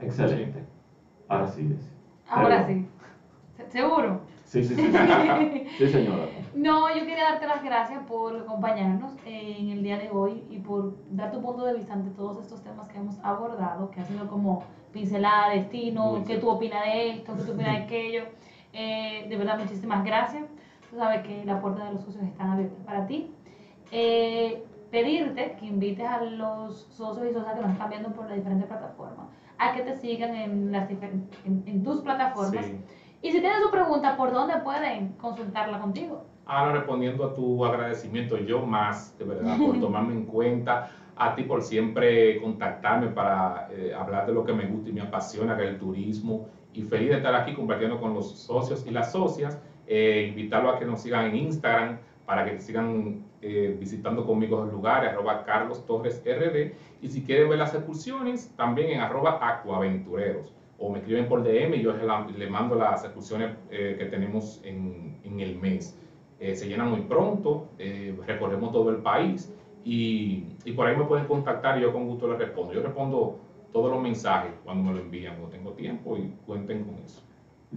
Excelente. 0.00 0.64
Ahora 1.28 1.46
sí. 1.48 1.68
Ahora 2.30 2.64
sí. 2.64 2.84
Se- 3.56 3.70
¿Seguro? 3.70 4.20
Sí, 4.48 4.64
sí, 4.64 4.74
sí. 4.74 4.82
Sí, 4.82 5.66
sí 5.76 5.88
señora. 5.88 6.24
No, 6.54 6.88
yo 6.88 7.04
quería 7.04 7.24
darte 7.24 7.46
las 7.46 7.62
gracias 7.62 8.02
por 8.04 8.34
acompañarnos 8.34 9.12
en 9.26 9.68
el 9.68 9.82
día 9.82 9.98
de 9.98 10.10
hoy 10.10 10.42
y 10.48 10.58
por 10.58 10.94
dar 11.10 11.30
tu 11.30 11.40
punto 11.42 11.64
de 11.66 11.74
vista 11.74 11.92
ante 11.92 12.08
todos 12.10 12.40
estos 12.40 12.62
temas 12.62 12.88
que 12.88 12.96
hemos 12.96 13.18
abordado, 13.22 13.90
que 13.90 14.00
ha 14.00 14.04
sido 14.04 14.26
como 14.26 14.62
pincelada, 14.90 15.50
destino, 15.50 16.12
Muy 16.12 16.20
qué 16.22 16.38
tú 16.38 16.48
opinas 16.48 16.82
de 16.86 17.10
esto, 17.10 17.36
qué 17.36 17.42
tú 17.42 17.52
opinas 17.52 17.72
de 17.72 17.82
aquello. 17.82 18.22
Eh, 18.72 19.26
de 19.28 19.36
verdad, 19.36 19.58
muchísimas 19.58 20.02
gracias. 20.02 20.46
Tú 20.88 20.96
sabes 20.96 21.20
que 21.22 21.44
las 21.44 21.60
puertas 21.60 21.84
de 21.84 21.90
los 21.92 22.00
socios 22.02 22.24
están 22.24 22.48
abiertas 22.48 22.78
para 22.86 23.04
ti. 23.06 23.30
Eh, 23.90 24.62
pedirte 24.90 25.56
que 25.58 25.66
invites 25.66 26.06
a 26.06 26.22
los 26.22 26.86
socios 26.88 27.26
y 27.28 27.32
socias 27.34 27.54
que 27.54 27.60
nos 27.60 27.72
están 27.72 27.90
viendo 27.90 28.12
por 28.14 28.26
las 28.26 28.36
diferentes 28.36 28.66
plataformas 28.66 29.26
a 29.58 29.74
que 29.74 29.82
te 29.82 29.94
sigan 29.94 30.34
en, 30.34 30.72
las 30.72 30.88
difer- 30.88 31.20
en, 31.44 31.62
en 31.66 31.82
tus 31.82 32.00
plataformas. 32.00 32.64
Sí. 32.64 32.74
Y 33.20 33.32
si 33.32 33.40
tienen 33.40 33.60
su 33.62 33.70
pregunta, 33.70 34.16
¿por 34.16 34.32
dónde 34.32 34.58
pueden 34.58 35.12
consultarla 35.14 35.80
contigo? 35.80 36.24
Ahora 36.46 36.72
respondiendo 36.72 37.24
a 37.24 37.34
tu 37.34 37.64
agradecimiento, 37.64 38.38
yo 38.38 38.64
más, 38.64 39.18
de 39.18 39.24
verdad, 39.24 39.58
por 39.58 39.78
tomarme 39.80 40.14
en 40.14 40.24
cuenta, 40.24 40.90
a 41.16 41.34
ti 41.34 41.42
por 41.42 41.62
siempre 41.62 42.40
contactarme 42.40 43.08
para 43.08 43.68
eh, 43.72 43.92
hablar 43.92 44.26
de 44.26 44.32
lo 44.32 44.44
que 44.44 44.52
me 44.52 44.66
gusta 44.66 44.88
y 44.88 44.92
me 44.92 45.00
apasiona, 45.00 45.56
que 45.56 45.64
es 45.64 45.70
el 45.70 45.78
turismo, 45.78 46.48
y 46.72 46.82
feliz 46.82 47.10
de 47.10 47.16
estar 47.16 47.34
aquí 47.34 47.54
compartiendo 47.54 48.00
con 48.00 48.14
los 48.14 48.38
socios 48.38 48.86
y 48.86 48.90
las 48.90 49.12
socias, 49.12 49.58
eh, 49.86 50.26
invitarlos 50.28 50.76
a 50.76 50.78
que 50.78 50.84
nos 50.84 51.00
sigan 51.00 51.26
en 51.26 51.36
Instagram 51.36 51.98
para 52.24 52.44
que 52.44 52.60
sigan 52.60 53.24
eh, 53.40 53.76
visitando 53.80 54.24
conmigo 54.26 54.64
los 54.64 54.72
lugares, 54.72 55.10
arroba 55.10 55.44
Carlos 55.44 55.84
Torres 55.86 56.22
RD, 56.24 56.72
y 57.02 57.08
si 57.08 57.24
quieren 57.24 57.48
ver 57.48 57.58
las 57.58 57.74
excursiones, 57.74 58.54
también 58.54 58.90
en 58.90 59.00
arroba 59.00 59.38
Aquaventureros, 59.40 60.54
o 60.78 60.90
me 60.90 60.98
escriben 60.98 61.28
por 61.28 61.42
DM 61.42 61.74
y 61.74 61.82
yo 61.82 61.92
le, 61.92 62.48
mando 62.48 62.76
las 62.76 63.04
excursiones 63.04 63.50
eh, 63.70 63.96
que 63.98 64.06
tenemos 64.06 64.60
en, 64.64 65.18
en 65.24 65.40
el 65.40 65.56
mes. 65.56 65.98
Eh, 66.40 66.54
se 66.54 66.68
llenan 66.68 66.90
muy 66.90 67.00
pronto, 67.00 67.66
eh, 67.78 68.16
recorremos 68.26 68.70
todo 68.72 68.90
el 68.90 68.98
país 68.98 69.52
y, 69.84 70.44
y 70.64 70.72
por 70.72 70.86
ahí 70.86 70.96
me 70.96 71.04
pueden 71.04 71.26
contactar 71.26 71.78
y 71.78 71.82
yo 71.82 71.92
con 71.92 72.06
gusto 72.06 72.28
les 72.28 72.38
respondo. 72.38 72.72
Yo 72.72 72.82
respondo 72.82 73.38
todos 73.72 73.90
los 73.90 74.00
mensajes 74.00 74.52
cuando 74.64 74.84
me 74.84 74.92
lo 74.92 75.00
envían, 75.00 75.34
cuando 75.36 75.56
tengo 75.56 75.72
tiempo 75.72 76.16
y 76.16 76.32
cuenten 76.46 76.84
con 76.84 76.94
eso. 77.04 77.22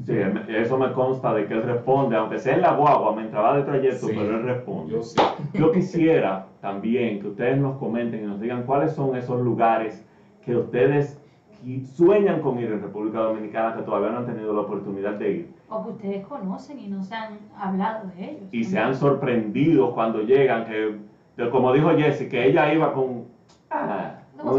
Sí, 0.06 0.16
eso 0.48 0.78
me 0.78 0.94
consta 0.94 1.34
de 1.34 1.48
que 1.48 1.54
él 1.54 1.64
responde, 1.64 2.16
aunque 2.16 2.40
sea 2.40 2.54
en 2.54 2.62
la 2.62 2.74
guagua, 2.76 3.14
mientras 3.14 3.44
va 3.44 3.58
de 3.58 3.64
trayecto, 3.64 4.08
Sí, 4.08 4.14
pero 4.16 4.38
él 4.38 4.44
responde. 4.44 4.94
Yo 4.94 5.04
sí. 5.04 5.22
Yo 5.54 5.72
quisiera 5.72 6.48
también 6.62 7.20
que 7.20 7.28
ustedes 7.28 7.58
nos 7.58 7.78
comenten 7.78 8.24
y 8.24 8.28
nos 8.28 8.40
digan 8.40 8.64
cuáles 8.64 8.94
son 8.94 9.18
esos 9.18 9.42
lugares 9.42 10.06
que 10.46 10.56
ustedes 10.56 11.21
qui- 11.64 11.86
sueñan 11.86 12.42
con 12.42 12.60
ir 12.60 12.72
en 12.72 12.82
República 12.82 13.20
Dominicana 13.20 13.76
que 13.76 13.84
todavía 13.84 14.10
no 14.12 14.18
han 14.20 14.26
tenido 14.26 14.54
la 14.54 14.62
oportunidad 14.62 15.14
de 15.14 15.32
ir 15.32 15.54
O 15.70 15.84
que 15.84 15.90
ustedes 15.92 16.26
conocen 16.28 16.80
y 16.80 16.88
no 16.88 17.02
se 17.04 17.16
han 17.16 17.40
hablado 17.58 18.08
de 18.16 18.32
ellos. 18.32 18.50
y 18.52 18.64
se 18.64 18.80
han 18.80 18.96
sorprendido 18.96 19.94
cuando 19.94 20.22
llegan, 20.22 20.66
que 20.66 20.98
de- 21.38 21.50
como 21.50 21.72
dijo 21.74 21.90
Jessie, 21.92 22.28
que 22.30 22.48
ella 22.48 22.74
iba 22.74 22.94
con, 22.94 23.24
ah, 23.70 24.16
un- 24.44 24.50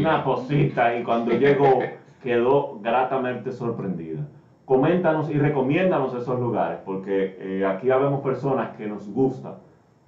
una 0.00 0.24
cosita 0.24 0.96
y 0.96 1.02
cuando 1.02 1.32
llegó 1.32 1.80
quedó 2.22 2.78
gratamente 2.80 3.50
sorprendida. 3.52 4.20
Coméntanos 4.64 5.28
y 5.28 5.34
recomiéndanos 5.38 6.14
esos 6.14 6.38
lugares, 6.38 6.78
porque 6.84 7.36
eh, 7.38 7.66
aquí 7.66 7.90
habemos 7.90 8.20
personas 8.20 8.76
que 8.76 8.86
nos 8.86 9.08
gusta 9.12 9.58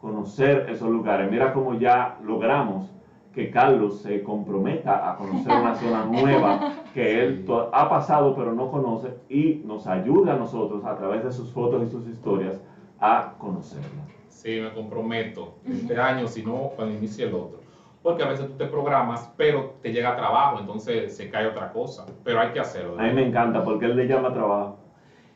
conocer 0.00 0.66
esos 0.70 0.88
lugares. 0.90 1.30
Mira 1.30 1.52
cómo 1.52 1.74
ya 1.74 2.18
logramos 2.24 2.90
que 3.34 3.50
Carlos 3.50 4.00
se 4.00 4.22
comprometa 4.22 5.10
a 5.10 5.16
conocer 5.16 5.52
una 5.52 5.74
zona 5.74 6.04
nueva 6.04 6.72
que 6.94 7.20
él 7.24 7.44
to- 7.44 7.68
ha 7.72 7.88
pasado 7.88 8.34
pero 8.36 8.52
no 8.52 8.70
conoce 8.70 9.14
y 9.28 9.60
nos 9.64 9.86
ayuda 9.86 10.34
a 10.34 10.36
nosotros 10.36 10.84
a 10.84 10.94
través 10.96 11.24
de 11.24 11.32
sus 11.32 11.50
fotos 11.52 11.82
y 11.82 11.90
sus 11.90 12.06
historias 12.06 12.60
a 13.00 13.32
conocerla. 13.38 14.02
Sí, 14.28 14.60
me 14.60 14.72
comprometo 14.72 15.54
este 15.68 15.98
año, 16.00 16.26
si 16.28 16.42
no, 16.44 16.70
cuando 16.76 16.94
inicie 16.94 17.24
el 17.26 17.34
otro. 17.34 17.60
Porque 18.02 18.22
a 18.22 18.28
veces 18.28 18.46
tú 18.48 18.52
te 18.54 18.66
programas, 18.66 19.32
pero 19.36 19.72
te 19.80 19.90
llega 19.90 20.14
trabajo, 20.14 20.58
entonces 20.60 21.16
se 21.16 21.30
cae 21.30 21.46
otra 21.46 21.72
cosa. 21.72 22.04
Pero 22.22 22.40
hay 22.40 22.50
que 22.50 22.60
hacerlo. 22.60 22.98
A 22.98 23.04
mí 23.04 23.12
me 23.14 23.26
encanta 23.26 23.64
porque 23.64 23.86
él 23.86 23.96
le 23.96 24.06
llama 24.06 24.32
trabajo. 24.32 24.76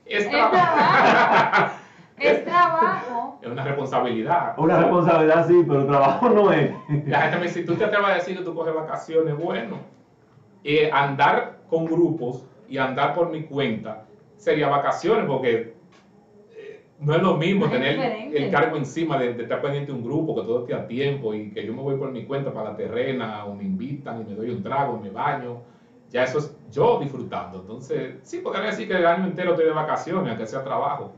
Es 0.05 0.29
trabajo. 0.29 1.73
es 2.21 2.45
trabajo. 2.45 3.39
es 3.43 3.49
una 3.51 3.65
responsabilidad. 3.65 4.55
Una 4.59 4.79
responsabilidad 4.79 5.47
sí, 5.47 5.65
pero 5.67 5.87
trabajo 5.87 6.29
no 6.29 6.53
es. 6.53 6.73
La 7.07 7.23
gente 7.23 7.39
me 7.39 7.43
dice, 7.45 7.63
tú 7.65 7.75
te 7.75 7.85
atreves 7.85 8.09
a 8.09 8.15
decir 8.15 8.39
que 8.39 8.45
tú 8.45 8.55
coges 8.55 8.75
vacaciones, 8.75 9.37
bueno, 9.37 9.77
eh, 10.65 10.91
andar 10.93 11.59
con 11.69 11.87
grupos 11.87 12.45
y 12.69 12.79
andar 12.79 13.15
por 13.15 13.31
mi 13.31 13.45
cuenta 13.45 14.05
sería 14.37 14.69
vacaciones 14.69 15.25
porque 15.27 15.75
eh, 16.57 16.85
no 17.01 17.15
es 17.15 17.23
lo 17.23 17.37
mismo 17.37 17.65
Es 17.67 17.73
tener 17.73 17.97
diferente. 17.97 18.45
el 18.45 18.51
cargo 18.51 18.77
encima 18.77 19.19
de, 19.19 19.35
de 19.35 19.43
estar 19.43 19.61
pendiente 19.61 19.93
de 19.93 19.99
un 19.99 20.05
grupo, 20.05 20.35
que 20.35 20.43
todo 20.43 20.61
esté 20.61 20.75
a 20.75 20.87
tiempo 20.87 21.35
y 21.35 21.51
que 21.51 21.65
yo 21.67 21.73
me 21.73 21.83
voy 21.83 21.97
por 21.97 22.11
mi 22.13 22.25
cuenta 22.25 22.53
para 22.53 22.71
la 22.71 22.77
terrena 22.77 23.45
o 23.47 23.55
me 23.55 23.65
invitan 23.65 24.21
y 24.21 24.25
me 24.25 24.35
doy 24.35 24.51
un 24.51 24.63
trago 24.63 24.99
y 24.99 25.05
me 25.05 25.11
baño. 25.11 25.61
Ya 26.11 26.25
eso 26.25 26.39
es 26.39 26.57
yo 26.71 26.99
disfrutando. 27.01 27.61
Entonces, 27.61 28.15
sí, 28.23 28.39
podría 28.39 28.67
decir 28.67 28.89
que 28.89 28.95
el 28.97 29.07
año 29.07 29.25
entero 29.27 29.51
estoy 29.51 29.67
de 29.67 29.73
vacaciones, 29.73 30.29
aunque 30.31 30.47
sea 30.47 30.65
trabajo. 30.65 31.13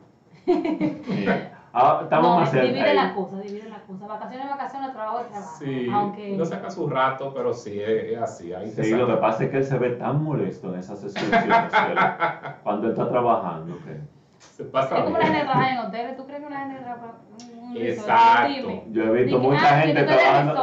Ah, 1.73 2.01
estamos 2.03 2.31
no, 2.31 2.41
más 2.41 2.51
cerca. 2.51 2.67
divide 2.67 2.83
ahí. 2.83 2.97
la 2.97 3.15
cosa, 3.15 3.37
divide 3.39 3.69
la 3.69 3.81
cosa. 3.83 4.07
Vacaciones, 4.09 4.49
vacaciones, 4.49 4.93
trabajo, 4.93 5.21
trabajo. 5.31 5.57
Sí, 5.61 5.89
Aunque 5.93 6.37
no 6.37 6.45
saca 6.45 6.69
su 6.69 6.89
rato, 6.89 7.33
pero 7.33 7.53
sí, 7.55 7.81
es, 7.81 8.19
así. 8.21 8.51
Que 8.75 8.83
Sí, 8.83 8.91
lo 8.91 9.07
que 9.07 9.15
pasa 9.15 9.45
es 9.45 9.51
que 9.51 9.59
él 9.59 9.65
se 9.65 9.79
ve 9.79 9.91
tan 9.91 10.21
molesto 10.25 10.75
en 10.75 10.81
esas 10.81 11.01
excursiones 11.05 11.73
cuando 12.65 12.87
él 12.87 12.93
está 12.93 13.09
trabajando. 13.09 13.77
que- 13.85 14.20
Se 14.41 14.65
pasa 14.65 14.99
es 14.99 15.05
como 15.05 15.19
la 15.19 15.27
gente 15.27 15.41
trabaja 15.41 15.73
en 15.73 15.79
hoteles. 15.79 16.17
¿Tú 16.17 16.27
crees 16.27 16.41
que 16.41 16.47
una 16.47 16.61
gente 16.61 16.83
trabaja 16.83 17.15
en 17.51 17.59
un 17.59 17.75
resort? 17.75 17.99
Exacto. 17.99 18.83
Yo 18.91 19.05
he 19.05 19.23
visto 19.23 19.39
mucha 19.39 19.69
ah, 19.69 19.81
gente 19.83 20.03
trabajando. 20.03 20.55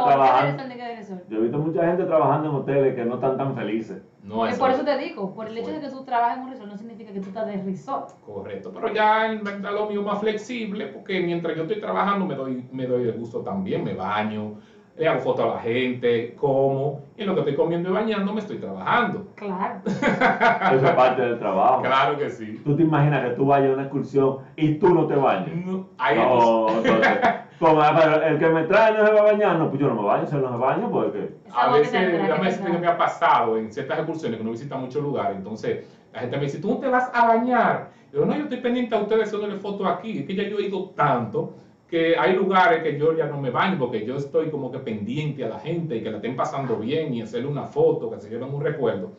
Yo 1.28 1.38
he 1.38 1.40
visto 1.42 1.58
mucha 1.58 1.86
gente 1.86 2.04
trabajando 2.04 2.48
en 2.48 2.54
hoteles 2.56 2.94
que 2.94 3.04
no 3.04 3.14
están 3.14 3.36
tan 3.36 3.54
felices. 3.54 4.02
No, 4.22 4.46
Es 4.46 4.58
por 4.58 4.70
es 4.70 4.76
eso 4.76 4.84
te 4.84 4.98
digo, 4.98 5.32
por 5.32 5.46
el 5.46 5.56
hecho 5.56 5.70
de 5.70 5.80
que 5.80 5.88
tú 5.88 6.04
trabajas 6.04 6.38
en 6.38 6.44
un 6.44 6.50
resort 6.50 6.70
no 6.70 6.76
significa 6.76 7.12
que 7.12 7.20
tú 7.20 7.28
estás 7.28 7.46
de 7.46 7.62
resort. 7.62 8.10
correcto. 8.20 8.72
Pero 8.74 8.92
ya 8.92 9.32
en 9.32 9.44
verdad 9.44 9.72
lo 9.72 9.86
mío 9.86 10.02
más 10.02 10.18
flexible, 10.20 10.86
porque 10.86 11.20
mientras 11.20 11.56
yo 11.56 11.62
estoy 11.62 11.80
trabajando 11.80 12.26
me 12.26 12.34
doy, 12.34 12.68
me 12.72 12.86
doy 12.86 13.04
el 13.04 13.12
gusto 13.12 13.40
también, 13.40 13.84
me 13.84 13.94
baño, 13.94 14.58
le 14.98 15.06
hago 15.06 15.20
fotos 15.20 15.44
a 15.44 15.54
la 15.54 15.60
gente, 15.60 16.34
como, 16.34 17.02
y 17.16 17.22
en 17.22 17.28
lo 17.28 17.34
que 17.34 17.40
estoy 17.40 17.54
comiendo 17.54 17.90
y 17.90 17.92
bañando 17.92 18.32
me 18.32 18.40
estoy 18.40 18.58
trabajando. 18.58 19.28
Claro. 19.36 19.80
Eso 19.86 20.86
es 20.86 20.90
parte 20.90 21.22
del 21.22 21.38
trabajo. 21.38 21.82
Claro 21.82 22.18
que 22.18 22.28
sí. 22.30 22.60
Tú 22.64 22.74
te 22.76 22.82
imaginas 22.82 23.24
que 23.24 23.30
tú 23.36 23.46
vayas 23.46 23.70
a 23.70 23.74
una 23.74 23.82
excursión 23.82 24.38
y 24.56 24.74
tú 24.74 24.92
no 24.92 25.06
te 25.06 25.14
bañes. 25.14 25.64
No, 25.64 25.88
ahí 25.98 26.16
No, 26.16 26.68
entonces, 26.68 27.18
como, 27.60 27.80
ah, 27.80 27.94
pero 27.96 28.24
el 28.24 28.38
que 28.38 28.48
me 28.48 28.64
trae 28.64 28.92
no 28.92 29.06
se 29.06 29.12
va 29.12 29.20
a 29.20 29.24
bañar, 29.24 29.56
no, 29.56 29.68
pues 29.68 29.80
yo 29.80 29.88
no 29.88 29.94
me 29.94 30.02
baño, 30.02 30.26
si 30.26 30.34
él 30.34 30.42
no 30.42 30.50
me 30.50 30.58
baño, 30.58 30.90
porque 30.90 31.36
A 31.54 31.70
veces, 31.72 31.90
pensar. 31.92 32.72
que 32.72 32.78
me 32.78 32.86
ha 32.88 32.98
pasado 32.98 33.56
en 33.56 33.72
ciertas 33.72 33.98
excursiones 33.98 34.38
que 34.38 34.42
uno 34.42 34.52
visita 34.52 34.76
muchos 34.76 35.02
lugares, 35.02 35.36
entonces 35.36 35.86
la 36.12 36.20
gente 36.20 36.36
me 36.36 36.42
dice, 36.44 36.58
tú 36.58 36.70
no 36.70 36.78
te 36.78 36.88
vas 36.88 37.08
a 37.14 37.28
bañar. 37.28 37.90
Yo 38.12 38.24
no, 38.24 38.34
yo 38.34 38.44
estoy 38.44 38.58
pendiente 38.58 38.96
a 38.96 39.00
ustedes 39.00 39.24
haciéndole 39.24 39.58
fotos 39.58 39.86
aquí, 39.86 40.18
es 40.18 40.26
que 40.26 40.34
ya 40.34 40.42
yo 40.44 40.58
he 40.58 40.62
ido 40.62 40.90
tanto 40.90 41.54
que 41.88 42.16
hay 42.18 42.34
lugares 42.34 42.82
que 42.82 42.98
yo 42.98 43.16
ya 43.16 43.26
no 43.26 43.40
me 43.40 43.50
baño 43.50 43.78
porque 43.78 44.04
yo 44.04 44.16
estoy 44.16 44.50
como 44.50 44.70
que 44.70 44.78
pendiente 44.78 45.44
a 45.44 45.48
la 45.48 45.58
gente 45.58 45.96
y 45.96 46.02
que 46.02 46.10
la 46.10 46.16
estén 46.16 46.36
pasando 46.36 46.76
bien 46.76 47.14
y 47.14 47.22
hacerle 47.22 47.48
una 47.48 47.64
foto, 47.64 48.10
que 48.10 48.20
se 48.20 48.28
lleven 48.28 48.52
un 48.52 48.62
recuerdo. 48.62 49.12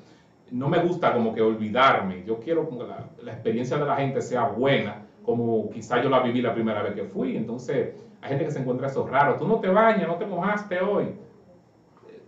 No 0.52 0.70
me 0.70 0.80
gusta 0.80 1.14
como 1.14 1.34
que 1.34 1.42
olvidarme, 1.42 2.24
yo 2.26 2.40
quiero 2.40 2.68
como 2.68 2.82
que 2.82 2.88
la, 2.88 3.10
la 3.24 3.34
experiencia 3.34 3.78
de 3.78 3.86
la 3.86 3.96
gente 3.96 4.22
sea 4.22 4.46
buena, 4.46 5.04
como 5.24 5.70
quizá 5.70 6.02
yo 6.02 6.10
la 6.10 6.22
viví 6.22 6.42
la 6.42 6.54
primera 6.54 6.82
vez 6.82 6.94
que 6.94 7.04
fui, 7.04 7.36
entonces 7.36 7.96
hay 8.22 8.30
gente 8.30 8.46
que 8.46 8.52
se 8.52 8.60
encuentra 8.60 8.88
eso 8.88 9.08
raro, 9.08 9.36
tú 9.38 9.48
no 9.48 9.60
te 9.60 9.68
bañas, 9.68 10.08
no 10.08 10.16
te 10.16 10.26
mojaste 10.26 10.80
hoy 10.80 11.14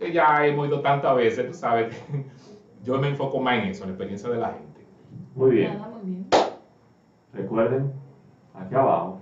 que 0.02 0.12
ya 0.12 0.44
hemos 0.44 0.66
ido 0.66 0.80
tantas 0.80 1.14
veces, 1.14 1.46
tú 1.46 1.54
sabes, 1.54 1.94
yo 2.84 2.98
me 2.98 3.08
enfoco 3.08 3.38
más 3.40 3.58
en 3.58 3.70
eso, 3.70 3.84
en 3.84 3.90
la 3.90 3.94
experiencia 3.94 4.28
de 4.30 4.38
la 4.38 4.48
gente. 4.48 4.86
muy 5.34 5.50
bien. 5.52 5.78
Nada, 5.78 5.88
muy 5.88 6.10
bien. 6.10 6.26
Recuerden, 7.32 7.92
aquí 8.54 8.74
abajo, 8.74 9.20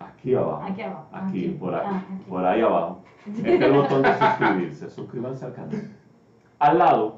aquí 0.00 0.34
abajo, 0.34 0.62
Aquí 0.64 0.82
abajo. 0.82 1.08
aquí, 1.12 1.48
por 1.58 1.74
ahí, 1.74 1.82
Ah, 1.84 1.96
aquí. 2.04 2.24
por 2.28 2.44
ahí 2.44 2.60
abajo, 2.60 3.02
está 3.26 3.66
el 3.66 3.72
botón 3.72 4.02
de 4.02 4.14
suscribirse, 4.14 4.90
suscríbanse 4.90 5.44
al 5.46 5.52
canal. 5.54 5.90
Al 6.58 6.78
lado 6.78 7.16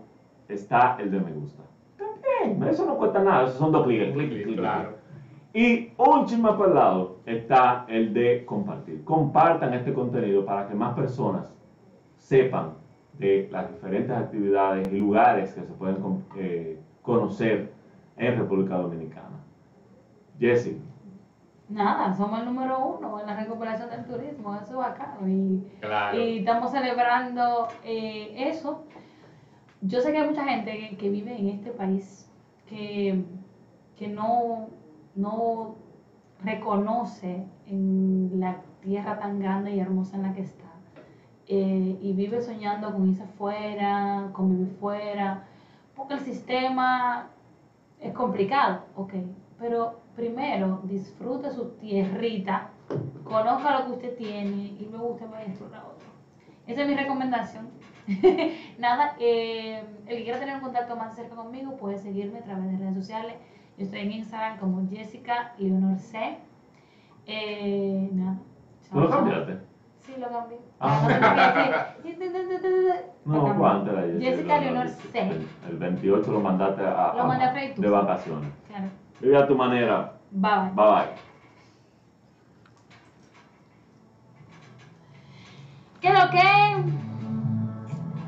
está 0.49 0.97
el 1.01 1.11
de 1.11 1.21
me 1.21 1.33
gusta. 1.33 1.63
También, 1.97 2.63
eso 2.69 2.87
no 2.87 2.97
cuesta 2.97 3.23
nada, 3.23 3.45
esos 3.45 3.57
son 3.59 3.73
dos 3.73 3.85
clics, 3.85 4.13
clic, 4.13 4.29
clic, 4.31 4.45
clic. 4.45 4.59
Claro. 4.59 5.03
Y 5.55 5.93
un 5.99 6.25
chisme 6.27 6.51
para 6.53 6.69
el 6.69 6.75
lado 6.75 7.17
está 7.27 7.85
el 7.89 8.15
de 8.15 8.45
compartir. 8.47 9.05
Compartan 9.05 9.75
este 9.75 9.93
contenido 9.93 10.45
para 10.47 10.67
que 10.67 10.75
más 10.75 10.95
personas 10.95 11.53
sepan 12.17 12.75
de 13.19 13.49
las 13.53 13.71
diferentes 13.71 14.11
actividades 14.17 14.91
y 14.91 14.97
lugares 14.99 15.53
que 15.53 15.61
se 15.61 15.73
pueden 15.75 16.25
eh, 16.37 16.81
conocer 17.03 17.71
en 18.17 18.39
República 18.39 18.79
Dominicana. 18.79 19.29
Jesse, 20.39 20.77
Nada, 21.73 22.15
somos 22.15 22.41
el 22.41 22.47
número 22.47 22.99
uno 22.99 23.21
en 23.21 23.27
la 23.27 23.37
recuperación 23.37 23.89
del 23.91 24.05
turismo, 24.05 24.55
eso 24.57 24.65
es 24.73 24.77
bacano. 24.77 25.29
Y, 25.29 25.67
Claro. 25.81 26.19
y 26.21 26.39
estamos 26.39 26.71
celebrando 26.71 27.69
eh, 27.85 28.35
eso. 28.51 28.85
Yo 29.81 30.01
sé 30.01 30.13
que 30.13 30.19
hay 30.19 30.29
mucha 30.29 30.45
gente 30.45 30.71
que, 30.79 30.97
que 30.97 31.09
vive 31.09 31.37
en 31.39 31.49
este 31.49 31.71
país 31.71 32.31
que, 32.67 33.25
que 33.97 34.09
no, 34.09 34.69
no 35.15 35.77
reconoce 36.45 37.47
en 37.67 38.31
la 38.35 38.57
tierra 38.83 39.19
tan 39.19 39.39
grande 39.39 39.73
y 39.75 39.81
hermosa 39.81 40.17
en 40.17 40.23
la 40.25 40.35
que 40.35 40.43
está 40.43 40.65
eh, 41.47 41.99
y 42.01 42.13
vive 42.13 42.41
soñando 42.41 42.93
con 42.93 43.09
irse 43.09 43.27
fuera, 43.39 44.31
con 44.33 44.51
vivir 44.51 44.75
fuera, 44.79 45.45
porque 45.97 46.15
el 46.15 46.21
sistema 46.21 47.29
es 48.01 48.13
complicado, 48.13 48.83
ok, 48.97 49.15
pero 49.63 50.01
primero 50.17 50.81
disfrute 50.83 51.53
su 51.53 51.71
tierrita, 51.77 52.71
conozca 53.23 53.79
lo 53.79 53.87
que 53.87 53.93
usted 53.93 54.17
tiene 54.17 54.75
y 54.79 54.89
luego 54.91 55.13
usted 55.13 55.31
va 55.33 55.39
a 55.39 55.45
explorar 55.45 55.85
otro. 55.85 56.09
Esa 56.67 56.83
es 56.83 56.89
mi 56.89 56.97
recomendación. 56.97 57.71
Nada, 58.79 59.15
eh, 59.21 59.85
el 60.07 60.17
que 60.17 60.25
quiera 60.25 60.41
tener 60.41 60.57
un 60.57 60.63
contacto 60.63 60.97
más 60.97 61.15
cerca 61.15 61.37
conmigo 61.37 61.77
puede 61.77 61.97
seguirme 61.99 62.41
a 62.41 62.43
través 62.43 62.73
de 62.73 62.79
redes 62.79 62.97
sociales. 62.97 63.37
Yo 63.79 63.85
estoy 63.85 64.01
en 64.01 64.13
Instagram 64.13 64.59
como 64.59 64.89
Jessica 64.91 65.55
Leonor 65.59 65.97
C. 65.97 66.39
Eh, 67.27 68.11
nada. 68.13 68.39
¿Tú 68.91 68.99
lo 68.99 69.09
cambiaste? 69.09 69.59
Sí, 70.01 70.15
lo 70.19 70.29
cambié. 70.29 70.59
Ah. 70.81 71.95
No. 73.25 73.57
¿cuánto 73.57 73.97
era 73.97 74.21
Jessica 74.21 74.59
Leonor 74.59 74.89
C. 74.89 75.21
El, 75.21 75.49
el 75.71 75.77
28 75.79 76.33
lo 76.33 76.41
mandaste 76.41 76.83
a, 76.83 77.15
Lo 77.17 77.27
mandé 77.27 77.45
a 77.45 77.53
de 77.53 77.89
vacaciones. 77.89 78.51
Claro. 78.67 79.02
Vive 79.23 79.37
a 79.37 79.47
tu 79.47 79.55
manera. 79.55 80.15
Bye 80.33 80.51
bye. 80.51 80.71
Bye 80.75 80.91
bye. 80.91 81.15
¿Qué 86.01 86.11
lo 86.11 86.29
que? 86.29 86.43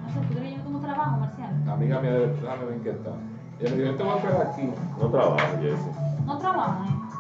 No 0.04 0.12
sé, 0.12 0.20
¿tú 0.28 0.34
crees 0.34 0.50
que 0.52 0.56
yo 0.56 0.62
tengo 0.62 0.78
trabajo, 0.78 1.16
Marcial? 1.18 1.68
Amiga 1.68 2.00
mía, 2.00 2.12
déjame 2.12 2.64
ver 2.66 2.80
qué 2.82 2.92
tal. 2.92 3.14
Ella 3.58 3.70
me 3.70 3.76
dijo, 3.76 3.90
yo 3.90 3.96
te 3.96 4.04
voy 4.04 4.18
a 4.18 4.22
quedar 4.22 4.46
aquí. 4.46 4.70
No 5.00 5.10
trabajo, 5.10 5.58
Jesse. 5.60 6.24
No 6.26 6.38
trabajo, 6.38 6.84
¿eh? 6.84 7.03